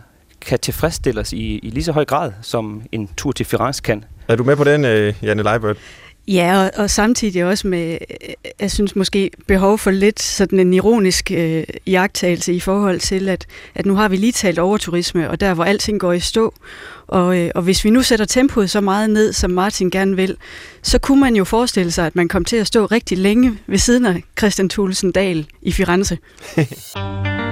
kan 0.41 0.59
tilfredsstilles 0.59 1.33
i, 1.33 1.57
i 1.57 1.69
lige 1.69 1.83
så 1.83 1.91
høj 1.91 2.05
grad, 2.05 2.31
som 2.41 2.81
en 2.91 3.09
tur 3.17 3.31
til 3.31 3.45
Firenze 3.45 3.81
kan. 3.81 4.03
Er 4.27 4.35
du 4.35 4.43
med 4.43 4.55
på 4.55 4.63
den, 4.63 5.13
Janne 5.21 5.43
Leibert? 5.43 5.77
Ja, 6.27 6.63
og, 6.63 6.71
og 6.75 6.89
samtidig 6.89 7.45
også 7.45 7.67
med, 7.67 7.91
øh, 7.91 8.33
jeg 8.59 8.71
synes 8.71 8.95
måske, 8.95 9.31
behov 9.47 9.77
for 9.77 9.91
lidt 9.91 10.21
sådan 10.21 10.59
en 10.59 10.73
ironisk 10.73 11.31
øh, 11.31 11.63
jagttagelse 11.87 12.53
i 12.53 12.59
forhold 12.59 12.99
til, 12.99 13.29
at, 13.29 13.45
at 13.75 13.85
nu 13.85 13.95
har 13.95 14.07
vi 14.07 14.15
lige 14.15 14.31
talt 14.31 14.59
over 14.59 14.77
turisme, 14.77 15.29
og 15.29 15.39
der 15.39 15.53
hvor 15.53 15.63
alting 15.63 15.99
går 15.99 16.13
i 16.13 16.19
stå, 16.19 16.53
og, 17.07 17.37
øh, 17.37 17.51
og 17.55 17.61
hvis 17.61 17.85
vi 17.85 17.89
nu 17.89 18.03
sætter 18.03 18.25
tempoet 18.25 18.69
så 18.69 18.81
meget 18.81 19.09
ned, 19.09 19.33
som 19.33 19.51
Martin 19.51 19.89
gerne 19.89 20.15
vil, 20.15 20.37
så 20.81 20.99
kunne 20.99 21.19
man 21.19 21.35
jo 21.35 21.43
forestille 21.43 21.91
sig, 21.91 22.05
at 22.05 22.15
man 22.15 22.27
kom 22.27 22.45
til 22.45 22.57
at 22.57 22.67
stå 22.67 22.85
rigtig 22.85 23.17
længe 23.17 23.57
ved 23.67 23.77
siden 23.77 24.05
af 24.05 24.23
Christian 24.37 24.69
Thulesen 24.69 25.11
Dahl 25.11 25.47
i 25.61 25.71
Firenze. 25.71 26.17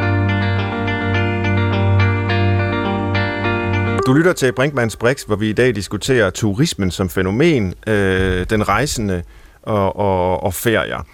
Du 4.07 4.13
lytter 4.13 4.33
til 4.33 4.51
Brinkmanns 4.51 4.95
Brix, 4.95 5.23
hvor 5.23 5.35
vi 5.35 5.49
i 5.49 5.53
dag 5.53 5.75
diskuterer 5.75 6.29
turismen 6.29 6.91
som 6.91 7.09
fænomen, 7.09 7.73
øh, 7.87 8.45
den 8.49 8.67
rejsende 8.67 9.23
og, 9.61 9.95
og, 9.95 10.43
og 10.43 10.53
ferier. 10.53 11.07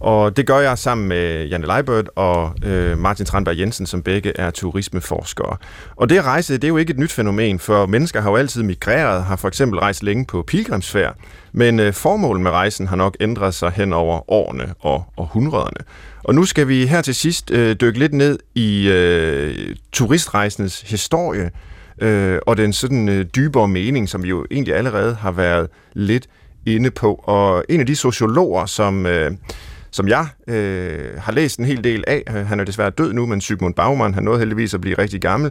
Og 0.00 0.36
det 0.36 0.46
gør 0.46 0.58
jeg 0.58 0.78
sammen 0.78 1.08
med 1.08 1.46
Janne 1.46 1.66
Leibert 1.66 2.10
og 2.16 2.54
øh, 2.64 2.98
Martin 2.98 3.26
Tranberg 3.26 3.58
Jensen, 3.58 3.86
som 3.86 4.02
begge 4.02 4.32
er 4.36 4.50
turismeforskere. 4.50 5.56
Og 5.96 6.08
det 6.08 6.24
rejse, 6.24 6.54
det 6.54 6.64
er 6.64 6.68
jo 6.68 6.76
ikke 6.76 6.90
et 6.90 6.98
nyt 6.98 7.12
fænomen, 7.12 7.58
for 7.58 7.86
mennesker 7.86 8.20
har 8.20 8.30
jo 8.30 8.36
altid 8.36 8.62
migreret, 8.62 9.24
har 9.24 9.36
for 9.36 9.48
eksempel 9.48 9.78
rejst 9.78 10.02
længe 10.02 10.26
på 10.26 10.42
pilgrimsfærd, 10.46 11.16
men 11.52 11.80
øh, 11.80 11.92
formålet 11.92 12.42
med 12.42 12.50
rejsen 12.50 12.86
har 12.86 12.96
nok 12.96 13.16
ændret 13.20 13.54
sig 13.54 13.70
hen 13.70 13.92
over 13.92 14.30
årene 14.30 14.74
og 14.80 15.04
århundrederne. 15.16 15.86
Og 16.24 16.34
nu 16.34 16.44
skal 16.44 16.68
vi 16.68 16.86
her 16.86 17.02
til 17.02 17.14
sidst 17.14 17.50
øh, 17.50 17.76
dykke 17.76 17.98
lidt 17.98 18.12
ned 18.12 18.38
i 18.54 18.88
øh, 18.88 19.76
turistrejsens 19.92 20.80
historie, 20.80 21.50
øh, 22.02 22.38
og 22.46 22.56
den 22.56 22.72
sådan 22.72 23.08
øh, 23.08 23.24
dybere 23.36 23.68
mening, 23.68 24.08
som 24.08 24.22
vi 24.22 24.28
jo 24.28 24.46
egentlig 24.50 24.74
allerede 24.74 25.14
har 25.14 25.32
været 25.32 25.68
lidt 25.92 26.26
inde 26.66 26.90
på. 26.90 27.14
Og 27.14 27.64
en 27.68 27.80
af 27.80 27.86
de 27.86 27.96
sociologer, 27.96 28.66
som, 28.66 29.06
øh, 29.06 29.30
som 29.90 30.08
jeg 30.08 30.26
øh, 30.48 31.08
har 31.18 31.32
læst 31.32 31.58
en 31.58 31.64
hel 31.64 31.84
del 31.84 32.04
af, 32.06 32.22
øh, 32.28 32.46
han 32.46 32.60
er 32.60 32.64
desværre 32.64 32.90
død 32.90 33.12
nu, 33.12 33.26
men 33.26 33.40
Sigmund 33.40 33.74
Baumann, 33.74 34.14
han 34.14 34.22
nåede 34.22 34.38
heldigvis 34.38 34.74
at 34.74 34.80
blive 34.80 34.98
rigtig 34.98 35.20
gammel, 35.20 35.50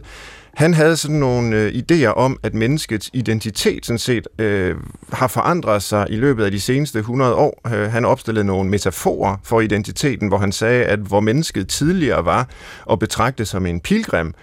han 0.54 0.74
havde 0.74 0.96
sådan 0.96 1.16
nogle 1.16 1.56
øh, 1.56 1.72
idéer 1.72 2.06
om, 2.06 2.38
at 2.42 2.54
menneskets 2.54 3.10
identitet 3.12 3.86
sådan 3.86 3.98
set 3.98 4.28
øh, 4.38 4.76
har 5.12 5.26
forandret 5.26 5.82
sig 5.82 6.06
i 6.10 6.16
løbet 6.16 6.44
af 6.44 6.50
de 6.50 6.60
seneste 6.60 6.98
100 6.98 7.34
år. 7.34 7.60
Øh, 7.74 7.92
han 7.92 8.04
opstillede 8.04 8.44
nogle 8.44 8.70
metaforer 8.70 9.36
for 9.44 9.60
identiteten, 9.60 10.28
hvor 10.28 10.38
han 10.38 10.52
sagde, 10.52 10.84
at 10.84 10.98
hvor 10.98 11.20
mennesket 11.20 11.68
tidligere 11.68 12.24
var 12.24 12.48
og 12.84 12.98
betragte 12.98 13.44
som 13.44 13.66
en 13.66 13.80
pilgrim, 13.80 14.34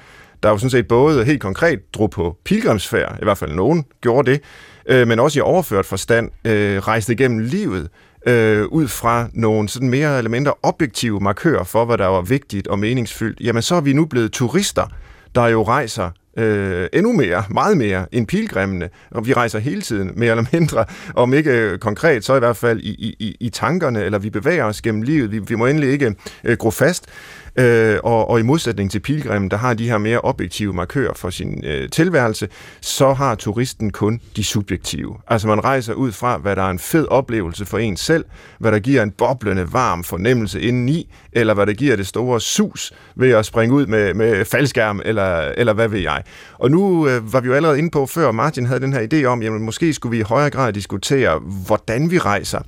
der 0.44 0.50
jo 0.50 0.58
sådan 0.58 0.70
set 0.70 0.88
både 0.88 1.26
helt 1.26 1.42
konkret 1.42 1.94
drog 1.94 2.10
på 2.10 2.38
pilgrimsfærd, 2.46 3.18
i 3.22 3.24
hvert 3.24 3.38
fald 3.38 3.54
nogen 3.54 3.86
gjorde 4.02 4.32
det, 4.32 4.42
øh, 4.86 5.08
men 5.08 5.20
også 5.20 5.40
i 5.40 5.42
overført 5.42 5.86
forstand 5.86 6.30
øh, 6.48 6.78
rejste 6.78 7.14
igennem 7.14 7.40
livet 7.40 7.90
øh, 8.28 8.66
ud 8.66 8.88
fra 8.88 9.28
nogle 9.34 9.70
sådan 9.70 9.90
mere 9.90 10.18
eller 10.18 10.32
mindre 10.32 10.54
objektive 10.64 11.20
markører 11.20 11.64
for, 11.64 11.86
hvad 11.86 11.98
der 11.98 12.08
var 12.08 12.22
vigtigt 12.22 12.68
og 12.68 12.80
meningsfyldt, 12.80 13.40
jamen 13.40 13.62
så 13.62 13.76
er 13.76 13.82
vi 13.82 13.94
nu 13.94 14.06
blevet 14.06 14.32
turister, 14.32 14.88
der 15.36 15.48
jo 15.48 15.64
rejser 15.64 16.10
øh, 16.38 16.88
endnu 16.94 17.14
mere, 17.14 17.44
meget 17.50 17.78
mere 17.78 18.06
end 18.12 18.28
pilgrimmene, 18.28 18.90
og 19.12 19.28
vi 19.28 19.34
rejser 19.34 19.60
hele 19.60 19.82
tiden, 19.82 20.12
mere 20.16 20.32
eller 20.32 20.46
mindre, 20.54 20.86
om 21.16 21.34
ikke 21.34 21.52
øh, 21.52 21.80
konkret, 21.80 22.26
så 22.26 22.36
i 22.36 22.40
hvert 22.40 22.58
fald 22.58 22.80
i, 22.80 23.16
i, 23.20 23.36
i 23.40 23.50
tankerne, 23.50 24.04
eller 24.04 24.20
vi 24.20 24.30
bevæger 24.30 24.64
os 24.64 24.82
gennem 24.82 25.02
livet, 25.02 25.32
vi, 25.32 25.40
vi 25.40 25.56
må 25.56 25.66
endelig 25.66 25.92
ikke 25.92 26.16
øh, 26.44 26.58
gro 26.58 26.72
fast, 26.72 27.06
Øh, 27.56 27.98
og, 28.04 28.30
og 28.30 28.40
i 28.40 28.44
modsætning 28.44 28.92
til 28.92 29.00
pilgrimen, 29.00 29.52
der 29.52 29.58
har 29.58 29.74
de 29.74 29.90
her 29.90 29.98
mere 29.98 30.20
objektive 30.24 30.74
markører 30.74 31.14
for 31.14 31.30
sin 31.30 31.66
øh, 31.66 31.90
tilværelse, 31.90 32.48
så 32.82 33.14
har 33.14 33.36
turisten 33.36 33.92
kun 33.92 34.22
de 34.36 34.44
subjektive. 34.44 35.18
Altså 35.28 35.48
man 35.48 35.64
rejser 35.64 35.94
ud 35.94 36.12
fra, 36.12 36.38
hvad 36.38 36.56
der 36.56 36.64
er 36.64 36.70
en 36.70 36.80
fed 36.80 37.08
oplevelse 37.08 37.66
for 37.66 37.78
en 37.78 37.98
selv, 37.98 38.26
hvad 38.60 38.72
der 38.72 38.80
giver 38.80 39.04
en 39.04 39.12
boblende 39.12 39.74
varm 39.74 40.04
fornemmelse 40.04 40.62
indeni, 40.62 41.14
eller 41.34 41.54
hvad 41.54 41.66
der 41.66 41.74
giver 41.74 41.96
det 41.96 42.08
store 42.08 42.42
sus 42.42 42.94
ved 43.16 43.32
at 43.32 43.46
springe 43.46 43.76
ud 43.76 43.86
med, 43.86 44.14
med 44.14 44.46
faldskærm, 44.46 45.02
eller, 45.06 45.40
eller 45.58 45.74
hvad 45.74 45.88
ved 45.88 46.00
jeg. 46.00 46.24
Og 46.54 46.72
nu 46.72 47.08
øh, 47.08 47.34
var 47.34 47.42
vi 47.42 47.48
jo 47.48 47.54
allerede 47.54 47.78
inde 47.78 47.90
på 47.90 48.06
før, 48.06 48.32
Martin 48.32 48.66
havde 48.66 48.80
den 48.80 48.94
her 48.94 49.08
idé 49.14 49.26
om, 49.26 49.44
jamen 49.44 49.62
måske 49.62 49.94
skulle 49.94 50.12
vi 50.12 50.20
i 50.20 50.24
højere 50.24 50.50
grad 50.50 50.74
diskutere, 50.74 51.40
hvordan 51.40 52.12
vi 52.12 52.18
rejser 52.18 52.60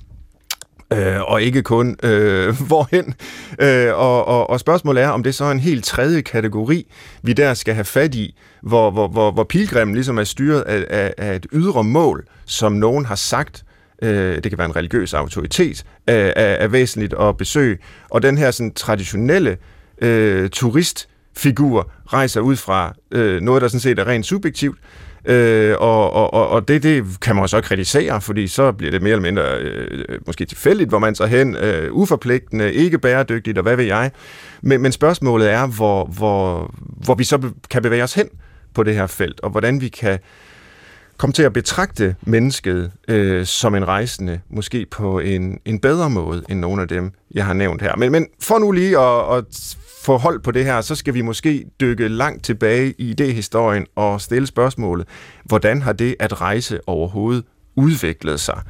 øh, 0.94 1.22
og 1.22 1.42
ikke 1.42 1.62
kun 1.62 1.98
øh, 2.04 2.56
hvorhen. 2.68 3.14
Øh, 3.60 3.94
og, 3.94 4.28
og, 4.28 4.50
og 4.50 4.60
spørgsmålet 4.60 5.04
er, 5.04 5.10
om 5.10 5.24
det 5.24 5.36
så 5.36 5.46
er 5.46 5.52
en 5.52 5.60
helt 5.60 5.86
tredje 5.86 6.22
kategori, 6.22 6.88
vi 7.22 7.34
der 7.34 7.54
skal 7.54 7.74
have 7.74 7.86
fat 7.86 8.16
i, 8.16 8.36
hvor, 8.62 8.92
hvor, 8.92 9.08
hvor, 9.08 9.32
hvor 9.32 9.44
pilgrimmen 9.44 9.96
ligesom 9.96 10.18
er 10.18 10.24
styret 10.24 10.62
af, 10.62 10.86
af, 10.90 11.14
af 11.18 11.36
et 11.36 11.46
ydre 11.54 11.84
mål, 11.84 12.26
som 12.46 12.72
nogen 12.72 13.06
har 13.06 13.16
sagt, 13.16 13.64
øh, 14.02 14.44
det 14.44 14.52
kan 14.52 14.58
være 14.58 14.68
en 14.68 14.76
religiøs 14.76 15.14
autoritet, 15.14 15.84
er, 16.08 16.14
er, 16.36 16.56
er 16.56 16.68
væsentligt 16.68 17.14
at 17.20 17.38
besøge. 17.38 17.78
Og 18.10 18.22
den 18.22 18.38
her 18.38 18.52
sådan, 18.52 18.74
traditionelle 18.74 19.58
øh, 20.02 20.50
turistfigur 20.50 21.92
rejser 22.14 22.42
ud 22.42 22.56
fra 22.56 22.94
øh, 23.12 23.42
noget, 23.42 23.62
der 23.62 23.68
sådan 23.68 23.80
set 23.80 24.00
er 24.00 24.08
rent 24.08 24.26
subjektivt, 24.26 24.80
Øh, 25.26 25.76
og, 25.80 26.14
og, 26.14 26.50
og 26.50 26.68
det, 26.68 26.84
det 26.84 27.06
kan 27.22 27.36
man 27.36 27.48
så 27.48 27.62
kritisere, 27.62 28.22
fordi 28.22 28.48
så 28.48 28.72
bliver 28.72 28.92
det 28.92 29.02
mere 29.02 29.12
eller 29.12 29.22
mindre 29.22 29.44
øh, 29.58 30.06
øh, 30.10 30.20
måske 30.26 30.46
tilfældigt, 30.46 30.90
hvor 30.90 31.00
man 31.00 31.16
så 31.16 31.26
hen, 31.26 31.56
øh, 31.56 31.94
uforpligtende, 31.94 32.74
ikke 32.74 33.00
bæredygtigt, 33.00 33.58
og 33.58 33.62
hvad 33.64 33.76
ved 33.76 33.86
jeg. 33.86 34.12
Men, 34.62 34.82
men 34.82 34.92
spørgsmålet 34.92 35.52
er, 35.52 35.68
hvor, 35.68 36.06
hvor, 36.06 36.74
hvor 36.80 37.16
vi 37.16 37.24
så 37.24 37.50
kan 37.70 37.82
bevæge 37.82 38.04
os 38.04 38.14
hen 38.14 38.30
på 38.74 38.84
det 38.84 38.96
her 38.96 39.08
felt, 39.08 39.40
og 39.40 39.50
hvordan 39.50 39.82
vi 39.82 39.88
kan 39.88 40.20
komme 41.18 41.34
til 41.34 41.44
at 41.44 41.54
betragte 41.54 42.16
mennesket 42.22 42.92
øh, 43.08 43.46
som 43.46 43.76
en 43.76 43.88
rejsende, 43.88 44.40
måske 44.50 44.86
på 44.92 45.20
en, 45.20 45.60
en 45.66 45.80
bedre 45.80 46.10
måde 46.10 46.44
end 46.50 46.60
nogle 46.60 46.82
af 46.82 46.88
dem, 46.88 47.12
jeg 47.34 47.46
har 47.46 47.54
nævnt 47.54 47.82
her. 47.82 47.96
Men, 47.96 48.12
men 48.12 48.28
for 48.40 48.60
nu 48.60 48.72
lige 48.72 49.00
at, 49.00 49.38
at 49.38 49.76
få 50.02 50.18
hold 50.18 50.40
på 50.40 50.52
det 50.52 50.66
her, 50.66 50.82
så 50.82 50.96
skal 50.96 51.14
vi 51.14 51.22
måske 51.22 51.66
dykke 51.82 52.08
langt 52.08 52.44
tilbage 52.44 52.94
i 52.98 53.16
idéhistorien 53.22 53.86
og 53.96 54.22
stille 54.22 54.48
spørgsmålet, 54.48 55.08
hvordan 55.44 55.82
har 55.82 55.94
det 55.94 56.16
at 56.20 56.42
rejse 56.42 56.80
overhovedet 56.88 57.44
udviklet 57.76 58.40
sig? 58.40 58.62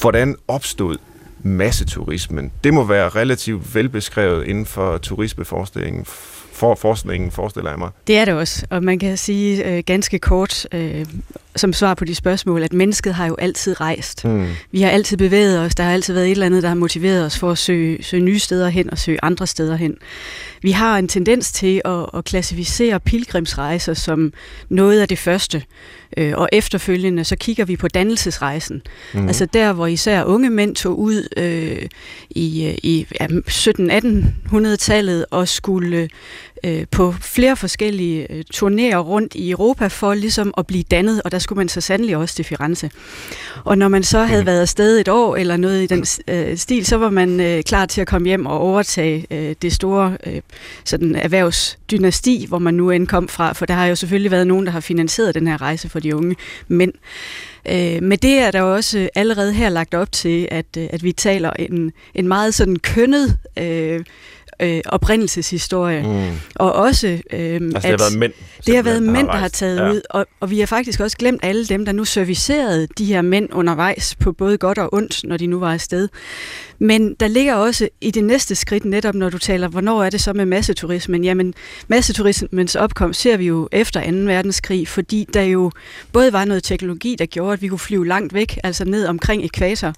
Hvordan 0.00 0.36
opstod 0.48 0.96
masseturismen? 1.42 2.52
Det 2.64 2.74
må 2.74 2.84
være 2.84 3.08
relativt 3.08 3.74
velbeskrevet 3.74 4.46
inden 4.46 4.66
for 4.66 4.98
turismeforskningen 4.98 6.04
for 6.52 6.74
forskningen, 6.74 7.30
forestiller 7.30 7.70
jeg 7.70 7.78
mig. 7.78 7.90
Det 8.06 8.18
er 8.18 8.24
det 8.24 8.34
også, 8.34 8.66
og 8.70 8.84
man 8.84 8.98
kan 8.98 9.16
sige 9.16 9.76
øh, 9.76 9.82
ganske 9.86 10.18
kort, 10.18 10.66
øh, 10.74 11.06
som 11.58 11.72
svar 11.72 11.94
på 11.94 12.04
de 12.04 12.14
spørgsmål, 12.14 12.62
at 12.62 12.72
mennesket 12.72 13.14
har 13.14 13.26
jo 13.26 13.36
altid 13.38 13.80
rejst. 13.80 14.24
Mm. 14.24 14.46
Vi 14.72 14.80
har 14.80 14.90
altid 14.90 15.16
bevæget 15.16 15.60
os, 15.60 15.74
der 15.74 15.84
har 15.84 15.92
altid 15.92 16.14
været 16.14 16.26
et 16.26 16.30
eller 16.30 16.46
andet, 16.46 16.62
der 16.62 16.68
har 16.68 16.76
motiveret 16.76 17.26
os 17.26 17.38
for 17.38 17.50
at 17.50 17.58
søge, 17.58 18.02
søge 18.02 18.22
nye 18.22 18.38
steder 18.38 18.68
hen 18.68 18.90
og 18.90 18.98
søge 18.98 19.18
andre 19.22 19.46
steder 19.46 19.76
hen. 19.76 19.96
Vi 20.62 20.70
har 20.70 20.98
en 20.98 21.08
tendens 21.08 21.52
til 21.52 21.82
at, 21.84 22.06
at 22.14 22.24
klassificere 22.24 23.00
pilgrimsrejser 23.00 23.94
som 23.94 24.32
noget 24.68 25.00
af 25.00 25.08
det 25.08 25.18
første, 25.18 25.62
øh, 26.16 26.32
og 26.36 26.48
efterfølgende 26.52 27.24
så 27.24 27.36
kigger 27.36 27.64
vi 27.64 27.76
på 27.76 27.88
dannelsesrejsen. 27.88 28.82
Mm. 29.14 29.26
Altså 29.26 29.46
der, 29.46 29.72
hvor 29.72 29.86
især 29.86 30.24
unge 30.24 30.50
mænd 30.50 30.76
tog 30.76 30.98
ud 30.98 31.28
øh, 31.36 31.82
i, 32.30 32.78
i 32.82 33.06
ja, 33.20 33.26
17-1800-tallet 33.26 35.26
og 35.30 35.48
skulle 35.48 36.08
øh, 36.64 36.86
på 36.90 37.14
flere 37.20 37.56
forskellige 37.56 38.32
øh, 38.32 38.44
turnéer 38.54 38.96
rundt 38.96 39.34
i 39.34 39.50
Europa 39.50 39.86
for 39.86 40.14
ligesom 40.14 40.54
at 40.58 40.66
blive 40.66 40.82
dannet, 40.82 41.22
og 41.22 41.32
der 41.32 41.38
skulle 41.38 41.56
man 41.56 41.68
så 41.68 41.80
sandelig 41.80 42.16
også 42.16 42.34
til 42.34 42.44
Firenze. 42.44 42.90
Og 43.64 43.78
når 43.78 43.88
man 43.88 44.02
så 44.02 44.24
havde 44.24 44.42
mhm. 44.42 44.46
været 44.46 44.60
afsted 44.60 45.00
et 45.00 45.08
år 45.08 45.36
eller 45.36 45.56
noget 45.56 45.82
i 45.82 45.86
den 45.86 46.06
øh, 46.28 46.56
stil, 46.56 46.86
så 46.86 46.96
var 46.96 47.10
man 47.10 47.40
øh, 47.40 47.62
klar 47.62 47.86
til 47.86 48.00
at 48.00 48.06
komme 48.06 48.28
hjem 48.28 48.46
og 48.46 48.58
overtage 48.58 49.26
øh, 49.30 49.54
det 49.62 49.72
store 49.72 50.16
øh, 50.26 50.40
sådan 50.84 51.16
erhvervsdynasti, 51.16 52.46
hvor 52.48 52.58
man 52.58 52.74
nu 52.74 52.90
end 52.90 53.06
kom 53.06 53.28
fra, 53.28 53.52
for 53.52 53.66
der 53.66 53.74
har 53.74 53.86
jo 53.86 53.94
selvfølgelig 53.94 54.30
været 54.30 54.46
nogen, 54.46 54.66
der 54.66 54.72
har 54.72 54.80
finansieret 54.80 55.34
den 55.34 55.46
her 55.46 55.62
rejse 55.62 55.88
for 55.88 56.00
de 56.00 56.16
unge 56.16 56.36
mænd. 56.68 56.92
Øh, 57.68 58.02
med 58.02 58.16
det 58.16 58.38
er 58.38 58.50
der 58.50 58.62
også 58.62 59.08
allerede 59.14 59.52
her 59.52 59.68
lagt 59.68 59.94
op 59.94 60.12
til, 60.12 60.48
at, 60.50 60.76
at 60.76 61.02
vi 61.02 61.12
taler 61.12 61.50
en, 61.50 61.92
en 62.14 62.28
meget 62.28 62.54
sådan 62.54 62.76
kønnet 62.76 63.38
øh, 63.58 64.04
øh, 64.60 64.80
oprindelseshistorie. 64.86 66.02
Mm. 66.02 66.36
Og 66.54 66.72
også, 66.72 67.06
øh, 67.06 67.20
altså, 67.30 67.68
det 67.72 67.84
har 67.84 67.96
været 67.96 68.18
mænd, 68.18 68.32
det 68.66 68.76
har 68.76 68.82
været 68.82 69.02
mænd, 69.02 69.26
der 69.26 69.36
har 69.36 69.48
taget 69.48 69.78
ja. 69.78 69.90
ud, 69.90 70.00
og, 70.10 70.26
og 70.40 70.50
vi 70.50 70.58
har 70.58 70.66
faktisk 70.66 71.00
også 71.00 71.16
glemt 71.16 71.40
alle 71.42 71.66
dem, 71.66 71.84
der 71.84 71.92
nu 71.92 72.04
servicerede 72.04 72.88
de 72.98 73.04
her 73.04 73.22
mænd 73.22 73.48
undervejs 73.52 74.16
på 74.20 74.32
både 74.32 74.58
godt 74.58 74.78
og 74.78 74.94
ondt, 74.94 75.24
når 75.24 75.36
de 75.36 75.46
nu 75.46 75.58
var 75.58 75.72
afsted. 75.72 76.08
Men 76.78 77.14
der 77.14 77.28
ligger 77.28 77.54
også 77.54 77.88
i 78.00 78.10
det 78.10 78.24
næste 78.24 78.54
skridt, 78.54 78.84
netop 78.84 79.14
når 79.14 79.30
du 79.30 79.38
taler, 79.38 79.68
hvornår 79.68 80.04
er 80.04 80.10
det 80.10 80.20
så 80.20 80.32
med 80.32 80.46
masseturismen? 80.46 81.24
Jamen, 81.24 81.54
masseturismens 81.88 82.74
opkomst 82.74 83.20
ser 83.20 83.36
vi 83.36 83.46
jo 83.46 83.68
efter 83.72 84.10
2. 84.10 84.16
verdenskrig, 84.16 84.88
fordi 84.88 85.26
der 85.34 85.42
jo 85.42 85.70
både 86.12 86.32
var 86.32 86.44
noget 86.44 86.64
teknologi, 86.64 87.16
der 87.18 87.26
gjorde, 87.26 87.52
at 87.52 87.62
vi 87.62 87.68
kunne 87.68 87.78
flyve 87.78 88.06
langt 88.06 88.34
væk, 88.34 88.58
altså 88.64 88.84
ned 88.84 89.06
omkring 89.06 89.44
ekvator. 89.44 89.94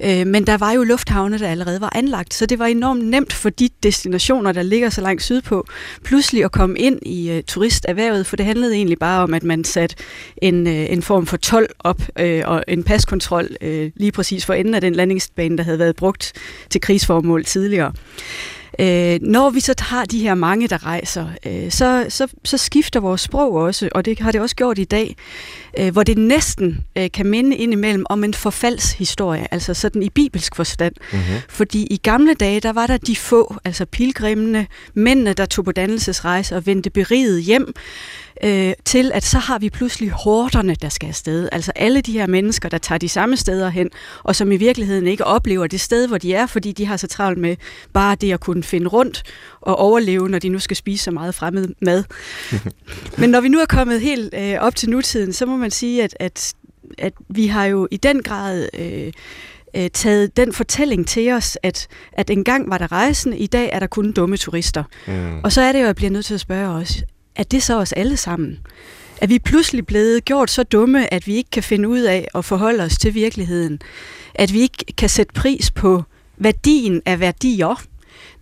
Øh, 0.00 0.26
men 0.26 0.46
der 0.46 0.56
var 0.56 0.72
jo 0.72 0.82
lufthavne, 0.82 1.38
der 1.38 1.48
allerede 1.48 1.80
var 1.80 1.92
anlagt, 1.94 2.34
så 2.34 2.46
det 2.46 2.58
var 2.58 2.66
enormt 2.66 3.04
nemt 3.04 3.32
for 3.32 3.50
de 3.50 3.68
destinationer, 3.98 4.52
der 4.52 4.62
ligger 4.62 4.90
så 4.90 5.00
langt 5.00 5.22
sydpå, 5.22 5.66
pludselig 6.04 6.44
at 6.44 6.52
komme 6.52 6.78
ind 6.78 6.98
i 7.02 7.30
øh, 7.30 7.42
turisterhvervet, 7.42 8.26
for 8.26 8.36
det 8.36 8.46
handlede 8.46 8.74
egentlig 8.74 8.98
bare 8.98 9.22
om, 9.22 9.34
at 9.34 9.42
man 9.42 9.64
satte 9.64 9.96
en, 10.42 10.66
øh, 10.66 10.92
en 10.92 11.02
form 11.02 11.26
for 11.26 11.36
tolv 11.36 11.68
op 11.78 12.02
øh, 12.18 12.42
og 12.46 12.64
en 12.68 12.82
paskontrol 12.82 13.48
øh, 13.60 13.90
lige 13.96 14.12
præcis 14.12 14.46
for 14.46 14.54
enden 14.54 14.74
af 14.74 14.80
den 14.80 14.94
landingsbane, 14.94 15.56
der 15.58 15.64
havde 15.64 15.78
været 15.78 15.96
brugt 15.96 16.32
til 16.70 16.80
krigsformål 16.80 17.44
tidligere. 17.44 17.92
Øh, 18.80 19.18
når 19.22 19.50
vi 19.50 19.60
så 19.60 19.74
har 19.78 20.04
de 20.04 20.18
her 20.18 20.34
mange, 20.34 20.68
der 20.68 20.86
rejser, 20.86 21.26
øh, 21.46 21.70
så, 21.70 22.06
så, 22.08 22.28
så 22.44 22.58
skifter 22.58 23.00
vores 23.00 23.20
sprog 23.20 23.52
også, 23.52 23.88
og 23.94 24.04
det 24.04 24.18
har 24.18 24.32
det 24.32 24.40
også 24.40 24.56
gjort 24.56 24.78
i 24.78 24.84
dag, 24.84 25.16
øh, 25.78 25.92
hvor 25.92 26.02
det 26.02 26.18
næsten 26.18 26.84
øh, 26.98 27.10
kan 27.10 27.26
minde 27.26 27.56
indimellem 27.56 28.06
om 28.10 28.24
en 28.24 28.34
forfaldshistorie, 28.34 29.54
altså 29.54 29.74
sådan 29.74 30.02
i 30.02 30.10
bibelsk 30.10 30.56
forstand. 30.56 30.94
Mm-hmm. 31.12 31.36
Fordi 31.48 31.86
i 31.90 31.96
gamle 31.96 32.34
dage, 32.34 32.60
der 32.60 32.72
var 32.72 32.86
der 32.86 32.96
de 32.96 33.16
få, 33.16 33.54
altså 33.64 33.84
pilgrimene, 33.84 34.66
mændene, 34.94 35.32
der 35.32 35.46
tog 35.46 35.64
på 35.64 35.72
dannelsesrejse 35.72 36.56
og 36.56 36.66
vendte 36.66 36.90
beriget 36.90 37.42
hjem, 37.42 37.74
øh, 38.44 38.72
til 38.84 39.10
at 39.14 39.24
så 39.24 39.38
har 39.38 39.58
vi 39.58 39.70
pludselig 39.70 40.10
hårderne, 40.10 40.74
der 40.74 40.88
skal 40.88 41.08
afsted. 41.08 41.48
Altså 41.52 41.72
alle 41.76 42.00
de 42.00 42.12
her 42.12 42.26
mennesker, 42.26 42.68
der 42.68 42.78
tager 42.78 42.98
de 42.98 43.08
samme 43.08 43.36
steder 43.36 43.68
hen, 43.68 43.90
og 44.22 44.36
som 44.36 44.52
i 44.52 44.56
virkeligheden 44.56 45.06
ikke 45.06 45.24
oplever 45.24 45.66
det 45.66 45.80
sted, 45.80 46.08
hvor 46.08 46.18
de 46.18 46.34
er, 46.34 46.46
fordi 46.46 46.72
de 46.72 46.86
har 46.86 46.96
så 46.96 47.06
travlt 47.06 47.38
med 47.38 47.56
bare 47.92 48.14
det 48.14 48.32
at 48.32 48.40
kunne 48.40 48.62
finde 48.62 48.88
rundt 48.88 49.22
og 49.60 49.76
overleve, 49.76 50.28
når 50.28 50.38
de 50.38 50.48
nu 50.48 50.58
skal 50.58 50.76
spise 50.76 51.04
så 51.04 51.10
meget 51.10 51.34
fremmed 51.34 51.68
mad. 51.82 52.04
Men 53.18 53.30
når 53.30 53.40
vi 53.40 53.48
nu 53.48 53.58
er 53.58 53.66
kommet 53.66 54.00
helt 54.00 54.34
øh, 54.34 54.56
op 54.60 54.76
til 54.76 54.90
nutiden, 54.90 55.32
så 55.32 55.46
må 55.46 55.56
man 55.56 55.70
sige, 55.70 56.02
at, 56.02 56.16
at, 56.20 56.54
at 56.98 57.12
vi 57.28 57.46
har 57.46 57.64
jo 57.64 57.88
i 57.90 57.96
den 57.96 58.22
grad... 58.22 58.68
Øh, 58.74 59.12
øh, 59.76 59.90
taget 59.90 60.36
den 60.36 60.52
fortælling 60.52 61.06
til 61.06 61.32
os, 61.32 61.58
at, 61.62 61.86
at 62.12 62.30
engang 62.30 62.70
var 62.70 62.78
der 62.78 62.92
rejsende, 62.92 63.38
i 63.38 63.46
dag 63.46 63.70
er 63.72 63.78
der 63.78 63.86
kun 63.86 64.12
dumme 64.12 64.36
turister. 64.36 64.84
Mm. 65.06 65.40
Og 65.44 65.52
så 65.52 65.60
er 65.60 65.72
det 65.72 65.78
jo, 65.78 65.84
at 65.84 65.86
jeg 65.86 65.96
bliver 65.96 66.10
nødt 66.10 66.24
til 66.26 66.34
at 66.34 66.40
spørge 66.40 66.68
os, 66.68 67.02
er 67.38 67.42
det 67.42 67.62
så 67.62 67.78
os 67.78 67.92
alle 67.92 68.16
sammen? 68.16 68.58
Er 69.20 69.26
vi 69.26 69.38
pludselig 69.38 69.86
blevet 69.86 70.24
gjort 70.24 70.50
så 70.50 70.62
dumme, 70.62 71.14
at 71.14 71.26
vi 71.26 71.36
ikke 71.36 71.50
kan 71.50 71.62
finde 71.62 71.88
ud 71.88 72.00
af 72.00 72.28
at 72.34 72.44
forholde 72.44 72.84
os 72.84 72.98
til 72.98 73.14
virkeligheden? 73.14 73.80
At 74.34 74.52
vi 74.52 74.60
ikke 74.60 74.84
kan 74.96 75.08
sætte 75.08 75.32
pris 75.32 75.70
på 75.70 76.02
værdien 76.36 77.02
af 77.06 77.20
værdier? 77.20 77.82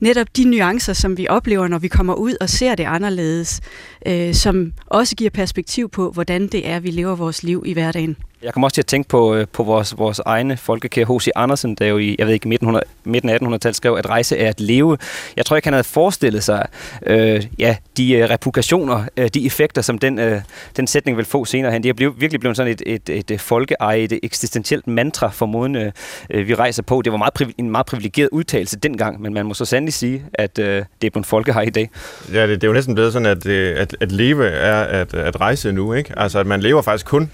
Netop 0.00 0.26
de 0.36 0.44
nuancer, 0.44 0.92
som 0.92 1.16
vi 1.16 1.26
oplever, 1.28 1.68
når 1.68 1.78
vi 1.78 1.88
kommer 1.88 2.14
ud 2.14 2.34
og 2.40 2.48
ser 2.48 2.74
det 2.74 2.84
anderledes, 2.84 3.60
øh, 4.06 4.34
som 4.34 4.72
også 4.86 5.16
giver 5.16 5.30
perspektiv 5.30 5.88
på, 5.88 6.10
hvordan 6.10 6.46
det 6.46 6.68
er, 6.68 6.80
vi 6.80 6.90
lever 6.90 7.14
vores 7.14 7.42
liv 7.42 7.62
i 7.66 7.72
hverdagen. 7.72 8.16
Jeg 8.42 8.52
kommer 8.52 8.66
også 8.66 8.74
til 8.74 8.82
at 8.82 8.86
tænke 8.86 9.08
på, 9.08 9.34
øh, 9.34 9.46
på 9.52 9.62
vores, 9.62 9.98
vores 9.98 10.18
egne 10.18 10.56
folkekære 10.56 11.04
H.C. 11.04 11.28
Andersen, 11.36 11.74
der 11.74 11.86
jo 11.86 11.98
i, 11.98 12.16
jeg 12.18 12.26
ved 12.26 12.34
ikke, 12.34 12.48
midten, 12.48 12.80
midten 13.04 13.30
af 13.30 13.38
1800-tallet 13.42 13.76
skrev, 13.76 13.94
at 13.94 14.08
rejse 14.08 14.36
er 14.36 14.48
at 14.48 14.60
leve. 14.60 14.98
Jeg 15.36 15.46
tror 15.46 15.56
ikke, 15.56 15.66
han 15.66 15.72
havde 15.72 15.84
forestillet 15.84 16.44
sig 16.44 16.66
øh, 17.06 17.46
ja, 17.58 17.76
de 17.96 18.12
øh, 18.12 18.30
replikationer, 18.30 19.04
øh, 19.16 19.28
de 19.28 19.46
effekter, 19.46 19.82
som 19.82 19.98
den, 19.98 20.18
øh, 20.18 20.40
den 20.76 20.86
sætning 20.86 21.16
vil 21.16 21.24
få 21.24 21.44
senere 21.44 21.72
hen. 21.72 21.82
Det 21.82 21.88
er 21.88 21.92
blevet, 21.92 22.20
virkelig 22.20 22.40
blevet 22.40 22.56
sådan 22.56 22.72
et, 22.72 22.82
et, 22.86 23.08
et, 23.08 23.30
et 23.30 23.40
folkeeje, 23.40 23.98
et 23.98 24.18
eksistentielt 24.22 24.86
mantra 24.86 25.28
for 25.28 25.46
måden, 25.46 25.76
øh, 25.76 25.92
øh, 26.30 26.48
vi 26.48 26.54
rejser 26.54 26.82
på. 26.82 27.02
Det 27.02 27.12
var 27.12 27.18
meget, 27.18 27.54
en 27.58 27.70
meget 27.70 27.86
privilegeret 27.86 28.28
udtalelse 28.32 28.78
dengang, 28.78 29.20
men 29.20 29.34
man 29.34 29.46
må 29.46 29.54
så 29.54 29.64
sandelig 29.64 29.85
sige, 29.92 30.24
at 30.34 30.58
øh, 30.58 30.84
det 31.00 31.06
er 31.06 31.10
blevet 31.10 31.26
her 31.52 31.60
i 31.60 31.70
dag. 31.70 31.90
Ja, 32.32 32.42
det, 32.42 32.48
det 32.48 32.64
er 32.64 32.68
jo 32.68 32.74
næsten 32.74 32.94
blevet 32.94 33.12
sådan, 33.12 33.26
at, 33.26 33.46
øh, 33.46 33.80
at, 33.80 33.96
at 34.00 34.12
leve 34.12 34.46
er 34.46 34.80
at, 34.82 35.14
at 35.14 35.40
rejse 35.40 35.72
nu, 35.72 35.92
ikke? 35.92 36.18
Altså, 36.18 36.38
at 36.38 36.46
man 36.46 36.60
lever 36.60 36.82
faktisk 36.82 37.06
kun 37.06 37.30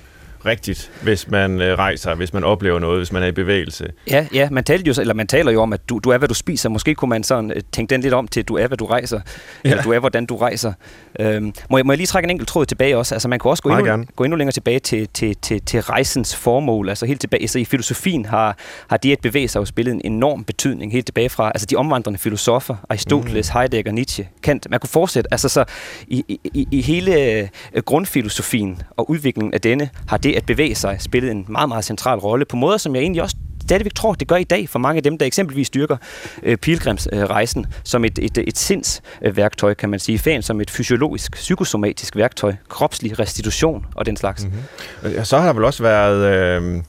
rigtigt, 0.47 0.90
hvis 1.03 1.30
man 1.30 1.61
øh, 1.61 1.78
rejser, 1.78 2.14
hvis 2.14 2.32
man 2.32 2.45
oplever 2.45 2.78
noget, 2.78 2.99
hvis 2.99 3.12
man 3.12 3.22
er 3.22 3.26
i 3.26 3.32
bevægelse. 3.32 3.93
Ja, 4.11 4.26
ja 4.34 4.49
man, 4.51 4.64
talte 4.64 4.88
jo, 4.88 4.95
eller 5.01 5.14
man 5.14 5.26
taler 5.26 5.53
jo 5.53 5.62
om, 5.62 5.72
at 5.72 5.88
du, 5.88 5.99
du 5.99 6.11
er, 6.11 6.18
hvad 6.18 6.28
du 6.28 6.34
spiser. 6.34 6.68
Måske 6.68 6.95
kunne 6.95 7.09
man 7.09 7.22
sådan 7.22 7.51
øh, 7.51 7.62
tænke 7.72 7.90
den 7.90 8.01
lidt 8.01 8.14
om 8.14 8.28
til, 8.28 8.45
du 8.45 8.57
er, 8.57 8.66
hvad 8.66 8.78
du 8.78 8.86
rejser. 8.86 9.20
Ja. 9.64 9.70
Eller 9.70 9.82
du 9.82 9.90
er, 9.90 9.99
hvordan 9.99 10.26
du 10.26 10.36
rejser. 10.36 10.72
Øhm, 11.20 11.53
må, 11.70 11.78
jeg, 11.78 11.86
må 11.86 11.93
jeg 11.93 11.97
lige 11.97 12.07
trække 12.07 12.26
en 12.26 12.30
enkelt 12.30 12.49
tråd 12.49 12.66
tilbage 12.66 12.97
også? 12.97 13.14
Altså 13.14 13.28
man 13.28 13.38
kunne 13.38 13.51
også 13.51 13.62
gå, 13.62 13.70
endnu, 13.70 14.05
gå 14.16 14.24
endnu 14.24 14.36
længere 14.36 14.53
tilbage 14.53 14.78
til, 14.78 15.09
til, 15.14 15.36
til, 15.43 15.61
til 15.61 15.80
rejsens 15.80 16.36
formål. 16.36 16.88
Altså 16.88 17.07
helt 17.07 17.20
tilbage, 17.20 17.43
altså 17.43 17.59
i 17.59 17.64
filosofien 17.64 18.24
har, 18.24 18.57
har 18.90 18.97
det 18.97 19.12
at 19.12 19.18
bevæge 19.22 19.49
sig 19.49 19.61
jo 19.61 19.64
spillet 19.64 19.95
en 19.95 20.01
enorm 20.05 20.45
betydning 20.45 20.93
helt 20.93 21.07
tilbage 21.07 21.28
fra, 21.28 21.49
altså 21.49 21.66
de 21.66 21.76
omvandrende 21.76 22.18
filosofer, 22.18 22.76
Aristoteles, 22.88 23.51
mm. 23.55 23.59
Heidegger, 23.59 23.93
Nietzsche, 23.93 24.28
Kant. 24.43 24.66
Man 24.70 24.80
kunne 24.80 24.88
fortsætte, 24.88 25.32
altså 25.32 25.49
så 25.49 25.64
i, 26.07 26.24
i, 26.45 26.68
i 26.70 26.82
hele 26.82 27.22
øh, 27.22 27.82
grundfilosofien 27.84 28.82
og 28.97 29.11
udviklingen 29.11 29.55
af 29.55 29.61
denne, 29.61 29.90
har 30.09 30.16
det 30.16 30.31
at 30.36 30.46
bevæge 30.46 30.74
sig 30.74 30.96
spillet 31.00 31.30
en 31.30 31.44
meget, 31.48 31.68
meget 31.68 31.84
central 31.84 32.18
rolle 32.18 32.44
på 32.44 32.56
måder, 32.56 32.76
som 32.76 32.94
jeg 32.94 33.02
egentlig 33.02 33.22
også 33.22 33.36
stadigvæk 33.62 33.94
tror, 33.94 34.14
det 34.14 34.28
gør 34.28 34.36
i 34.36 34.44
dag 34.44 34.68
for 34.68 34.78
mange 34.78 34.96
af 34.96 35.02
dem, 35.02 35.18
der 35.18 35.26
eksempelvis 35.26 35.66
styrker 35.66 35.96
øh, 36.42 36.56
pilgrimsrejsen 36.56 37.66
øh, 37.68 37.74
som 37.84 38.04
et, 38.04 38.18
et, 38.18 38.38
et 38.38 38.58
sindsværktøj, 38.58 39.74
kan 39.74 39.88
man 39.88 39.98
sige. 39.98 40.18
Fan 40.18 40.42
som 40.42 40.60
et 40.60 40.70
fysiologisk, 40.70 41.32
psykosomatisk 41.32 42.16
værktøj, 42.16 42.54
kropslig 42.68 43.18
restitution 43.18 43.86
og 43.94 44.06
den 44.06 44.16
slags. 44.16 44.44
Mm-hmm. 44.44 45.24
Så 45.24 45.38
har 45.38 45.46
der 45.46 45.52
vel 45.52 45.64
også 45.64 45.82
været... 45.82 46.34
Øh 46.34 46.82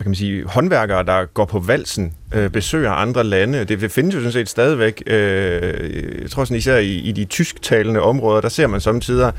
hvad 0.00 0.04
kan 0.04 0.10
man 0.10 0.14
sige, 0.14 0.44
håndværkere, 0.46 1.02
der 1.02 1.24
går 1.24 1.44
på 1.44 1.58
valsen, 1.58 2.14
øh, 2.34 2.50
besøger 2.50 2.90
andre 2.90 3.24
lande. 3.24 3.64
Det, 3.64 3.92
findes 3.92 4.14
jo 4.14 4.18
sådan 4.18 4.32
set 4.32 4.48
stadigvæk. 4.48 5.02
Øh, 5.06 6.22
jeg 6.22 6.30
tror 6.30 6.44
sådan 6.44 6.56
især 6.56 6.76
i, 6.76 6.94
i 6.94 7.12
de 7.12 7.24
tysktalende 7.24 8.00
områder, 8.00 8.40
der 8.40 8.48
ser 8.48 8.66
man 8.66 8.80
samtidig 8.80 9.32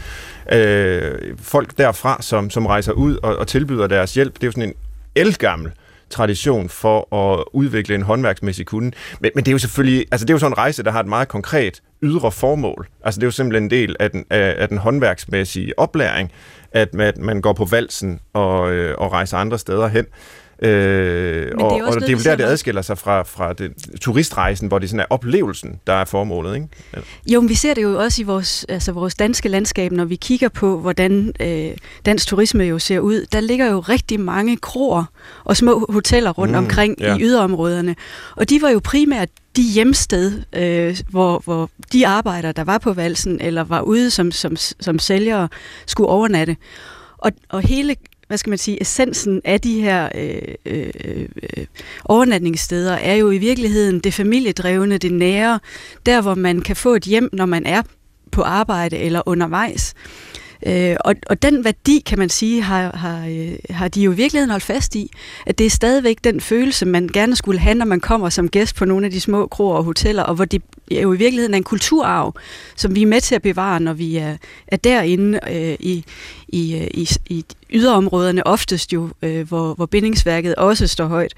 øh, 0.51 1.38
folk 1.39 1.78
derfra, 1.78 2.18
som, 2.22 2.49
som 2.49 2.66
rejser 2.66 2.91
ud 2.91 3.18
og, 3.24 3.36
og 3.36 3.47
tilbyder 3.47 3.88
deres 3.88 4.14
hjælp. 4.14 4.34
Det 4.34 4.43
er 4.43 4.47
jo 4.47 4.51
sådan 4.51 4.70
en 4.70 4.74
elgammel 5.16 5.72
tradition 6.09 6.70
for 6.70 7.16
at 7.16 7.43
udvikle 7.53 7.95
en 7.95 8.01
håndværksmæssig 8.01 8.66
kunde. 8.66 8.91
Men, 9.20 9.32
men 9.36 9.45
det 9.45 9.51
er 9.51 9.53
jo 9.53 9.59
selvfølgelig, 9.59 10.05
altså 10.12 10.26
det 10.26 10.30
er 10.30 10.36
jo 10.36 10.39
sådan 10.39 10.51
en 10.51 10.57
rejse, 10.57 10.84
der 10.84 10.91
har 10.91 10.99
et 10.99 11.07
meget 11.07 11.28
konkret 11.28 11.82
ydre 12.03 12.32
formål. 12.32 12.88
Altså 13.03 13.20
det 13.20 13.24
er 13.24 13.28
jo 13.28 13.32
simpelthen 13.32 13.64
en 13.64 13.70
del 13.70 13.95
af 13.99 14.12
den, 14.12 14.26
af, 14.30 14.55
af 14.57 14.68
den 14.68 14.78
håndværksmæssige 14.78 15.80
oplæring, 15.80 16.32
at 16.72 16.93
man, 16.93 17.07
at 17.07 17.18
man 17.18 17.41
går 17.41 17.53
på 17.53 17.66
valsen 17.66 18.20
og, 18.34 18.72
øh, 18.72 18.95
og 18.97 19.12
rejser 19.12 19.38
andre 19.38 19.59
steder 19.59 19.88
hen. 19.88 20.05
Øh, 20.62 21.51
og, 21.57 21.72
og 21.72 22.01
det 22.01 22.09
er 22.09 22.16
vel 22.16 22.24
der, 22.24 22.36
det 22.36 22.43
adskiller 22.43 22.82
sig 22.82 22.97
fra, 22.97 23.24
fra 23.24 23.53
det, 23.53 23.74
turistrejsen, 24.01 24.68
hvor 24.68 24.80
det 24.80 24.89
sådan 24.89 24.99
er 24.99 25.05
oplevelsen, 25.09 25.80
der 25.88 25.93
er 25.93 26.05
formålet, 26.05 26.55
ikke? 26.55 26.68
Ja. 26.95 26.99
Jo, 27.34 27.41
men 27.41 27.49
vi 27.49 27.55
ser 27.55 27.74
det 27.74 27.84
jo 27.84 27.99
også 27.99 28.22
i 28.22 28.26
vores, 28.26 28.66
altså 28.70 28.91
vores 28.91 29.16
danske 29.16 29.49
landskab, 29.49 29.91
når 29.91 30.05
vi 30.05 30.16
kigger 30.16 30.49
på, 30.49 30.80
hvordan 30.80 31.34
øh, 31.39 31.72
dansk 32.05 32.28
turisme 32.28 32.64
jo 32.64 32.80
ser 32.80 32.99
ud. 32.99 33.26
Der 33.32 33.39
ligger 33.39 33.72
jo 33.72 33.80
rigtig 33.80 34.20
mange 34.20 34.57
kroer 34.57 35.03
og 35.43 35.57
små 35.57 35.86
hoteller 35.89 36.32
rundt 36.32 36.51
mm, 36.51 36.57
omkring 36.57 36.95
ja. 36.99 37.16
i 37.16 37.22
yderområderne. 37.22 37.95
Og 38.36 38.49
de 38.49 38.62
var 38.62 38.70
jo 38.70 38.82
primært 38.84 39.30
de 39.55 39.62
hjemsted, 39.62 40.41
øh, 40.55 40.97
hvor, 41.09 41.41
hvor 41.43 41.70
de 41.93 42.07
arbejdere, 42.07 42.51
der 42.51 42.64
var 42.64 42.78
på 42.78 42.93
valsen, 42.93 43.41
eller 43.41 43.64
var 43.64 43.82
ude 43.82 44.12
som, 44.12 44.32
som, 44.32 44.55
som 44.55 44.99
sælgere, 44.99 45.49
skulle 45.86 46.09
overnatte. 46.09 46.57
Og, 47.18 47.32
og 47.49 47.62
hele 47.62 47.95
hvad 48.32 48.38
skal 48.38 48.50
man 48.50 48.58
sige, 48.58 48.82
essensen 48.82 49.42
af 49.46 49.62
de 49.62 49.82
her 49.82 50.10
øh, 50.16 50.56
øh, 50.66 50.90
øh, 51.58 51.66
overnatningssteder 52.06 52.94
er 52.94 53.16
jo 53.16 53.32
i 53.32 53.38
virkeligheden 53.38 54.00
det 54.00 54.14
familiedrevne, 54.14 54.98
det 54.98 55.12
nære, 55.12 55.60
der 56.06 56.22
hvor 56.22 56.36
man 56.36 56.62
kan 56.62 56.76
få 56.76 56.96
et 56.96 57.04
hjem, 57.04 57.30
når 57.34 57.46
man 57.46 57.66
er 57.66 57.82
på 58.32 58.42
arbejde 58.42 58.98
eller 58.98 59.22
undervejs. 59.26 59.94
Øh, 60.66 60.96
og, 61.00 61.16
og 61.30 61.42
den 61.42 61.64
værdi, 61.64 62.04
kan 62.06 62.20
man 62.20 62.30
sige, 62.30 62.62
har, 62.62 62.98
har, 62.98 63.28
øh, 63.28 63.56
har 63.70 63.88
de 63.88 64.02
jo 64.02 64.12
i 64.12 64.16
virkeligheden 64.16 64.50
holdt 64.50 64.64
fast 64.64 64.96
i, 64.96 65.12
at 65.46 65.58
det 65.58 65.66
er 65.66 65.70
stadigvæk 65.70 66.18
den 66.24 66.42
følelse, 66.42 66.86
man 66.86 67.08
gerne 67.14 67.36
skulle 67.36 67.60
have, 67.60 67.76
når 67.76 67.86
man 67.86 68.00
kommer 68.00 68.30
som 68.30 68.50
gæst 68.50 68.76
på 68.76 68.86
nogle 68.86 69.06
af 69.06 69.12
de 69.12 69.20
små 69.20 69.48
kroer 69.48 69.76
og 69.76 69.84
hoteller, 69.84 70.24
og 70.24 70.36
hvor 70.36 70.46
det 70.46 70.62
jo 70.92 71.14
i 71.14 71.18
virkeligheden 71.18 71.54
er 71.54 71.58
en 71.58 71.64
kulturarv, 71.64 72.36
som 72.76 72.96
vi 72.96 73.02
er 73.02 73.08
med 73.08 73.22
til 73.22 73.36
at 73.36 73.42
bevare, 73.42 73.80
når 73.80 73.94
vi 73.94 74.18
er, 74.18 74.38
er 74.68 74.78
derinde 74.78 75.40
øh, 75.52 75.76
i, 75.80 76.06
i, 76.48 76.76
øh, 76.76 76.88
i, 76.94 77.10
i 77.30 77.46
yderområderne, 77.72 78.48
oftest 78.48 78.94
jo, 78.94 79.10
øh, 79.22 79.48
hvor, 79.48 79.74
hvor 79.74 79.86
bindingsværket 79.86 80.56
også 80.56 80.88
står 80.88 81.06
højt. 81.06 81.34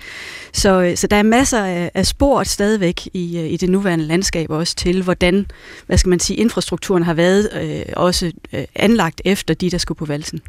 Så, 0.53 0.81
øh, 0.81 0.97
så 0.97 1.07
der 1.07 1.15
er 1.15 1.23
masser 1.23 1.63
af, 1.63 1.91
af 1.93 2.05
spor 2.05 2.43
stadigvæk 2.43 3.07
i, 3.13 3.39
øh, 3.39 3.51
i 3.51 3.57
det 3.57 3.69
nuværende 3.69 4.05
landskab 4.05 4.49
også 4.49 4.75
til, 4.75 5.03
hvordan 5.03 5.45
hvad 5.87 5.97
skal 5.97 6.09
man 6.09 6.19
sige, 6.19 6.37
infrastrukturen 6.37 7.03
har 7.03 7.13
været 7.13 7.49
øh, 7.61 7.93
også 7.95 8.31
øh, 8.53 8.63
anlagt 8.75 9.21
efter 9.25 9.53
de, 9.53 9.69
der 9.69 9.77
skulle 9.77 9.97
på 9.97 10.05
valsen. 10.05 10.41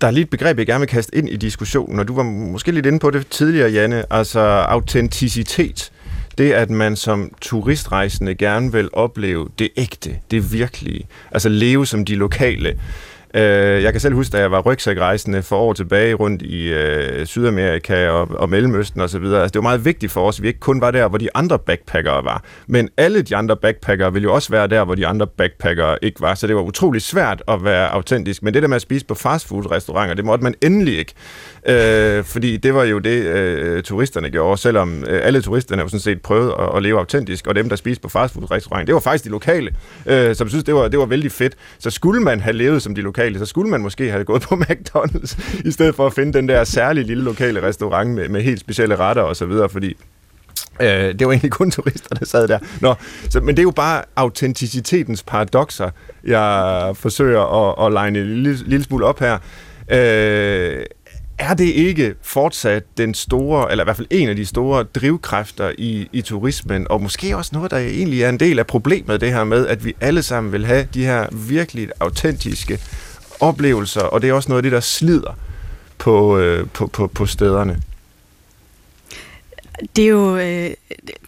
Der 0.00 0.06
er 0.06 0.10
lige 0.10 0.22
et 0.22 0.30
begreb, 0.30 0.58
jeg 0.58 0.66
gerne 0.66 0.80
vil 0.80 0.88
kaste 0.88 1.16
ind 1.16 1.28
i 1.28 1.36
diskussionen, 1.36 1.98
og 1.98 2.08
du 2.08 2.14
var 2.14 2.22
måske 2.22 2.72
lidt 2.72 2.86
inde 2.86 2.98
på 2.98 3.10
det 3.10 3.26
tidligere, 3.26 3.70
Janne, 3.70 4.04
altså 4.12 4.40
autenticitet. 4.40 5.92
Det, 6.38 6.52
at 6.52 6.70
man 6.70 6.96
som 6.96 7.32
turistrejsende 7.40 8.34
gerne 8.34 8.72
vil 8.72 8.88
opleve 8.92 9.48
det 9.58 9.68
ægte, 9.76 10.18
det 10.30 10.52
virkelige, 10.52 11.06
altså 11.30 11.48
leve 11.48 11.86
som 11.86 12.04
de 12.04 12.14
lokale. 12.14 12.78
Øh, 13.34 13.82
jeg 13.82 13.92
kan 13.92 14.00
selv 14.00 14.14
huske, 14.14 14.32
da 14.32 14.38
jeg 14.38 14.50
var 14.50 14.60
rygsækrejsende 14.60 15.42
for 15.42 15.56
år 15.56 15.72
tilbage 15.72 16.14
rundt 16.14 16.42
i 16.42 16.72
øh, 16.72 17.26
Sydamerika 17.26 18.08
og, 18.08 18.28
og 18.30 18.48
Mellemøsten 18.48 19.00
osv. 19.00 19.24
Altså, 19.24 19.46
det 19.46 19.54
var 19.54 19.60
meget 19.60 19.84
vigtigt 19.84 20.12
for 20.12 20.28
os, 20.28 20.38
at 20.38 20.42
vi 20.42 20.48
ikke 20.48 20.60
kun 20.60 20.80
var 20.80 20.90
der, 20.90 21.08
hvor 21.08 21.18
de 21.18 21.28
andre 21.34 21.58
backpackere 21.58 22.24
var. 22.24 22.44
Men 22.66 22.88
alle 22.96 23.22
de 23.22 23.36
andre 23.36 23.56
backpackere 23.56 24.12
ville 24.12 24.24
jo 24.24 24.34
også 24.34 24.50
være 24.50 24.66
der, 24.66 24.84
hvor 24.84 24.94
de 24.94 25.06
andre 25.06 25.26
backpackere 25.26 25.98
ikke 26.02 26.20
var. 26.20 26.34
Så 26.34 26.46
det 26.46 26.56
var 26.56 26.62
utrolig 26.62 27.02
svært 27.02 27.42
at 27.48 27.64
være 27.64 27.88
autentisk. 27.88 28.42
Men 28.42 28.54
det 28.54 28.62
der 28.62 28.68
med 28.68 28.76
at 28.76 28.82
spise 28.82 29.06
på 29.06 29.14
fastfood-restauranter, 29.14 30.14
det 30.14 30.24
måtte 30.24 30.44
man 30.44 30.54
endelig 30.62 30.98
ikke. 30.98 31.14
Øh, 31.66 32.24
fordi 32.24 32.56
det 32.56 32.74
var 32.74 32.84
jo 32.84 32.98
det, 32.98 33.24
øh, 33.24 33.82
turisterne 33.82 34.30
gjorde, 34.30 34.60
selvom 34.60 35.04
øh, 35.08 35.20
alle 35.22 35.42
turisterne 35.42 35.82
jo 35.82 35.88
sådan 35.88 36.00
set 36.00 36.22
prøvede 36.22 36.54
at, 36.60 36.76
at 36.76 36.82
leve 36.82 36.98
autentisk, 36.98 37.46
og 37.46 37.54
dem, 37.54 37.68
der 37.68 37.76
spiste 37.76 38.02
på 38.02 38.08
fastfood-restauranter, 38.08 38.86
det 38.86 38.94
var 38.94 39.00
faktisk 39.00 39.24
de 39.24 39.30
lokale, 39.30 39.70
øh, 40.06 40.34
som 40.34 40.48
synes, 40.48 40.64
det 40.64 40.74
var, 40.74 40.88
det 40.88 40.98
var 40.98 41.06
vældig 41.06 41.32
fedt. 41.32 41.54
Så 41.78 41.90
skulle 41.90 42.20
man 42.20 42.40
have 42.40 42.52
levet 42.52 42.82
som 42.82 42.94
de 42.94 43.00
lokale, 43.00 43.21
så 43.38 43.46
skulle 43.46 43.70
man 43.70 43.80
måske 43.80 44.10
have 44.10 44.24
gået 44.24 44.42
på 44.42 44.54
McDonald's, 44.70 45.62
i 45.68 45.70
stedet 45.70 45.94
for 45.94 46.06
at 46.06 46.14
finde 46.14 46.32
den 46.32 46.48
der 46.48 46.64
særlige 46.64 47.04
lille 47.06 47.24
lokale 47.24 47.62
restaurant 47.62 48.10
med, 48.10 48.28
med 48.28 48.42
helt 48.42 48.60
specielle 48.60 48.96
retter 48.96 49.22
og 49.22 49.36
så 49.36 49.46
videre, 49.46 49.68
fordi 49.68 49.96
Øh, 50.80 50.88
det 50.88 51.26
var 51.26 51.32
egentlig 51.32 51.50
kun 51.50 51.70
turister, 51.70 52.14
der 52.14 52.26
sad 52.26 52.48
der. 52.48 52.58
Nå, 52.80 52.94
så, 53.30 53.40
men 53.40 53.48
det 53.48 53.58
er 53.58 53.62
jo 53.62 53.70
bare 53.70 54.02
autenticitetens 54.16 55.22
paradoxer, 55.22 55.90
jeg 56.24 56.92
forsøger 56.96 57.40
at, 57.40 57.86
at 57.86 58.04
line 58.04 58.18
en 58.18 58.42
lille, 58.42 58.58
lille 58.66 58.84
smule 58.84 59.06
op 59.06 59.20
her. 59.20 59.38
Øh, 59.90 60.84
er 61.38 61.54
det 61.54 61.64
ikke 61.64 62.14
fortsat 62.22 62.82
den 62.98 63.14
store, 63.14 63.70
eller 63.70 63.84
i 63.84 63.86
hvert 63.86 63.96
fald 63.96 64.06
en 64.10 64.28
af 64.28 64.36
de 64.36 64.46
store 64.46 64.82
drivkræfter 64.82 65.72
i, 65.78 66.08
i 66.12 66.22
turismen, 66.22 66.86
og 66.90 67.02
måske 67.02 67.36
også 67.36 67.50
noget, 67.54 67.70
der 67.70 67.78
egentlig 67.78 68.22
er 68.22 68.28
en 68.28 68.40
del 68.40 68.58
af 68.58 68.66
problemet, 68.66 69.20
det 69.20 69.32
her 69.32 69.44
med, 69.44 69.66
at 69.66 69.84
vi 69.84 69.94
alle 70.00 70.22
sammen 70.22 70.52
vil 70.52 70.66
have 70.66 70.88
de 70.94 71.04
her 71.04 71.26
virkelig 71.32 71.88
autentiske 72.00 72.78
oplevelser, 73.42 74.00
og 74.00 74.22
det 74.22 74.30
er 74.30 74.34
også 74.34 74.48
noget 74.48 74.58
af 74.58 74.62
det, 74.62 74.72
der 74.72 74.80
slider 74.80 75.38
på, 75.98 76.38
øh, 76.38 76.66
på, 76.68 76.86
på, 76.86 77.06
på 77.06 77.26
stederne. 77.26 77.82
Det 79.96 80.04
er 80.04 80.08
jo, 80.08 80.36
øh, 80.36 80.70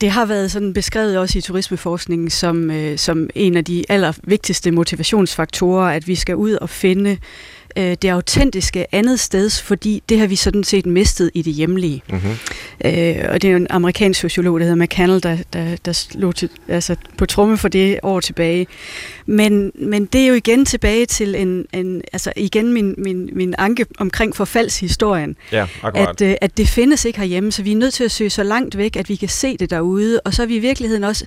det 0.00 0.10
har 0.10 0.26
været 0.26 0.50
sådan 0.50 0.72
beskrevet 0.72 1.18
også 1.18 1.38
i 1.38 1.42
turismeforskningen 1.42 2.30
som, 2.30 2.70
øh, 2.70 2.98
som 2.98 3.30
en 3.34 3.56
af 3.56 3.64
de 3.64 3.84
allervigtigste 3.88 4.70
motivationsfaktorer, 4.70 5.88
at 5.88 6.08
vi 6.08 6.14
skal 6.14 6.36
ud 6.36 6.52
og 6.52 6.70
finde 6.70 7.10
øh, 7.10 7.16
det 7.76 8.04
autentiske 8.04 8.94
andet 8.94 9.20
sted, 9.20 9.50
fordi 9.50 10.02
det 10.08 10.18
har 10.18 10.26
vi 10.26 10.36
sådan 10.36 10.64
set 10.64 10.86
mistet 10.86 11.30
i 11.34 11.42
det 11.42 11.52
hjemlige. 11.52 12.02
Mm-hmm. 12.10 12.30
Øh, 12.84 13.16
og 13.28 13.42
det 13.42 13.44
er 13.44 13.50
jo 13.50 13.56
en 13.56 13.66
amerikansk 13.70 14.20
sociolog, 14.20 14.60
der 14.60 14.66
hedder 14.66 14.84
McCannell, 14.84 15.22
der, 15.22 15.36
der, 15.52 15.76
der 15.84 15.92
slog 15.92 16.34
til, 16.34 16.48
altså 16.68 16.96
på 17.18 17.26
tromme 17.26 17.56
for 17.56 17.68
det 17.68 18.00
år 18.02 18.20
tilbage. 18.20 18.66
Men, 19.26 19.72
men 19.74 20.04
det 20.04 20.20
er 20.20 20.26
jo 20.26 20.34
igen 20.34 20.64
tilbage 20.64 21.06
til 21.06 21.34
en, 21.34 21.66
en 21.72 22.02
altså 22.12 22.32
igen 22.36 22.72
min, 22.72 22.94
min, 22.98 23.30
min 23.32 23.54
anke 23.58 23.86
omkring 23.98 24.36
forfaldshistorien. 24.36 25.36
Ja, 25.52 25.66
at, 25.94 26.20
øh, 26.20 26.34
at 26.40 26.56
det 26.56 26.68
findes 26.68 27.04
ikke 27.04 27.18
herhjemme, 27.18 27.52
så 27.52 27.62
vi 27.62 27.72
er 27.72 27.76
nødt 27.76 27.94
til 27.94 28.04
at 28.04 28.10
søge 28.10 28.30
så 28.30 28.42
langt 28.42 28.78
væk, 28.78 28.96
at 28.96 29.08
vi 29.08 29.16
kan 29.16 29.28
se 29.28 29.56
det 29.56 29.70
derude. 29.70 30.20
Og 30.20 30.34
så 30.34 30.42
er 30.42 30.46
vi 30.46 30.56
i 30.56 30.58
virkeligheden 30.58 31.04
også 31.04 31.24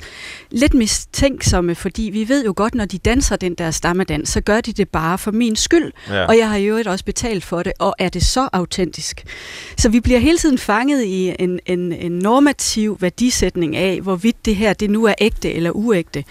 lidt 0.52 0.74
mistænksomme, 0.74 1.76
fordi 1.76 2.10
vi 2.14 2.30
ved 2.30 2.46
jo 2.46 2.54
godt, 2.56 2.76
når 2.76 2.86
de 2.86 2.98
danser 2.98 3.36
den 3.36 3.54
der 3.56 3.72
stammedans, 3.72 4.30
så 4.30 4.42
gør 4.42 4.62
de 4.62 4.74
det 4.74 4.90
bare 4.90 5.18
for 5.18 5.32
min 5.32 5.56
skyld. 5.56 5.92
Ja. 6.10 6.26
Og 6.26 6.37
jeg 6.38 6.50
har 6.50 6.58
jo 6.58 6.84
også 6.86 7.06
betalt 7.06 7.44
for 7.44 7.64
det, 7.64 7.74
og 7.80 7.96
er 8.00 8.10
det 8.10 8.26
så 8.26 8.50
autentisk? 8.54 9.24
Så 9.78 9.90
vi 9.90 10.00
bliver 10.00 10.20
hele 10.20 10.38
tiden 10.38 10.58
fanget 10.58 11.04
i 11.04 11.36
en, 11.40 11.60
en, 11.66 11.94
en 11.94 12.12
normativ 12.12 12.98
værdisætning 13.00 13.76
af, 13.76 14.00
hvorvidt 14.02 14.46
det 14.46 14.56
her 14.56 14.74
det 14.74 14.90
nu 14.90 15.06
er 15.06 15.14
ægte 15.22 15.54
eller 15.54 15.72
uægte. 15.72 16.24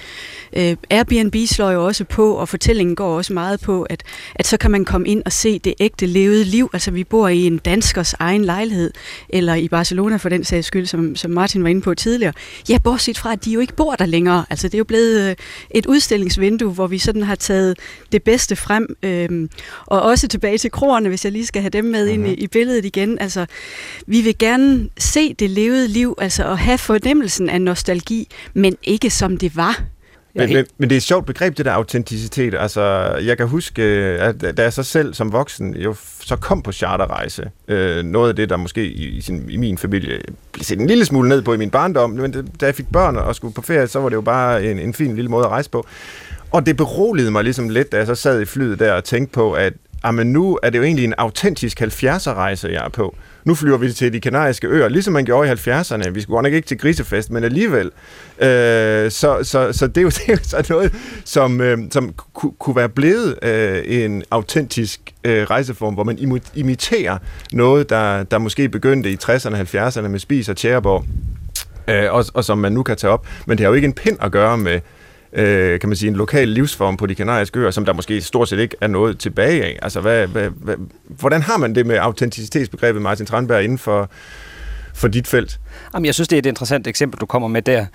Øh, 0.53 0.77
Airbnb 0.91 1.37
slår 1.47 1.71
jo 1.71 1.87
også 1.87 2.05
på, 2.05 2.33
og 2.33 2.49
fortællingen 2.49 2.97
går 2.97 3.17
også 3.17 3.33
meget 3.33 3.61
på, 3.61 3.83
at, 3.83 4.03
at 4.35 4.47
så 4.47 4.57
kan 4.57 4.71
man 4.71 4.85
komme 4.85 5.09
ind 5.09 5.23
og 5.25 5.33
se 5.33 5.59
det 5.59 5.75
ægte 5.81 6.07
levede 6.07 6.45
liv. 6.45 6.71
Altså 6.73 6.91
vi 6.91 7.05
bor 7.05 7.29
i 7.29 7.47
en 7.47 7.59
danskers 7.59 8.15
egen 8.19 8.45
lejlighed, 8.45 8.91
eller 9.29 9.55
i 9.55 9.69
Barcelona 9.69 10.17
for 10.17 10.29
den 10.29 10.45
sags 10.45 10.67
skyld, 10.67 10.87
som, 10.87 11.17
som 11.17 11.31
Martin 11.31 11.63
var 11.63 11.69
inde 11.69 11.81
på 11.81 11.95
tidligere. 11.95 12.33
Ja, 12.69 12.79
bortset 12.79 13.19
fra, 13.19 13.33
at 13.33 13.45
de 13.45 13.51
jo 13.51 13.61
ikke 13.61 13.77
bor 13.77 13.95
der 13.95 14.07
længere. 14.07 14.45
Altså 14.51 14.69
det 14.69 14.75
er 14.75 14.79
jo 14.79 14.85
blevet 14.85 15.31
øh, 15.31 15.37
et 15.71 15.87
udstillingsvindue, 15.87 16.73
hvor 16.73 16.87
vi 16.87 16.99
sådan 16.99 17.23
har 17.23 17.35
taget 17.35 17.79
det 18.13 18.23
bedste 18.23 18.57
frem, 18.57 18.97
øh, 19.03 19.49
og 19.87 19.96
også 19.99 20.29
tilbage 20.29 20.59
til 20.59 20.71
kroerne, 20.71 21.09
hvis 21.09 21.25
jeg 21.25 21.33
lige 21.33 21.47
skal 21.47 21.63
have 21.63 21.71
dem 21.71 21.85
med 21.85 22.07
ind 22.07 22.27
i, 22.27 22.31
mhm. 22.31 22.39
i 22.39 22.47
billedet 22.47 22.85
igen. 22.85 23.19
Altså, 23.19 23.47
vi 24.07 24.21
vil 24.21 24.39
gerne 24.39 24.89
se 24.99 25.35
det 25.35 25.51
levede 25.51 25.89
liv, 25.89 26.15
altså 26.19 26.45
at 26.45 26.59
have 26.59 26.79
fornemmelsen 26.79 27.49
af 27.49 27.61
nostalgi, 27.61 28.29
men 28.55 28.77
ikke 28.83 29.11
som 29.11 29.37
det 29.37 29.57
var. 29.57 29.83
Men, 30.37 30.53
men, 30.53 30.67
men 30.79 30.89
det 30.89 30.95
er 30.95 30.97
et 30.97 31.03
sjovt 31.03 31.27
begreb, 31.27 31.57
det 31.57 31.65
der 31.65 31.73
autenticitet. 31.73 32.55
Altså, 32.55 32.83
jeg 33.25 33.37
kan 33.37 33.49
huske, 33.49 33.83
at 33.83 34.41
da 34.57 34.63
jeg 34.63 34.73
så 34.73 34.83
selv 34.83 35.15
som 35.15 35.33
voksen 35.33 35.75
jo 35.75 35.95
så 36.21 36.37
kom 36.37 36.63
på 36.63 36.73
charterrejse, 36.73 37.51
øh, 37.69 38.05
noget 38.05 38.29
af 38.29 38.37
det, 38.37 38.51
der 38.51 38.57
måske 38.57 38.85
i, 38.85 39.05
i, 39.05 39.21
sin, 39.21 39.51
i 39.51 39.57
min 39.57 39.79
familie 39.79 40.21
blev 40.53 40.65
set 40.65 40.81
en 40.81 40.87
lille 40.87 41.05
smule 41.05 41.29
ned 41.29 41.43
på 41.43 41.53
i 41.53 41.57
min 41.57 41.71
barndom, 41.71 42.11
men 42.11 42.33
da 42.61 42.67
jeg 42.67 42.75
fik 42.75 42.87
børn 42.93 43.17
og 43.17 43.35
skulle 43.35 43.55
på 43.55 43.63
ferie, 43.63 43.87
så 43.87 43.99
var 43.99 44.09
det 44.09 44.17
jo 44.17 44.21
bare 44.21 44.65
en, 44.65 44.79
en 44.79 44.95
fin 44.95 45.15
lille 45.15 45.31
måde 45.31 45.45
at 45.45 45.51
rejse 45.51 45.71
på. 45.71 45.87
Og 46.51 46.67
det 46.67 46.77
beroligede 46.77 47.31
mig 47.31 47.45
ligesom 47.45 47.69
lidt, 47.69 47.93
da 47.93 47.97
jeg 47.97 48.07
så 48.07 48.15
sad 48.15 48.41
i 48.41 48.45
flyet 48.45 48.79
der 48.79 48.93
og 48.93 49.05
tænkte 49.05 49.35
på, 49.35 49.53
at 49.53 49.73
Ah, 50.03 50.15
men 50.15 50.33
nu 50.33 50.59
er 50.63 50.71
det 50.71 50.79
jo 50.79 50.83
egentlig 50.85 51.05
en 51.05 51.15
autentisk 51.19 51.83
70'er-rejse, 51.83 52.69
jeg 52.69 52.85
er 52.85 52.89
på. 52.89 53.17
Nu 53.45 53.55
flyver 53.55 53.77
vi 53.79 53.93
til 53.93 54.13
de 54.13 54.21
kanariske 54.21 54.67
øer, 54.67 54.89
ligesom 54.89 55.13
man 55.13 55.25
gjorde 55.25 55.49
i 55.49 55.53
70'erne. 55.53 56.11
Vi 56.11 56.21
skulle 56.21 56.35
godt 56.35 56.43
nok 56.43 56.53
ikke 56.53 56.69
til 56.69 56.79
grisefest, 56.79 57.31
men 57.31 57.45
alligevel. 57.45 57.87
Øh, 58.39 59.11
så, 59.11 59.39
så, 59.43 59.73
så 59.73 59.87
det 59.87 59.97
er 59.97 60.03
jo, 60.03 60.09
det 60.17 60.29
er 60.29 60.33
jo 60.33 60.39
så 60.43 60.67
noget, 60.69 60.95
som, 61.25 61.61
øh, 61.61 61.79
som 61.91 62.13
ku, 62.35 62.51
kunne 62.51 62.77
være 62.77 62.89
blevet 62.89 63.39
øh, 63.43 63.83
en 63.87 64.23
autentisk 64.31 65.01
øh, 65.25 65.43
rejseform, 65.43 65.95
hvor 65.95 66.05
man 66.05 66.41
imiterer 66.55 67.19
noget, 67.53 67.91
der, 67.91 68.23
der 68.23 68.39
måske 68.39 68.69
begyndte 68.69 69.11
i 69.11 69.19
60'erne 69.25 69.55
og 69.55 69.61
70'erne 69.61 70.09
med 70.09 70.19
Spis 70.19 70.49
og 70.49 70.57
Tjæreborg, 70.57 71.05
øh, 71.89 72.13
og, 72.13 72.25
og 72.35 72.45
som 72.45 72.59
man 72.59 72.73
nu 72.73 72.83
kan 72.83 72.97
tage 72.97 73.13
op. 73.13 73.27
Men 73.47 73.59
det 73.59 73.65
har 73.65 73.71
jo 73.71 73.75
ikke 73.75 73.87
en 73.87 73.93
pind 73.93 74.17
at 74.21 74.33
gøre 74.33 74.59
med 74.59 74.81
øh, 75.37 75.81
kan 75.81 75.89
man 75.89 75.97
sige, 75.97 76.09
en 76.09 76.17
lokal 76.17 76.49
livsform 76.49 76.97
på 76.97 77.07
de 77.07 77.15
kanariske 77.15 77.59
øer, 77.59 77.71
som 77.71 77.85
der 77.85 77.93
måske 77.93 78.21
stort 78.21 78.49
set 78.49 78.59
ikke 78.59 78.77
er 78.81 78.87
noget 78.87 79.19
tilbage 79.19 79.65
af. 79.65 79.79
Altså, 79.83 80.01
hvad, 80.01 80.27
hvad, 80.27 80.51
hvad, 80.51 80.77
hvordan 81.07 81.43
har 81.43 81.59
man 81.59 81.75
det 81.75 81.87
med 81.87 81.97
autenticitetsbegrebet, 81.97 83.03
Martin 83.03 83.27
Tranberg, 83.27 83.65
inden 83.65 83.79
for, 83.79 84.11
for 84.97 85.09
dit 85.09 85.27
felt? 85.27 85.61
Jamen, 85.95 86.07
jeg 86.07 86.15
synes, 86.15 86.29
det 86.29 86.37
er 86.37 86.39
et 86.39 86.47
interessant 86.47 86.87
eksempel, 86.87 87.21
du 87.21 87.27
kommer 87.27 87.49
med 87.49 87.63
der. 87.63 87.87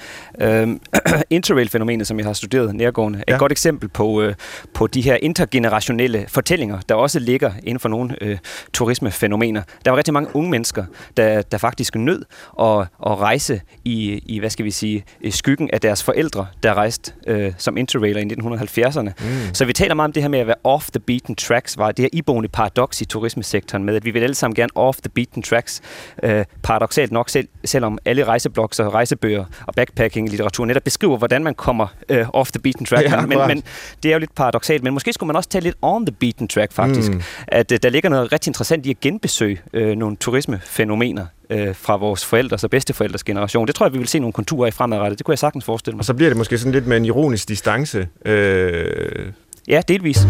Øhm, 0.42 0.80
Interrail-fænomenet, 1.30 2.08
som 2.08 2.18
jeg 2.18 2.26
har 2.26 2.34
studeret 2.34 2.76
nærgående, 2.76 3.20
er 3.20 3.24
ja. 3.28 3.34
et 3.34 3.40
godt 3.40 3.52
eksempel 3.52 3.90
på, 3.90 4.22
øh, 4.22 4.36
på 4.74 4.88
de 4.88 5.02
her 5.02 5.18
intergenerationelle 5.22 6.26
fortællinger, 6.28 6.80
der 6.90 6.96
også 6.96 7.20
ligger 7.20 7.52
inden 7.64 7.80
for 7.80 7.90
nogle 7.90 8.16
øh, 8.22 8.38
turismefænomener. 8.74 9.62
Der 9.86 9.92
var 9.92 9.98
rigtig 9.98 10.14
mange 10.14 10.36
unge 10.36 10.50
mennesker, 10.50 10.86
der, 11.18 11.42
der 11.42 11.58
faktisk 11.58 11.96
nød 11.96 12.26
at, 12.60 12.80
at 13.06 13.20
rejse 13.20 13.62
i, 13.86 14.22
i, 14.26 14.40
hvad 14.40 14.50
skal 14.50 14.66
vi 14.66 14.72
sige, 14.72 15.04
i 15.22 15.32
skyggen 15.32 15.70
af 15.74 15.82
deres 15.82 16.04
forældre, 16.04 16.48
der 16.64 16.74
rejste 16.74 17.14
øh, 17.28 17.54
som 17.58 17.78
interrailer 17.78 18.22
i 18.22 18.24
1970'erne. 18.24 19.12
Mm. 19.20 19.54
Så 19.54 19.66
vi 19.66 19.74
taler 19.74 19.96
meget 19.96 20.08
om 20.08 20.14
det 20.14 20.24
her 20.24 20.30
med 20.30 20.40
at 20.40 20.48
være 20.48 20.56
off 20.64 20.90
the 20.92 21.00
beaten 21.00 21.36
tracks, 21.36 21.78
var 21.78 21.92
det 21.92 22.04
her 22.04 22.10
iboende 22.14 22.50
paradoks 22.50 23.02
i 23.02 23.06
turismesektoren 23.06 23.84
med, 23.84 23.96
at 23.96 24.06
vi 24.06 24.12
vil 24.12 24.24
alle 24.24 24.36
sammen 24.36 24.56
gerne 24.56 24.70
off 24.76 24.98
the 24.98 25.10
beaten 25.10 25.42
tracks, 25.42 25.82
øh, 26.24 26.46
paradoxalt 26.92 27.12
nok 27.12 27.30
selv, 27.30 27.48
selvom 27.66 27.98
alle 28.06 28.24
rejseblogs 28.24 28.80
og 28.80 28.94
rejsebøger 28.94 29.46
og 29.68 29.74
backpacking-litteratur 29.76 30.66
netop 30.66 30.84
beskriver, 30.84 31.18
hvordan 31.18 31.44
man 31.44 31.56
kommer 31.56 31.88
øh, 32.10 32.30
off 32.30 32.52
the 32.52 32.60
beaten 32.60 32.86
track. 32.86 33.10
Ja, 33.10 33.22
men, 33.22 33.38
men 33.48 33.64
det 34.04 34.10
er 34.10 34.14
jo 34.14 34.20
lidt 34.20 34.36
paradoxalt, 34.36 34.84
men 34.84 34.94
måske 34.94 35.14
skulle 35.14 35.28
man 35.28 35.36
også 35.36 35.50
tage 35.50 35.64
lidt 35.64 35.76
on 35.82 36.06
the 36.06 36.16
beaten 36.20 36.48
track 36.48 36.72
faktisk. 36.72 37.12
Mm. 37.12 37.22
At 37.48 37.72
øh, 37.72 37.80
der 37.84 37.90
ligger 37.90 38.10
noget 38.10 38.32
rigtig 38.32 38.50
interessant 38.50 38.86
i 38.86 38.90
at 38.90 39.00
genbesøge 39.00 39.62
øh, 39.74 39.96
nogle 39.96 40.16
turismefænomener 40.16 41.26
øh, 41.50 41.76
fra 41.76 41.96
vores 41.96 42.26
forældres 42.26 42.64
og 42.64 42.70
bedsteforældres 42.70 43.24
generation. 43.24 43.68
Det 43.68 43.76
tror 43.76 43.86
jeg, 43.86 43.94
vi 43.94 43.98
vil 43.98 44.08
se 44.08 44.20
nogle 44.20 44.34
konturer 44.34 44.68
i 44.68 44.72
fremadrettet. 44.72 45.18
Det 45.20 45.26
kunne 45.26 45.34
jeg 45.34 45.40
sagtens 45.40 45.66
forestille 45.66 45.96
mig. 45.96 46.00
Og 46.00 46.06
så 46.06 46.14
bliver 46.14 46.30
det 46.30 46.38
måske 46.38 46.58
sådan 46.58 46.74
lidt 46.74 46.88
med 46.88 46.98
en 46.98 47.06
ironisk 47.06 47.48
distance. 47.48 48.08
Øh... 48.26 49.32
Ja, 49.68 49.82
delvis. 49.88 50.28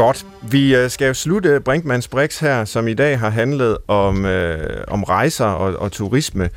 Godt. 0.00 0.26
Vi 0.50 0.76
øh, 0.76 0.90
skal 0.90 1.06
jo 1.06 1.14
slutte 1.14 1.60
Brinkmanns 1.60 2.08
Brix 2.08 2.38
her, 2.38 2.64
som 2.64 2.88
i 2.88 2.94
dag 2.94 3.18
har 3.18 3.30
handlet 3.30 3.78
om, 3.88 4.24
øh, 4.24 4.84
om 4.88 5.02
rejser 5.02 5.44
og, 5.44 5.76
og 5.76 5.92
turisme, 5.92 6.50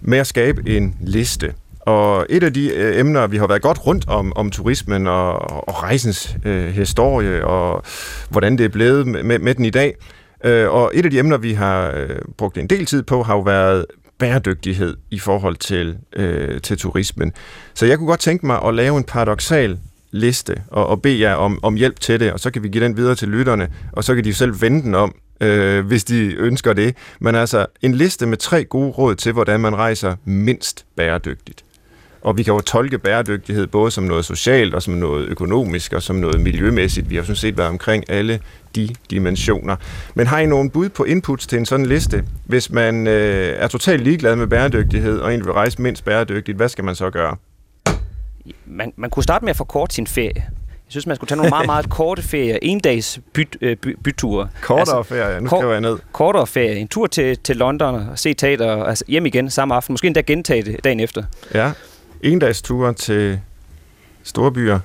med 0.00 0.18
at 0.18 0.26
skabe 0.26 0.70
en 0.70 0.96
liste. 1.00 1.54
Og 1.80 2.26
et 2.28 2.42
af 2.42 2.52
de 2.52 2.74
øh, 2.74 3.00
emner, 3.00 3.26
vi 3.26 3.36
har 3.36 3.46
været 3.46 3.62
godt 3.62 3.86
rundt 3.86 4.08
om, 4.08 4.32
om 4.36 4.50
turismen 4.50 5.06
og, 5.06 5.50
og 5.68 5.82
rejsens 5.82 6.36
øh, 6.44 6.66
historie, 6.66 7.46
og 7.46 7.82
hvordan 8.30 8.58
det 8.58 8.64
er 8.64 8.68
blevet 8.68 9.06
med, 9.06 9.38
med 9.38 9.54
den 9.54 9.64
i 9.64 9.70
dag. 9.70 9.94
Øh, 10.44 10.70
og 10.70 10.90
et 10.94 11.04
af 11.04 11.10
de 11.10 11.18
emner, 11.18 11.36
vi 11.36 11.52
har 11.52 11.92
øh, 11.96 12.18
brugt 12.38 12.58
en 12.58 12.66
del 12.66 12.86
tid 12.86 13.02
på, 13.02 13.22
har 13.22 13.34
jo 13.34 13.40
været 13.40 13.86
bæredygtighed 14.18 14.96
i 15.10 15.18
forhold 15.18 15.56
til, 15.56 15.98
øh, 16.16 16.60
til 16.60 16.78
turismen. 16.78 17.32
Så 17.74 17.86
jeg 17.86 17.98
kunne 17.98 18.08
godt 18.08 18.20
tænke 18.20 18.46
mig 18.46 18.62
at 18.64 18.74
lave 18.74 18.96
en 18.98 19.04
paradoxal 19.04 19.78
liste 20.12 20.62
og, 20.68 20.86
og 20.86 21.02
bede 21.02 21.20
jer 21.20 21.34
om, 21.34 21.58
om 21.62 21.74
hjælp 21.74 22.00
til 22.00 22.20
det, 22.20 22.32
og 22.32 22.40
så 22.40 22.50
kan 22.50 22.62
vi 22.62 22.68
give 22.68 22.84
den 22.84 22.96
videre 22.96 23.14
til 23.14 23.28
lytterne, 23.28 23.68
og 23.92 24.04
så 24.04 24.14
kan 24.14 24.24
de 24.24 24.34
selv 24.34 24.62
vende 24.62 24.82
den 24.82 24.94
om, 24.94 25.14
øh, 25.40 25.86
hvis 25.86 26.04
de 26.04 26.34
ønsker 26.34 26.72
det. 26.72 26.96
Men 27.20 27.34
altså 27.34 27.66
en 27.82 27.94
liste 27.94 28.26
med 28.26 28.36
tre 28.36 28.64
gode 28.64 28.90
råd 28.90 29.14
til, 29.14 29.32
hvordan 29.32 29.60
man 29.60 29.76
rejser 29.76 30.16
mindst 30.24 30.86
bæredygtigt. 30.96 31.64
Og 32.22 32.38
vi 32.38 32.42
kan 32.42 32.54
jo 32.54 32.60
tolke 32.60 32.98
bæredygtighed 32.98 33.66
både 33.66 33.90
som 33.90 34.04
noget 34.04 34.24
socialt 34.24 34.74
og 34.74 34.82
som 34.82 34.94
noget 34.94 35.28
økonomisk 35.28 35.92
og 35.92 36.02
som 36.02 36.16
noget 36.16 36.40
miljømæssigt. 36.40 37.10
Vi 37.10 37.16
har 37.16 37.22
sådan 37.22 37.36
set 37.36 37.58
været 37.58 37.68
omkring 37.68 38.10
alle 38.10 38.40
de 38.76 38.88
dimensioner. 39.10 39.76
Men 40.14 40.26
har 40.26 40.38
I 40.38 40.46
nogen 40.46 40.70
bud 40.70 40.88
på 40.88 41.04
inputs 41.04 41.46
til 41.46 41.58
en 41.58 41.66
sådan 41.66 41.86
liste? 41.86 42.24
Hvis 42.44 42.70
man 42.70 43.06
øh, 43.06 43.54
er 43.56 43.68
totalt 43.68 44.04
ligeglad 44.04 44.36
med 44.36 44.46
bæredygtighed 44.46 45.18
og 45.18 45.28
egentlig 45.28 45.46
vil 45.46 45.52
rejse 45.52 45.82
mindst 45.82 46.04
bæredygtigt, 46.04 46.56
hvad 46.56 46.68
skal 46.68 46.84
man 46.84 46.94
så 46.94 47.10
gøre? 47.10 47.36
Man, 48.66 48.92
man 48.96 49.10
kunne 49.10 49.22
starte 49.22 49.44
med 49.44 49.50
at 49.50 49.56
forkorte 49.56 49.94
sin 49.94 50.06
ferie. 50.06 50.32
Jeg 50.36 50.92
synes, 50.92 51.06
man 51.06 51.16
skulle 51.16 51.28
tage 51.28 51.36
nogle 51.36 51.50
meget, 51.50 51.66
meget 51.66 51.90
korte 51.98 52.22
ferier. 52.22 52.58
En 52.62 52.80
dags 52.80 53.20
byt, 53.32 53.56
øh, 53.60 53.76
by, 53.76 53.96
byture. 54.04 54.48
Kortere 54.62 54.98
altså, 54.98 55.14
ferie, 55.14 55.40
nu 55.40 55.46
skriver 55.46 55.72
jeg 55.72 55.80
ned. 55.80 55.98
Kortere 56.12 56.46
ferie. 56.46 56.76
En 56.76 56.88
tur 56.88 57.06
til, 57.06 57.38
til 57.38 57.56
London 57.56 57.94
og 57.94 58.18
se 58.18 58.34
teater, 58.34 58.84
altså 58.84 59.04
hjem 59.08 59.26
igen 59.26 59.50
samme 59.50 59.74
aften. 59.74 59.92
Måske 59.92 60.06
endda 60.06 60.20
gentage 60.20 60.62
det 60.62 60.84
dagen 60.84 61.00
efter. 61.00 61.22
Ja, 61.54 61.72
en 62.20 62.38
dags 62.38 62.62
tur 62.62 62.92
til 62.92 63.40
store 64.22 64.52
byer. 64.52 64.78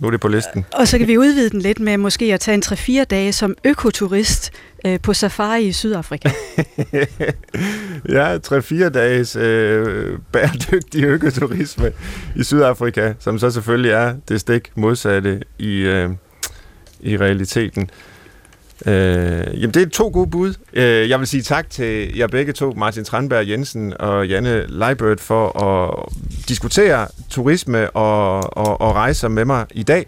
Nu 0.00 0.06
er 0.06 0.10
det 0.10 0.20
på 0.20 0.28
listen. 0.28 0.64
Og 0.72 0.88
så 0.88 0.98
kan 0.98 1.08
vi 1.08 1.18
udvide 1.18 1.50
den 1.50 1.60
lidt 1.60 1.80
med 1.80 1.96
måske 1.96 2.34
at 2.34 2.40
tage 2.40 2.54
en 2.54 2.62
3-4 3.02 3.04
dage 3.04 3.32
som 3.32 3.54
økoturist 3.64 4.52
øh, 4.86 5.00
på 5.00 5.14
safari 5.14 5.64
i 5.64 5.72
Sydafrika. 5.72 6.30
ja, 8.16 8.36
3-4 8.36 8.88
dages 8.88 9.36
øh, 9.36 10.18
bæredygtig 10.32 11.04
økoturisme 11.04 11.92
i 12.36 12.44
Sydafrika, 12.44 13.12
som 13.18 13.38
så 13.38 13.50
selvfølgelig 13.50 13.90
er 13.90 14.14
det 14.28 14.40
stik 14.40 14.72
modsatte 14.74 15.40
i, 15.58 15.76
øh, 15.76 16.10
i 17.00 17.16
realiteten. 17.16 17.90
Øh, 18.86 19.62
jamen, 19.62 19.74
det 19.74 19.76
er 19.76 19.86
to 19.88 20.10
gode 20.12 20.30
bud. 20.30 20.54
Øh, 20.72 21.10
jeg 21.10 21.18
vil 21.18 21.26
sige 21.26 21.42
tak 21.42 21.70
til 21.70 22.16
jer 22.16 22.26
begge 22.26 22.52
to, 22.52 22.72
Martin 22.76 23.04
Tranberg 23.04 23.48
Jensen 23.48 23.94
og 24.00 24.28
Janne 24.28 24.66
Leibert, 24.68 25.20
for 25.20 25.62
at 25.62 26.08
diskutere 26.48 27.06
turisme 27.30 27.90
og, 27.90 28.56
og, 28.56 28.80
og 28.80 28.94
rejser 28.94 29.28
med 29.28 29.44
mig 29.44 29.66
i 29.70 29.82
dag. 29.82 30.06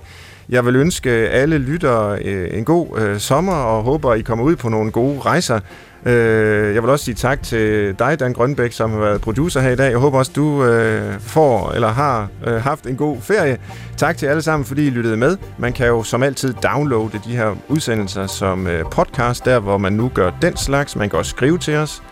Jeg 0.48 0.66
vil 0.66 0.76
ønske 0.76 1.10
alle 1.10 1.58
lyttere 1.58 2.22
øh, 2.22 2.58
en 2.58 2.64
god 2.64 2.98
øh, 2.98 3.18
sommer, 3.18 3.52
og 3.52 3.82
håber, 3.82 4.14
I 4.14 4.20
kommer 4.22 4.44
ud 4.44 4.56
på 4.56 4.68
nogle 4.68 4.90
gode 4.90 5.20
rejser. 5.20 5.60
Øh, 6.08 6.74
jeg 6.74 6.82
vil 6.82 6.90
også 6.90 7.04
sige 7.04 7.14
tak 7.14 7.42
til 7.42 7.94
dig, 7.98 8.20
Dan 8.20 8.32
Grønbæk, 8.32 8.72
som 8.72 8.90
har 8.90 8.98
været 8.98 9.20
producer 9.20 9.60
her 9.60 9.70
i 9.70 9.76
dag. 9.76 9.90
Jeg 9.90 9.98
håber 9.98 10.18
også, 10.18 10.32
du 10.36 10.64
øh, 10.64 11.20
får 11.20 11.72
eller 11.72 11.88
har 11.88 12.28
øh, 12.46 12.54
haft 12.54 12.86
en 12.86 12.96
god 12.96 13.16
ferie. 13.20 13.58
Tak 13.96 14.16
til 14.16 14.26
alle 14.26 14.42
sammen, 14.42 14.66
fordi 14.66 14.86
I 14.86 14.90
lyttede 14.90 15.16
med. 15.16 15.36
Man 15.58 15.72
kan 15.72 15.86
jo 15.86 16.02
som 16.02 16.22
altid 16.22 16.54
downloade 16.62 17.20
de 17.24 17.36
her 17.36 17.56
udsendelser 17.68 18.26
som 18.26 18.66
øh, 18.66 18.84
podcast, 18.90 19.44
der 19.44 19.58
hvor 19.58 19.78
man 19.78 19.92
nu 19.92 20.10
gør 20.14 20.30
den 20.42 20.56
slags. 20.56 20.96
Man 20.96 21.10
kan 21.10 21.18
også 21.18 21.30
skrive 21.30 21.58
til 21.58 21.76
os. 21.76 22.02